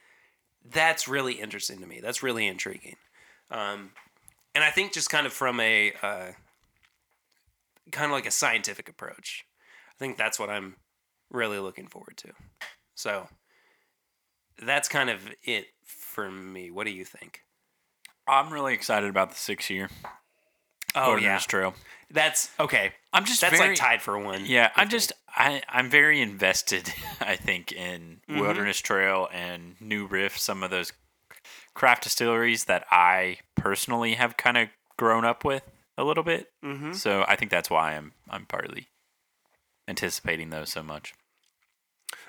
[0.65, 2.01] That's really interesting to me.
[2.01, 2.97] That's really intriguing,
[3.51, 3.93] um,
[4.55, 6.33] and I think just kind of from a uh,
[7.93, 9.45] kind of like a scientific approach.
[9.91, 10.77] I think that's what I'm
[11.31, 12.29] really looking forward to.
[12.95, 13.29] So
[14.63, 16.71] that's kind of it for me.
[16.71, 17.43] What do you think?
[18.27, 19.89] I'm really excited about the six year
[20.95, 21.75] Oh Wilderness Trail.
[22.11, 22.93] that's okay.
[23.13, 24.45] I'm just That's very, like tied for one.
[24.47, 26.93] Yeah, I'm just I I'm very invested.
[27.21, 28.41] I think in Mhm.
[28.41, 30.93] Wilderness Trail and New Riff, some of those
[31.75, 35.63] craft distilleries that I personally have kind of grown up with
[35.97, 36.49] a little bit.
[36.65, 36.93] Mm-hmm.
[36.93, 38.89] So I think that's why I'm I'm partly
[39.89, 41.15] anticipating those so much.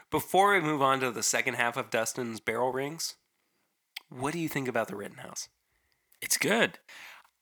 [0.10, 3.16] Before we move on to the second half of Dustin's barrel rings,
[4.10, 5.48] what do you think about the Rittenhouse?
[6.22, 6.80] It's good.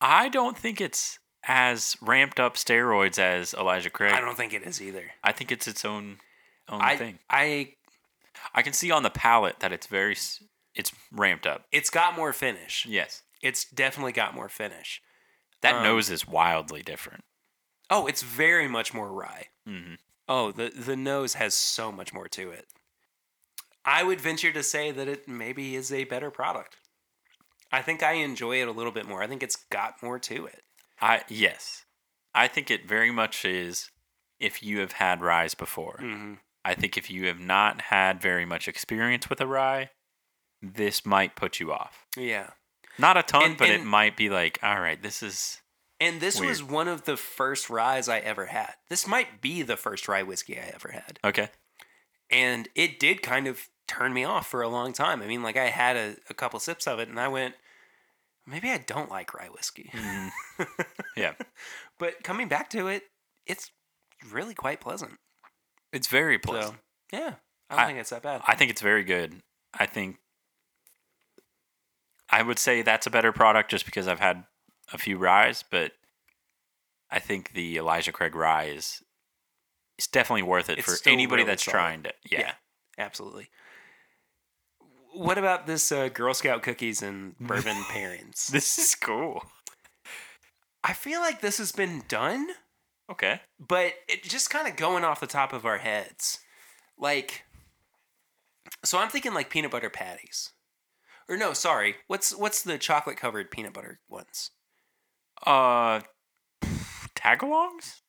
[0.00, 4.12] I don't think it's as ramped up steroids as Elijah Craig.
[4.12, 5.10] I don't think it is either.
[5.24, 6.18] I think it's its own
[6.68, 7.18] own I thing.
[7.28, 7.74] I
[8.54, 10.16] I can see on the palate that it's very
[10.74, 11.66] it's ramped up.
[11.72, 12.86] it's got more finish.
[12.86, 13.22] Yes.
[13.42, 15.00] It's definitely got more finish.
[15.62, 17.24] That Um, nose is wildly different.
[17.90, 19.48] Oh, it's very much more rye.
[19.66, 19.94] hmm
[20.28, 22.68] Oh, the the nose has so much more to it.
[23.84, 26.76] I would venture to say that it maybe is a better product.
[27.72, 29.22] I think I enjoy it a little bit more.
[29.22, 30.62] I think it's got more to it.
[31.00, 31.84] I yes,
[32.34, 33.90] I think it very much is.
[34.38, 36.34] If you have had ryes before, Mm-hmm.
[36.64, 39.90] I think if you have not had very much experience with a rye,
[40.62, 42.06] this might put you off.
[42.16, 42.50] Yeah.
[42.98, 45.60] Not a ton, And- but it might be like, all right, this is
[46.00, 48.74] And this was one of the first ryes I ever had.
[48.88, 51.18] This might be the first rye whiskey I ever had.
[51.24, 51.48] okay.
[52.30, 55.20] And it did kind of turn me off for a long time.
[55.20, 57.54] I mean, like I had a, a couple sips of it and I went,
[58.46, 59.90] maybe I don't like rye whiskey.
[59.92, 60.30] Mhm.
[61.16, 61.32] Yeah.
[61.98, 63.02] But coming back to it,
[63.46, 63.70] it's
[64.30, 65.18] really quite pleasant.
[65.92, 66.78] It's very So, pleasant.
[67.12, 67.34] yeah,
[67.68, 68.42] I don't I- think it's that bad.
[68.46, 69.42] I think it's very good.
[69.74, 70.18] I think
[72.30, 74.44] I would say that's a better product just because I've had
[74.92, 75.92] a few ryes, but
[77.10, 79.02] I think the Elijah Craig rye is
[79.98, 81.72] it's definitely worth it It's for anybody really that's solid.
[81.72, 82.12] trying to.
[82.30, 82.40] Yeah.
[82.40, 82.52] Yeah.
[82.98, 83.50] Absolutely.
[85.12, 88.46] What about this uh, Girl Scout cookies and bourbon pairings?
[88.46, 89.44] This is cool.
[90.84, 92.46] I feel like this has been done,
[93.10, 93.40] Okay.
[93.58, 96.38] but it just kind of going off the top of our heads.
[96.96, 97.42] Like,
[98.84, 100.52] so I'm thinking like peanut butter patties,
[101.30, 104.50] or no, sorry, what's what's the chocolate covered peanut butter ones?
[105.46, 106.00] Uh
[107.14, 108.00] tagalongs?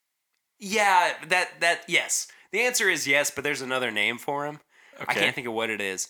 [0.59, 2.27] Yeah, that that yes.
[2.51, 4.59] The answer is yes, but there's another name for them.
[4.99, 6.09] I can't think of what it is.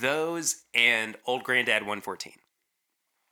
[0.00, 2.32] Those and Old Granddad 114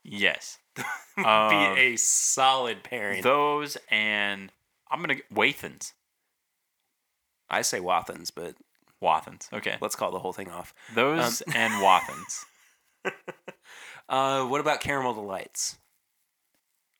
[0.03, 0.57] yes.
[1.17, 3.21] would Um, be a solid pairing.
[3.23, 4.51] Those and
[4.91, 5.93] I'm gonna get Wathans.
[7.49, 8.55] I say Wathans, but
[9.01, 9.51] Wathans.
[9.51, 9.77] Okay.
[9.81, 10.73] let's call the whole thing off.
[10.93, 12.45] Those and Wathans.
[14.07, 15.79] Uh, what about caramel delights?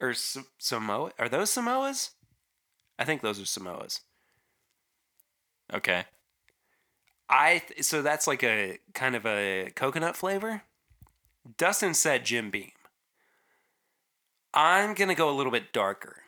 [0.02, 1.11] Or S- Samoa?
[1.19, 2.11] Are those Samoas?
[2.98, 4.02] I think those are Samoas.
[5.72, 6.06] Okay.
[7.30, 10.64] I th- so that's like a kind of a coconut flavor.
[11.57, 12.72] Dustin said Jim Beam.
[14.53, 16.23] I'm gonna go a little bit darker.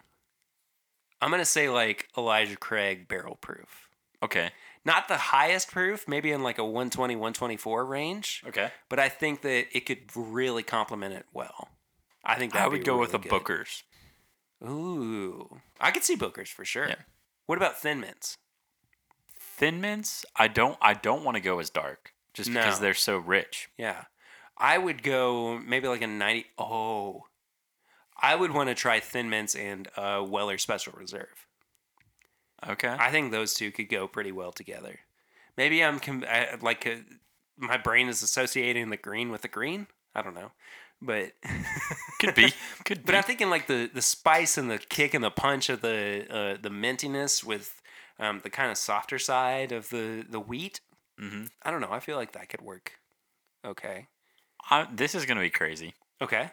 [1.22, 3.86] I'm gonna say like Elijah Craig barrel proof.
[4.23, 4.52] Okay.
[4.85, 8.72] Not the highest proof, maybe in like a 120, 124 range, Okay.
[8.89, 11.69] but I think that it could really complement it well.
[12.23, 13.30] I think that I would go with a good.
[13.30, 13.84] Booker's.
[14.64, 16.88] Ooh, I could see Booker's for sure.
[16.88, 16.95] Yeah.
[17.45, 18.35] What about Thin Mints?
[19.39, 23.18] Thin mints, I don't I don't want to go as dark just because they're so
[23.18, 23.69] rich.
[23.77, 24.03] Yeah.
[24.57, 26.45] I would go maybe like a 90.
[26.57, 27.23] Oh.
[28.19, 31.47] I would want to try Thin Mints and uh, Weller Special Reserve.
[32.68, 32.88] Okay.
[32.98, 35.00] I think those two could go pretty well together.
[35.58, 36.96] Maybe I'm com- I, like uh
[37.58, 39.88] my brain is associating the green with the green.
[40.16, 40.52] I don't know.
[41.02, 41.34] But
[42.20, 42.54] Could be.
[42.86, 43.04] Could Be.
[43.06, 43.16] But.
[43.16, 46.58] I'm thinking like the the spice and the kick and the punch of the uh,
[46.62, 47.80] the mintiness with
[48.20, 50.82] um, the kind of softer side of the the wheat.
[51.20, 51.92] hmm I don't know.
[51.92, 52.94] I feel like that could work.
[53.66, 54.08] Okay.
[54.70, 56.50] I, this is gonna be crazy, Okay.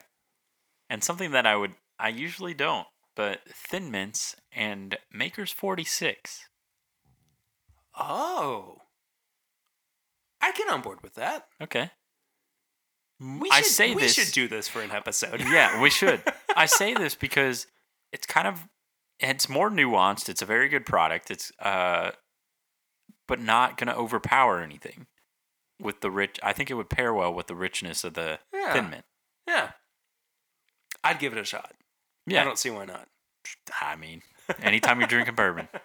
[0.91, 6.49] and something that I would I usually don't, but Thin Mints and Maker's Forty Six.
[7.99, 8.79] Oh.
[10.41, 11.47] I get on board with that.
[11.63, 11.91] Okay.
[13.21, 15.41] We I should, say we this- should do this for an episode.
[15.51, 16.21] Yeah, we should.
[16.57, 17.67] I say this because
[18.13, 18.69] it's kind of
[19.21, 20.29] it's more nuanced.
[20.29, 21.31] It's a very good product.
[21.31, 22.11] It's uh,
[23.29, 25.07] but not gonna overpower anything
[25.81, 26.39] with the rich.
[26.43, 28.73] I think it would pair well with the richness of the Yeah.
[28.73, 29.05] thin mint.
[29.47, 29.71] Yeah.
[31.03, 31.73] I'd give it a shot.
[32.27, 33.09] Yeah, I don't see why not.
[33.81, 34.23] I mean,
[34.63, 35.69] anytime you're drinking bourbon.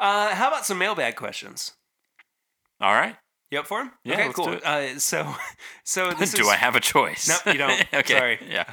[0.00, 1.72] Uh, how about some mailbag questions?
[2.80, 3.16] All right.
[3.50, 3.92] You up for them?
[4.02, 4.58] Yeah, okay, cool.
[4.64, 5.34] Uh, so,
[5.84, 7.28] so this Do is, I have a choice?
[7.28, 7.86] No, you don't.
[7.94, 8.18] okay.
[8.18, 8.38] Sorry.
[8.46, 8.64] Yeah.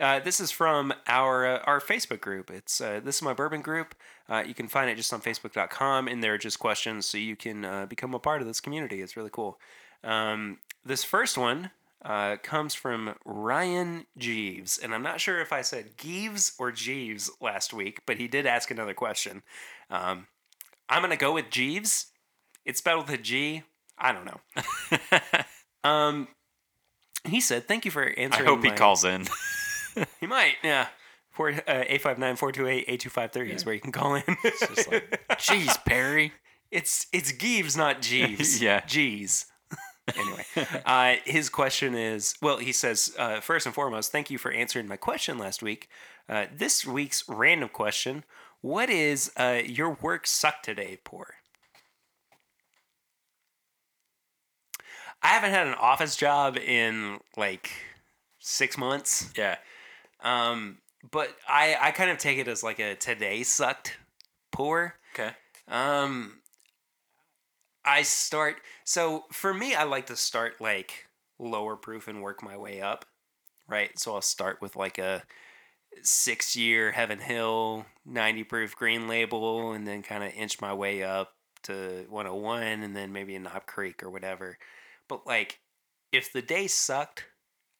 [0.00, 2.50] Uh, this is from our uh, our Facebook group.
[2.50, 3.94] It's uh, this is my bourbon group.
[4.28, 7.36] Uh, you can find it just on Facebook.com, and there are just questions, so you
[7.36, 9.02] can uh, become a part of this community.
[9.02, 9.60] It's really cool.
[10.02, 11.70] Um, this first one
[12.04, 17.30] uh, comes from Ryan Jeeves, and I'm not sure if I said Geeves or Jeeves
[17.40, 19.42] last week, but he did ask another question.
[19.90, 20.26] Um,
[20.88, 22.06] I'm gonna go with Jeeves.
[22.64, 23.62] It's spelled with a G.
[23.98, 24.40] I don't know.
[25.84, 26.28] Um,
[27.24, 28.18] he said, "Thank you for answering.
[28.18, 29.26] I answering." hope he calls in.
[30.20, 30.88] he might, yeah.
[31.30, 33.80] Four uh, eight five nine four two eight eight two five three is where you
[33.80, 34.22] can call in.
[34.44, 36.32] It's just like, Jeez, Perry.
[36.70, 38.62] it's it's Geeves, not Jeeves.
[38.62, 38.80] Yeah.
[38.86, 39.46] Jeeves.
[40.16, 40.44] Anyway,
[40.86, 42.58] uh, his question is well.
[42.58, 45.88] He says uh, first and foremost, thank you for answering my question last week.
[46.28, 48.24] Uh, this week's random question:
[48.60, 51.34] What is uh, your work suck today pour?
[55.22, 57.70] I haven't had an office job in like
[58.40, 59.32] six months.
[59.36, 59.56] Yeah.
[60.22, 60.78] Um,
[61.10, 63.96] but I I kind of take it as like a today sucked
[64.52, 64.94] pour.
[65.14, 65.30] Okay.
[65.68, 66.40] Um,
[67.84, 71.08] I start so for me, I like to start like
[71.38, 73.06] lower proof and work my way up.
[73.66, 75.22] Right, so I'll start with like a
[76.02, 81.02] six year Heaven Hill ninety proof green label, and then kind of inch my way
[81.02, 81.32] up
[81.64, 84.58] to one hundred one, and then maybe a Knob Creek or whatever.
[85.08, 85.60] But like,
[86.12, 87.24] if the day sucked,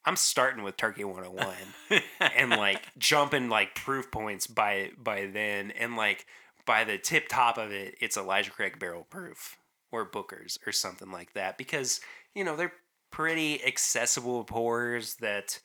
[0.04, 5.96] I'm starting with Turkey 101 and like jumping like proof points by by then and
[5.96, 6.26] like
[6.66, 9.56] by the tip top of it it's Elijah Craig barrel proof
[9.94, 12.00] or Booker's or something like that because
[12.34, 12.72] you know they're
[13.10, 15.60] pretty accessible pours that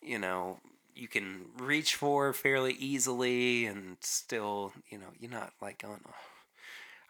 [0.00, 0.58] you know
[0.94, 6.12] you can reach for fairly easily and still you know you're not like going oh,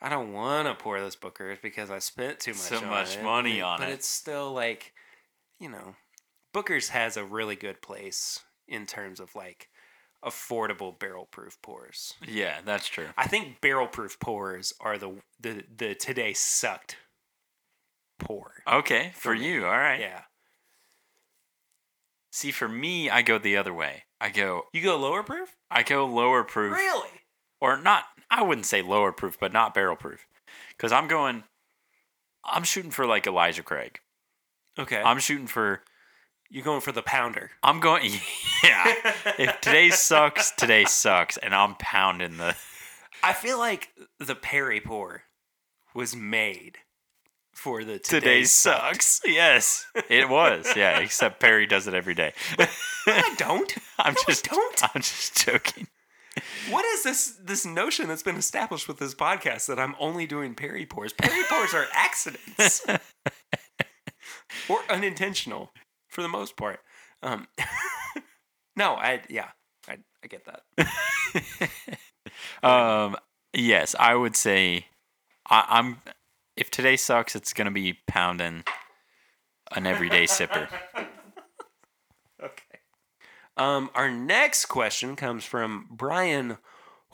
[0.00, 3.16] I don't want to pour this Booker's because I spent too much So on much
[3.16, 3.86] it." money on but it.
[3.90, 4.92] But it's still like
[5.60, 5.94] you know
[6.52, 9.68] Booker's has a really good place in terms of like
[10.24, 12.14] affordable barrel proof pours.
[12.26, 13.08] Yeah, that's true.
[13.16, 16.96] I think barrel proof pours are the the the today sucked
[18.18, 18.62] pour.
[18.70, 20.00] Okay, for For you, all right.
[20.00, 20.22] Yeah.
[22.32, 24.04] See, for me, I go the other way.
[24.20, 25.54] I go, You go lower proof?
[25.70, 27.10] I go lower proof, Really?
[27.60, 28.04] or not.
[28.30, 30.26] I wouldn't say lower proof, but not barrel proof,
[30.76, 31.44] because I'm going.
[32.44, 34.00] I'm shooting for like Elijah Craig.
[34.78, 35.00] Okay.
[35.00, 35.82] I'm shooting for.
[36.54, 37.50] You're going for the pounder.
[37.64, 38.12] I'm going.
[38.62, 38.94] Yeah.
[39.38, 42.56] if today sucks, today sucks, and I'm pounding the.
[43.22, 45.24] I feel like the Perry pour
[45.94, 46.78] was made
[47.54, 49.20] for the today, Today sucks.
[49.26, 50.74] Yes, it was.
[50.74, 52.32] Yeah, except Perry does it every day.
[53.06, 53.74] I don't.
[53.98, 54.44] I'm No, I just.
[54.48, 54.82] don't.
[54.94, 55.88] I'm just joking.
[56.70, 60.54] What is this this notion that's been established with this podcast that I'm only doing
[60.54, 61.12] Perry pours?
[61.12, 62.86] Perry pours are accidents
[64.70, 65.70] or unintentional
[66.14, 66.80] for the most part.
[67.22, 67.48] Um,
[68.76, 69.48] no, I yeah,
[69.88, 70.88] I I get that.
[72.62, 73.16] Um.
[73.52, 74.86] Yes, I would say.
[75.48, 75.98] I, I'm.
[76.56, 78.64] If today sucks, it's gonna be pounding
[79.72, 80.68] an everyday sipper.
[82.42, 82.80] Okay.
[83.56, 86.58] Um, our next question comes from Brian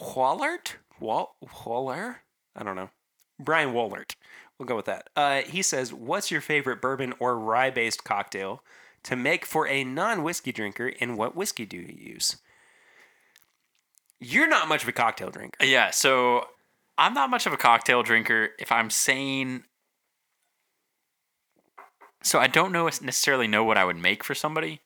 [0.01, 0.77] Wallert.
[0.99, 2.23] Wall Waller?
[2.57, 2.91] I don't know.
[3.39, 4.17] Brian Wallert.
[4.59, 5.09] We'll go with that.
[5.15, 8.65] Uh, he says, "What's your favorite bourbon or rye-based cocktail
[9.05, 12.37] to make for a non-whiskey drinker, and what whiskey do you use?"
[14.19, 15.65] You're not much of a cocktail drinker.
[15.65, 15.91] Yeah.
[15.91, 16.47] So
[16.99, 18.51] I'm not much of a cocktail drinker.
[18.59, 19.65] If I'm saying.
[22.23, 24.83] So I don't know necessarily know what I would make for somebody,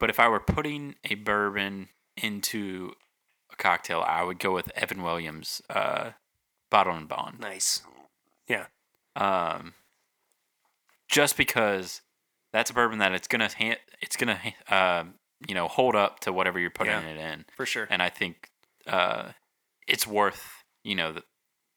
[0.00, 2.94] but if I were putting a bourbon into
[3.52, 6.10] a cocktail, I would go with Evan Williams, uh,
[6.68, 7.38] Bottle and Bond.
[7.38, 7.82] Nice.
[8.48, 8.66] Yeah.
[9.14, 9.74] um,
[11.08, 12.00] just because
[12.58, 15.14] that's a bourbon that it's gonna ha- it's gonna um,
[15.46, 17.06] you know hold up to whatever you're putting Yeah.
[17.08, 17.86] it in, For sure.
[17.88, 18.48] and I think
[18.86, 19.30] uh,
[19.86, 21.22] it's worth you know the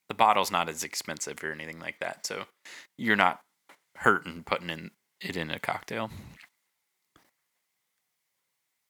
[0.09, 2.45] the bottle's not as expensive or anything like that, so
[2.97, 3.41] you're not
[3.97, 4.89] hurting putting in
[5.21, 6.09] it in a cocktail.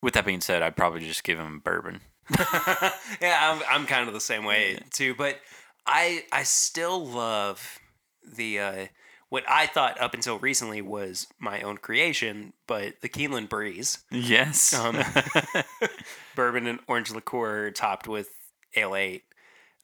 [0.01, 2.01] With that being said, I'd probably just give him bourbon.
[2.39, 5.39] yeah, I'm I'm kind of the same way too, but
[5.85, 7.79] I I still love
[8.25, 8.85] the uh
[9.31, 14.73] what I thought up until recently was my own creation, but the Keeneland Breeze, Yes.
[14.73, 14.97] um,
[16.35, 18.29] bourbon and orange liqueur topped with
[18.75, 19.23] ale eight.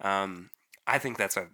[0.02, 0.49] Um,
[0.86, 1.48] I think that's a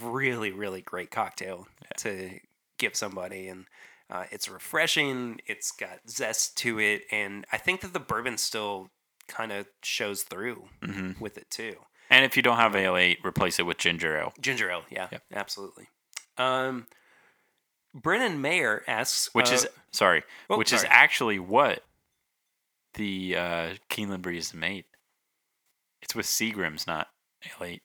[0.00, 1.66] really, really great cocktail
[1.98, 2.38] to
[2.78, 3.66] give somebody, and
[4.08, 5.40] uh, it's refreshing.
[5.46, 8.90] It's got zest to it, and I think that the bourbon still
[9.28, 11.74] kind of shows through hmm with it too.
[12.08, 15.08] And if you don't have ale eight, replace it with ginger ale, Ginger ale, yeah,
[15.34, 15.88] absolutely.
[16.38, 16.86] Um,
[18.00, 21.82] Brennan Mayer asks, which uh, is sorry, oh, which is actually what
[22.94, 24.84] the uh, Keeneland Breeze is made.
[26.02, 27.08] It's with Seagram's, not
[27.60, 27.82] eight.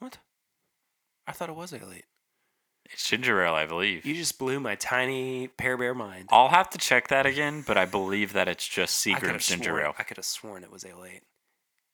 [0.00, 0.18] what?
[1.26, 2.04] I thought it was eight.
[2.92, 4.04] It's ginger ale, I believe.
[4.04, 6.28] You just blew my tiny pear bear mind.
[6.32, 9.84] I'll have to check that again, but I believe that it's just Seagram's ginger sworn-
[9.84, 9.94] ale.
[9.98, 11.22] I could have sworn it was ale eight.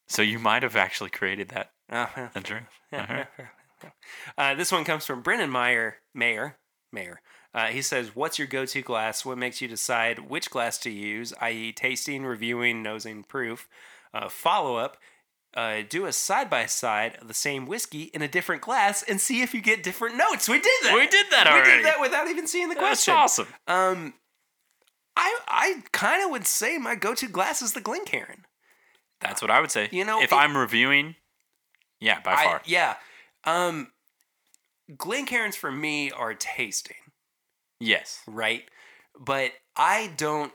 [0.08, 2.28] So you might have actually created that Uh-huh.
[2.34, 2.66] a drink.
[2.92, 3.24] Uh-huh.
[4.38, 6.56] Uh, this one comes from Brennan Meyer, Mayer,
[6.92, 7.20] Mayer.
[7.54, 9.24] Uh, he says, "What's your go-to glass?
[9.24, 11.32] What makes you decide which glass to use?
[11.40, 13.68] I.e., tasting, reviewing, nosing, proof.
[14.12, 14.96] Uh, follow-up:
[15.54, 19.54] uh, Do a side-by-side of the same whiskey in a different glass and see if
[19.54, 20.48] you get different notes.
[20.48, 20.94] We did that.
[20.94, 21.70] We did that already.
[21.70, 23.14] We did that without even seeing the That's question.
[23.14, 23.48] awesome.
[23.66, 24.14] Um,
[25.16, 28.44] I I kind of would say my go-to glass is the Glencairn.
[29.20, 29.88] That's what I would say.
[29.92, 31.14] You know, if it- I'm reviewing,
[32.00, 32.62] yeah, by I- far.
[32.66, 32.96] yeah.
[33.46, 33.92] Um,
[34.96, 36.96] Glencairns for me are tasting.
[37.80, 38.20] yes.
[38.26, 38.64] right?
[39.18, 40.52] But I don't.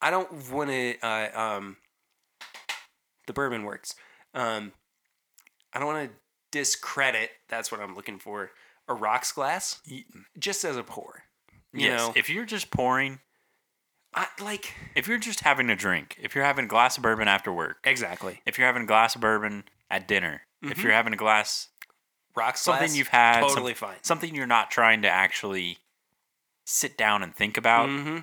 [0.00, 0.94] I don't want to.
[1.02, 1.76] Uh, um,
[3.26, 3.94] the bourbon works.
[4.34, 4.72] Um,
[5.72, 6.16] I don't want to
[6.50, 7.30] discredit.
[7.48, 8.50] That's what I'm looking for.
[8.88, 9.80] A rocks glass,
[10.38, 11.24] just as a pour.
[11.72, 12.00] You yes.
[12.00, 13.20] know, If you're just pouring,
[14.14, 17.28] I like if you're just having a drink, if you're having a glass of bourbon
[17.28, 21.12] after work, exactly if you're having a glass of bourbon at dinner, if you're having
[21.12, 21.68] a glass,
[22.36, 23.96] rocks something glass, you've had, some- totally fine.
[24.02, 25.78] something you're not trying to actually
[26.64, 28.18] sit down and think about, Mm-hmm.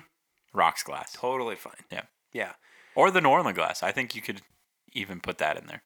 [0.52, 1.12] rocks glass.
[1.12, 1.84] Totally fine.
[1.90, 2.02] Yeah.
[2.32, 2.52] Yeah.
[2.94, 3.82] Or the Norlan glass.
[3.82, 4.42] I think you could
[4.92, 5.82] even put that in there.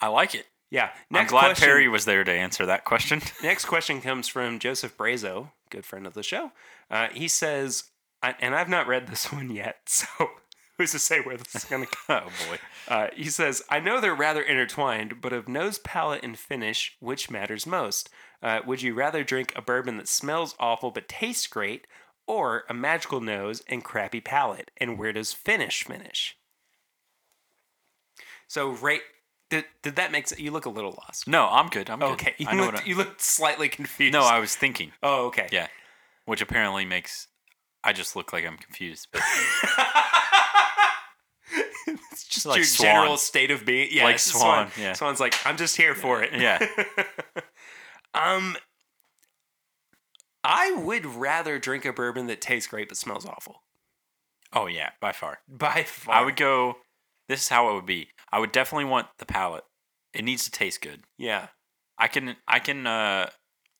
[0.00, 0.46] I like it.
[0.70, 0.90] Yeah.
[1.12, 3.20] I'm glad question, Perry was there to answer that question.
[3.42, 6.52] Next question comes from Joseph Brazo, good friend of the show.
[6.90, 7.84] Uh, he says,
[8.22, 10.06] I- and I've not read this one yet, so
[10.78, 12.20] who's to say where this is going to go?
[12.26, 12.58] oh boy.
[12.88, 17.30] Uh, he says, I know they're rather intertwined, but of nose, palate, and finish, which
[17.30, 18.10] matters most?
[18.42, 21.86] Uh, would you rather drink a bourbon that smells awful but tastes great,
[22.26, 24.70] or a magical nose and crappy palate?
[24.76, 26.36] And where does finish finish?
[28.48, 29.00] So, right,
[29.48, 30.40] did, did that make sense?
[30.40, 31.28] You look a little lost.
[31.28, 31.88] No, I'm good.
[31.88, 32.12] I'm good.
[32.12, 34.12] Okay, you I know looked, what I, you looked slightly confused.
[34.12, 34.92] No, I was thinking.
[35.02, 35.48] Oh, okay.
[35.52, 35.68] Yeah.
[36.24, 37.28] Which apparently makes
[37.84, 39.08] I just look like I'm confused.
[39.12, 39.22] But
[42.26, 42.86] it's just Like your Swan.
[42.86, 43.88] general state of being.
[43.90, 44.92] Yeah, Like it's Swan, yeah.
[44.94, 46.32] Swan's like, I'm just here for it.
[46.34, 46.64] yeah.
[48.14, 48.56] Um,
[50.44, 53.62] I would rather drink a bourbon that tastes great but smells awful.
[54.52, 55.38] Oh yeah, by far.
[55.48, 56.76] By far, I would go
[57.28, 58.08] this is how it would be.
[58.30, 59.64] I would definitely want the palate.
[60.12, 61.04] It needs to taste good.
[61.16, 61.48] Yeah,
[61.96, 63.30] I can I can uh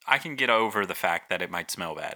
[0.07, 2.15] I can get over the fact that it might smell bad.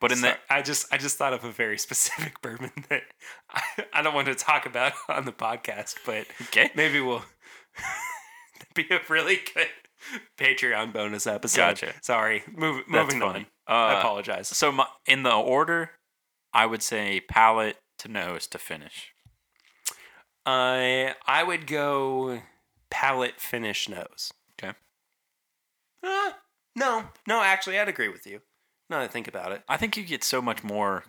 [0.00, 3.02] But in So, the I just I just thought of a very specific bourbon that
[3.50, 3.62] I,
[3.94, 6.70] I don't want to talk about on the podcast, but Okay.
[6.74, 7.24] maybe we'll
[8.74, 9.68] be a really good
[10.38, 11.58] Patreon bonus episode.
[11.60, 11.92] Gotcha.
[12.02, 13.40] Sorry, Move, moving funny.
[13.40, 13.46] on.
[13.66, 14.48] I Uh, apologize.
[14.48, 15.92] So my, in the order,
[16.52, 19.12] I would say palate to nose to finish.
[20.44, 22.42] I I would go
[22.90, 24.32] palate finish nose.
[24.60, 24.76] Okay.
[26.02, 26.32] Uh,
[26.74, 28.40] no, no, actually, I'd agree with you.
[28.90, 29.62] Now that I think about it.
[29.68, 31.04] I think you get so much more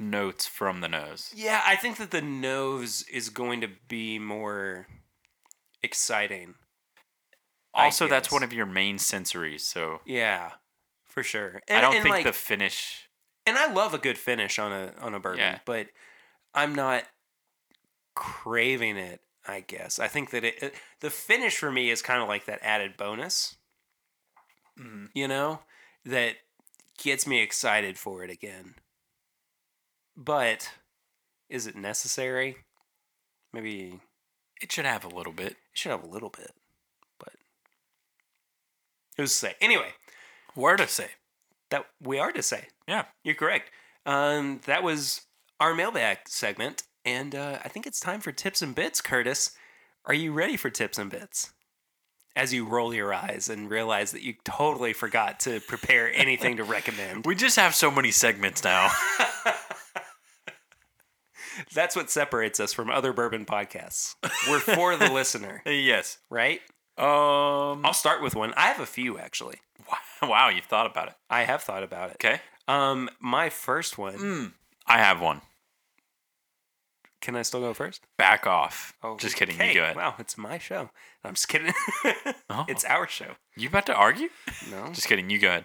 [0.00, 1.32] notes from the nose.
[1.34, 4.86] Yeah, I think that the nose is going to be more
[5.82, 6.54] exciting.
[7.74, 8.32] I Also, that's guess.
[8.32, 10.52] one of your main sensories, so Yeah,
[11.04, 11.60] for sure.
[11.70, 13.08] I don't think like, the finish.
[13.46, 15.58] and I love a good finish on a on a bourbon, Yeah.
[15.64, 15.88] but
[16.54, 17.04] I'm not
[18.14, 19.20] craving it.
[19.46, 22.46] I guess I think that it, it the finish for me is kind of like
[22.46, 23.56] that added bonus.
[24.78, 25.08] Mhm.
[25.14, 25.60] You know
[26.06, 26.36] that
[26.98, 28.74] gets me excited for it again.
[30.16, 30.70] But
[31.48, 32.58] is it necessary?
[33.52, 34.00] Maybe
[34.60, 35.52] It should have a little bit.
[35.52, 36.52] It should have a little bit,
[37.18, 37.32] but
[39.16, 39.54] who's to say?
[39.60, 39.90] Anyway,
[40.54, 41.08] Where to say?
[41.70, 42.68] that we are to say.
[42.86, 43.06] Yeah.
[43.24, 43.70] You're correct.
[44.06, 45.22] Um, that was
[45.58, 49.00] our mailbag segment, and uh, I think it's time for tips and bits.
[49.00, 49.52] Curtis,
[50.04, 51.53] are you ready for tips and bits?
[52.36, 56.64] As you roll your eyes and realize that you totally forgot to prepare anything to
[56.64, 57.24] recommend.
[57.34, 58.90] We just have so many segments now.
[61.72, 64.16] That's what separates us from other bourbon podcasts.
[64.48, 66.18] We're for the listener, yes.
[66.28, 66.60] right?
[66.98, 67.84] Um.
[67.84, 68.52] I'll start with one.
[68.56, 69.60] I have a few actually.
[70.22, 71.14] Wow, you've thought about it.
[71.28, 72.16] I have thought about it.
[72.16, 72.40] Okay.
[72.66, 74.16] Um, my first one.
[74.16, 74.52] Mm.
[74.86, 75.42] I have one.
[77.24, 78.02] Can I still go first?
[78.18, 78.92] Back off.
[79.02, 79.54] Oh, Just kidding.
[79.54, 79.68] Okay.
[79.68, 79.96] You go ahead.
[79.96, 80.90] Wow, it's my show.
[81.24, 81.72] I'm just kidding.
[82.50, 82.66] Oh.
[82.68, 83.32] It's our show.
[83.56, 84.28] You about to argue?
[84.70, 84.88] No.
[84.92, 85.30] Just kidding.
[85.30, 85.64] You go ahead.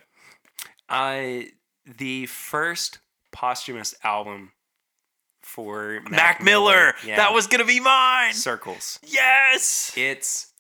[0.88, 1.49] I
[1.86, 2.99] the first
[3.34, 4.53] posthumous album
[5.44, 6.94] for Mac, Mac, Miller.
[7.06, 7.18] Yeah.
[7.18, 8.34] That was gonna be mine.
[8.34, 8.98] Circles.
[9.06, 9.94] Yes.
[9.98, 10.53] It's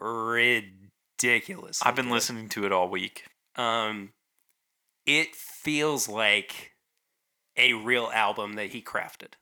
[0.00, 1.80] ridiculous.
[1.82, 3.24] I've been listening to it all week.
[3.54, 4.12] Um,
[5.06, 6.72] it feels like
[7.56, 9.34] a real album that he crafted.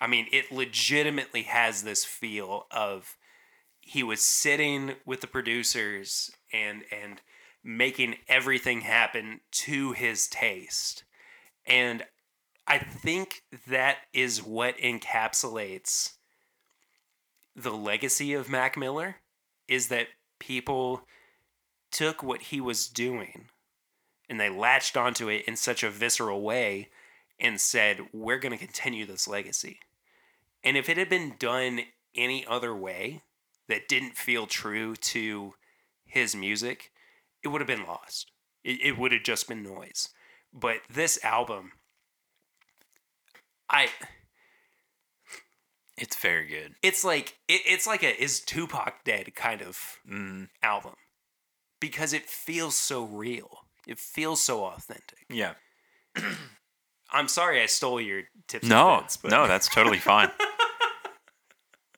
[0.00, 3.16] I mean, it legitimately has this feel of
[3.80, 7.20] he was sitting with the producers and and
[7.62, 11.04] making everything happen to his taste.
[11.66, 12.04] And
[12.66, 16.14] I think that is what encapsulates
[17.56, 19.16] the legacy of Mac Miller
[19.66, 20.08] is that
[20.38, 21.02] people
[21.90, 23.46] took what he was doing
[24.28, 26.88] and they latched onto it in such a visceral way
[27.38, 29.80] and said, We're going to continue this legacy.
[30.64, 31.80] And if it had been done
[32.14, 33.22] any other way
[33.68, 35.54] that didn't feel true to
[36.04, 36.90] his music,
[37.42, 38.30] it would have been lost.
[38.64, 40.08] It, it would have just been noise.
[40.52, 41.72] But this album,
[43.68, 43.88] I
[45.98, 46.74] It's very good.
[46.82, 50.48] it's like it, it's like a is Tupac dead kind of Mm.
[50.62, 50.94] album
[51.80, 53.66] because it feels so real.
[53.86, 55.26] It feels so authentic.
[55.30, 55.54] Yeah.
[57.10, 58.68] I'm sorry I stole your tips.
[58.68, 60.30] No, bits, no, that's totally fine.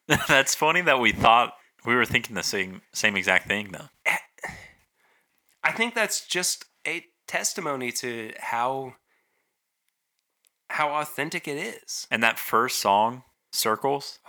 [0.29, 1.55] that's funny that we thought
[1.85, 3.89] we were thinking the same same exact thing though.
[5.63, 8.95] I think that's just a testimony to how
[10.71, 12.07] how authentic it is.
[12.11, 13.23] And that first song,
[13.53, 14.19] Circles.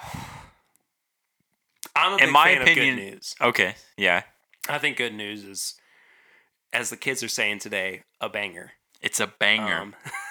[1.96, 3.36] I'm In my opinion- good news.
[3.42, 4.24] Okay, yeah.
[4.70, 5.76] I think good news is,
[6.72, 8.74] as the kids are saying today, a banger.
[9.02, 9.80] It's a banger.
[9.80, 9.96] Um,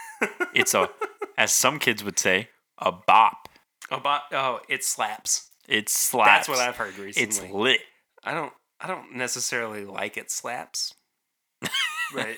[0.55, 0.89] it's a
[1.37, 3.49] as some kids would say, a bop.
[3.91, 4.25] A bop.
[4.33, 5.51] oh, it slaps.
[5.69, 6.47] It slaps.
[6.47, 7.23] That's what I've heard recently.
[7.47, 7.81] It's lit.
[8.25, 10.95] I don't I don't necessarily like it slaps,
[12.15, 12.37] but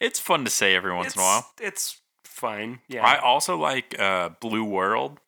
[0.00, 1.46] It's fun to say every once in a while.
[1.60, 2.80] It's fine.
[2.88, 3.04] Yeah.
[3.06, 5.20] I also like uh, Blue World.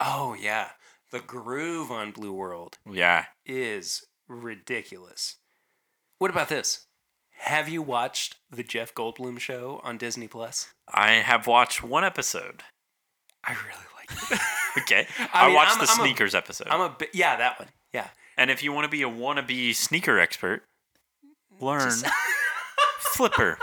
[0.00, 0.70] oh yeah,
[1.10, 3.24] the groove on Blue World Yeah.
[3.46, 5.36] is ridiculous.
[6.18, 6.86] What about this?
[7.38, 10.68] Have you watched the Jeff Goldblum show on Disney Plus?
[10.92, 12.62] I have watched one episode.
[13.44, 14.40] I really like it.
[14.76, 15.06] Okay.
[15.20, 16.66] I I, mean, watched I'm- the I'm a- sneakers episode.
[16.68, 17.68] I'm a yeah, that one.
[17.92, 18.08] Yeah.
[18.36, 20.64] and if you want to be a wannabe sneaker expert,
[21.60, 22.06] learn Just-
[22.98, 23.56] Flipper.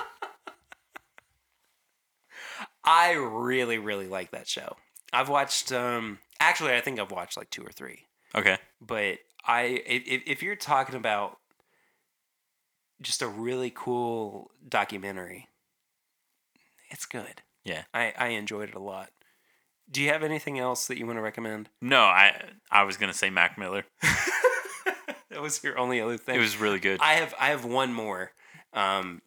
[2.84, 4.78] I really really like that show.
[5.14, 8.00] I've watched um actually I think I've watched like 2 or 3.
[8.36, 8.58] Okay.
[8.80, 11.38] but I if if you're talking about
[13.02, 15.48] just a really cool documentary,
[16.90, 17.42] it's good.
[17.64, 17.84] Yeah.
[17.94, 19.10] I I enjoyed it a lot.
[19.90, 21.70] Do you have anything else that you want to recommend?
[21.82, 23.84] No, I I was gonna say Mac Miller.
[25.30, 26.36] that was your only other thing.
[26.36, 27.00] It was really good.
[27.02, 28.32] I have I have one more,
[28.74, 29.22] um,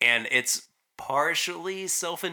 [0.00, 2.24] and it's partially self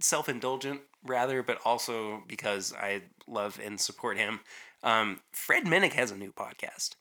[0.00, 4.40] self indulgent rather, but also because I love and support him.
[4.82, 6.96] Um, Fred Minnick has a new podcast.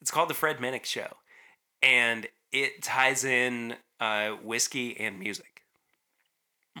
[0.00, 1.16] It's called the Fred Minnick Show,
[1.82, 5.62] and it ties in uh, whiskey and music.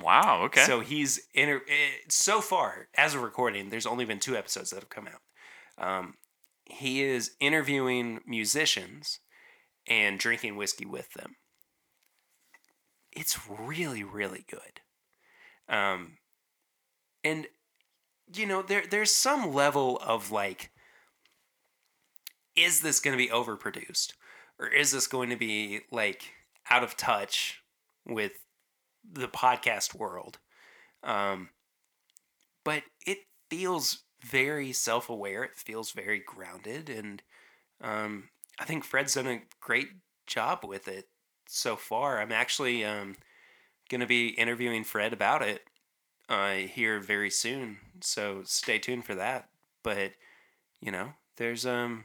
[0.02, 0.42] wow.
[0.44, 0.62] Okay.
[0.62, 3.70] So he's inter- eh, so far as a recording.
[3.70, 5.22] There's only been two episodes that have come out.
[5.78, 6.14] Um,
[6.64, 9.20] he is interviewing musicians
[9.86, 11.36] and drinking whiskey with them.
[13.12, 14.80] It's really, really good.
[15.68, 16.18] Um,
[17.24, 17.46] and
[18.34, 20.70] you know, there there's some level of like,
[22.54, 24.12] is this going to be overproduced,
[24.60, 26.34] or is this going to be like
[26.68, 27.62] out of touch
[28.06, 28.32] with
[29.10, 30.38] the podcast world?
[31.02, 31.48] Um,
[32.62, 33.18] but it
[33.48, 35.44] feels very self-aware.
[35.44, 37.22] It feels very grounded, and
[37.80, 38.28] um,
[38.58, 39.88] I think Fred's done a great
[40.26, 41.08] job with it
[41.48, 42.20] so far.
[42.20, 43.16] I'm actually um,
[43.88, 45.64] going to be interviewing Fred about it
[46.28, 49.48] uh, here very soon, so stay tuned for that.
[49.82, 50.12] But
[50.82, 52.04] you know, there's um,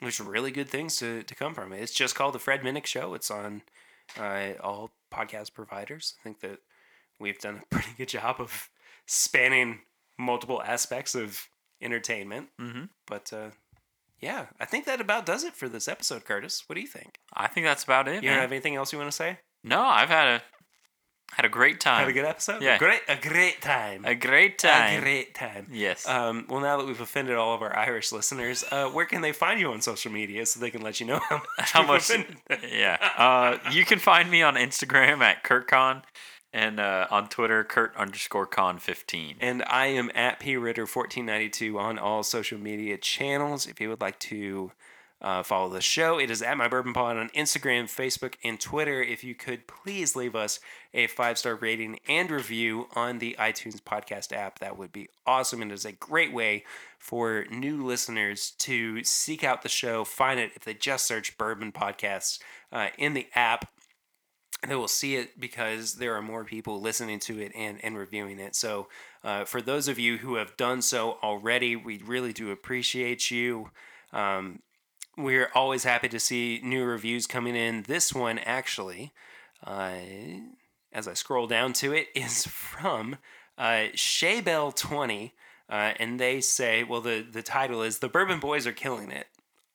[0.00, 1.80] there's really good things to, to come from it.
[1.80, 3.14] It's just called the Fred Minnick Show.
[3.14, 3.62] It's on
[4.18, 6.14] uh, all podcast providers.
[6.20, 6.58] I think that
[7.18, 8.68] we've done a pretty good job of
[9.06, 9.80] spanning
[10.18, 11.48] multiple aspects of
[11.82, 12.48] entertainment.
[12.60, 12.84] Mm-hmm.
[13.06, 13.50] But uh,
[14.20, 16.64] yeah, I think that about does it for this episode, Curtis.
[16.66, 17.18] What do you think?
[17.34, 18.22] I think that's about it.
[18.22, 18.36] You man.
[18.36, 19.38] don't have anything else you want to say?
[19.62, 20.42] No, I've had a
[21.32, 22.00] had a great time.
[22.00, 22.62] Had a good episode.
[22.62, 22.78] Yeah.
[22.78, 24.04] great, a great time.
[24.04, 24.98] a great time.
[24.98, 25.66] A great time.
[25.72, 26.06] yes.
[26.08, 29.32] Um, well, now that we've offended all of our Irish listeners, uh, where can they
[29.32, 31.70] find you on social media so they can let you know how much?
[31.70, 32.10] How much?
[32.72, 32.98] yeah.
[33.16, 36.02] Uh, you can find me on Instagram at KurtCon
[36.52, 39.36] and uh, on Twitter Kurt underscore Con fifteen.
[39.40, 43.66] And I am at P Ritter fourteen ninety two on all social media channels.
[43.66, 44.72] If you would like to
[45.22, 49.02] uh, follow the show, it is at My Bourbon Pod on Instagram, Facebook, and Twitter.
[49.02, 50.60] If you could please leave us
[50.94, 55.62] a five star rating and review on the iTunes podcast app, that would be awesome.
[55.62, 56.64] It is a great way
[56.98, 61.72] for new listeners to seek out the show, find it if they just search Bourbon
[61.72, 62.38] Podcasts
[62.72, 63.70] uh, in the app
[64.68, 68.38] they will see it because there are more people listening to it and, and reviewing
[68.38, 68.54] it.
[68.54, 68.88] So,
[69.24, 73.70] uh, for those of you who have done so already, we really do appreciate you.
[74.12, 74.60] Um,
[75.22, 77.82] we're always happy to see new reviews coming in.
[77.82, 79.12] This one, actually,
[79.64, 79.94] uh,
[80.92, 83.16] as I scroll down to it, is from
[83.58, 85.32] uh, Shaybell20.
[85.68, 89.28] Uh, and they say, well, the, the title is The Bourbon Boys Are Killing It.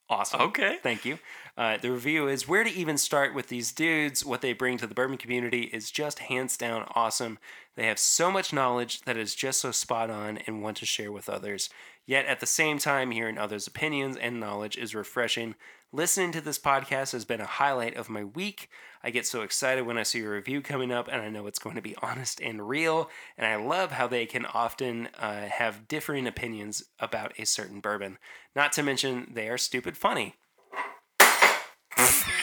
[0.09, 0.41] Awesome.
[0.41, 0.77] Okay.
[0.84, 1.17] Thank you.
[1.57, 4.26] Uh, the review is Where to even start with these dudes?
[4.26, 7.40] What they bring to the bourbon community is just hands down awesome.
[7.76, 11.14] They have so much knowledge that is just so spot on and want to share
[11.14, 11.69] with others.
[12.06, 15.56] Yet at the same time, hearing others' opinions and knowledge is refreshing.
[15.94, 18.69] Listening to this podcast has been a highlight of my week.
[19.02, 21.60] I get so excited when I see a review coming up, and I know it's
[21.60, 23.10] going to be honest and real.
[23.38, 28.18] And I love how they can often uh, have differing opinions about a certain bourbon.
[28.57, 30.36] Not to mention, they are stupid funny.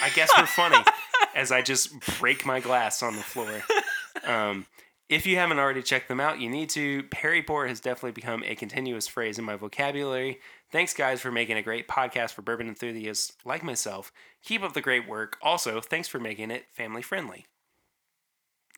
[0.02, 0.82] I guess we're funny
[1.34, 3.62] as I just break my glass on the floor.
[4.26, 4.66] Um,
[5.08, 7.02] if you haven't already checked them out, you need to.
[7.04, 10.40] Perry Pour has definitely become a continuous phrase in my vocabulary.
[10.70, 14.10] Thanks, guys, for making a great podcast for bourbon enthusiasts like myself.
[14.42, 15.36] Keep up the great work.
[15.42, 17.46] Also, thanks for making it family friendly.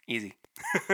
[0.08, 0.34] Easy.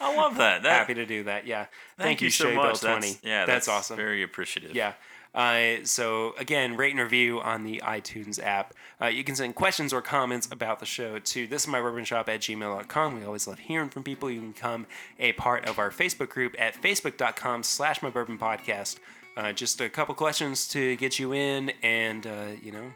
[0.00, 0.62] I love that.
[0.62, 1.46] that Happy to do that.
[1.46, 1.66] Yeah.
[1.98, 2.80] thank, you so Shay much.
[2.80, 3.28] Bell That's, 20.
[3.28, 3.96] yeah, that's, awesome.
[3.96, 4.74] Very appreciative.
[4.74, 4.92] Yeah.
[5.36, 8.72] Uh, so again, rate and review on the iTunes app.
[9.00, 12.04] Uh, you can send questions or comments about the show to this is my bourbon
[12.04, 13.18] shop at gmail.com.
[13.18, 14.30] We always love hearing from people.
[14.30, 14.86] You can become
[15.18, 18.96] a part of our Facebook group at facebook.com slash my bourbon podcast.
[19.36, 22.90] Uh, just a couple questions to get you in and, uh, you know,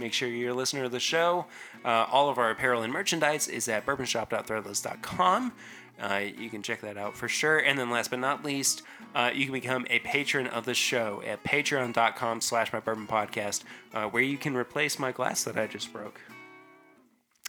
[0.00, 1.46] make sure you're a listener of the show.
[1.84, 5.52] Uh, all of our apparel and merchandise is at bourbonshop.threadless.com.
[6.00, 7.58] Uh, you can check that out for sure.
[7.58, 8.82] And then last but not least,
[9.14, 13.64] uh, you can become a patron of the show at patreon.com slash my bourbon podcast,
[13.92, 16.20] uh, where you can replace my glass that I just broke.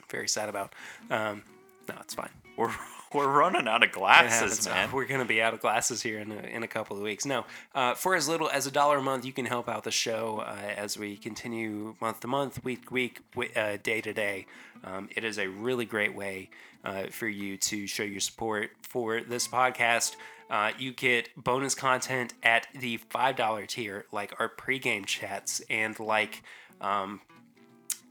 [0.09, 0.73] Very sad about.
[1.09, 1.43] Um,
[1.87, 2.29] no, it's fine.
[2.57, 2.73] We're
[3.13, 4.91] we're running out of glasses, man.
[4.91, 7.25] We're going to be out of glasses here in a, in a couple of weeks.
[7.25, 7.45] No,
[7.75, 10.43] uh, for as little as a dollar a month, you can help out the show
[10.45, 13.21] uh, as we continue month to month, week to week,
[13.55, 14.45] uh, day to day.
[14.83, 16.49] Um, it is a really great way
[16.83, 20.15] uh, for you to show your support for this podcast.
[20.49, 26.43] Uh, you get bonus content at the $5 tier, like our pregame chats and like
[26.81, 27.21] um,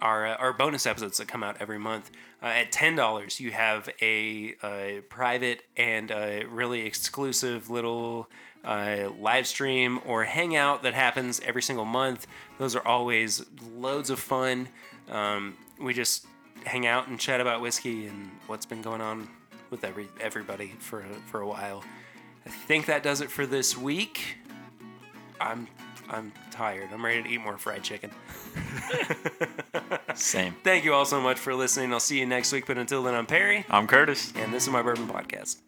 [0.00, 2.10] our uh, our bonus episodes that come out every month.
[2.42, 8.28] Uh, at ten dollars, you have a, uh private and uh, really exclusive little
[8.64, 12.26] uh, live stream or hangout that happens every single month.
[12.58, 13.44] Those are always
[13.74, 14.68] loads of fun.
[15.10, 16.26] Um, we just
[16.64, 19.28] hang out and chat about whiskey and what's been going on
[19.70, 21.84] with every everybody for a, for a while.
[22.46, 24.36] I think that does it for this week.
[25.40, 25.68] I'm
[26.08, 26.88] I'm tired.
[26.92, 28.10] I'm ready to eat more fried chicken.
[30.14, 30.56] Same.
[30.64, 31.92] Thank you all so much for listening.
[31.92, 32.66] I'll see you next week.
[32.66, 34.32] But until then, I'm Perry, I'm Curtis.
[34.36, 35.58] and this is my Bourbon Podcast.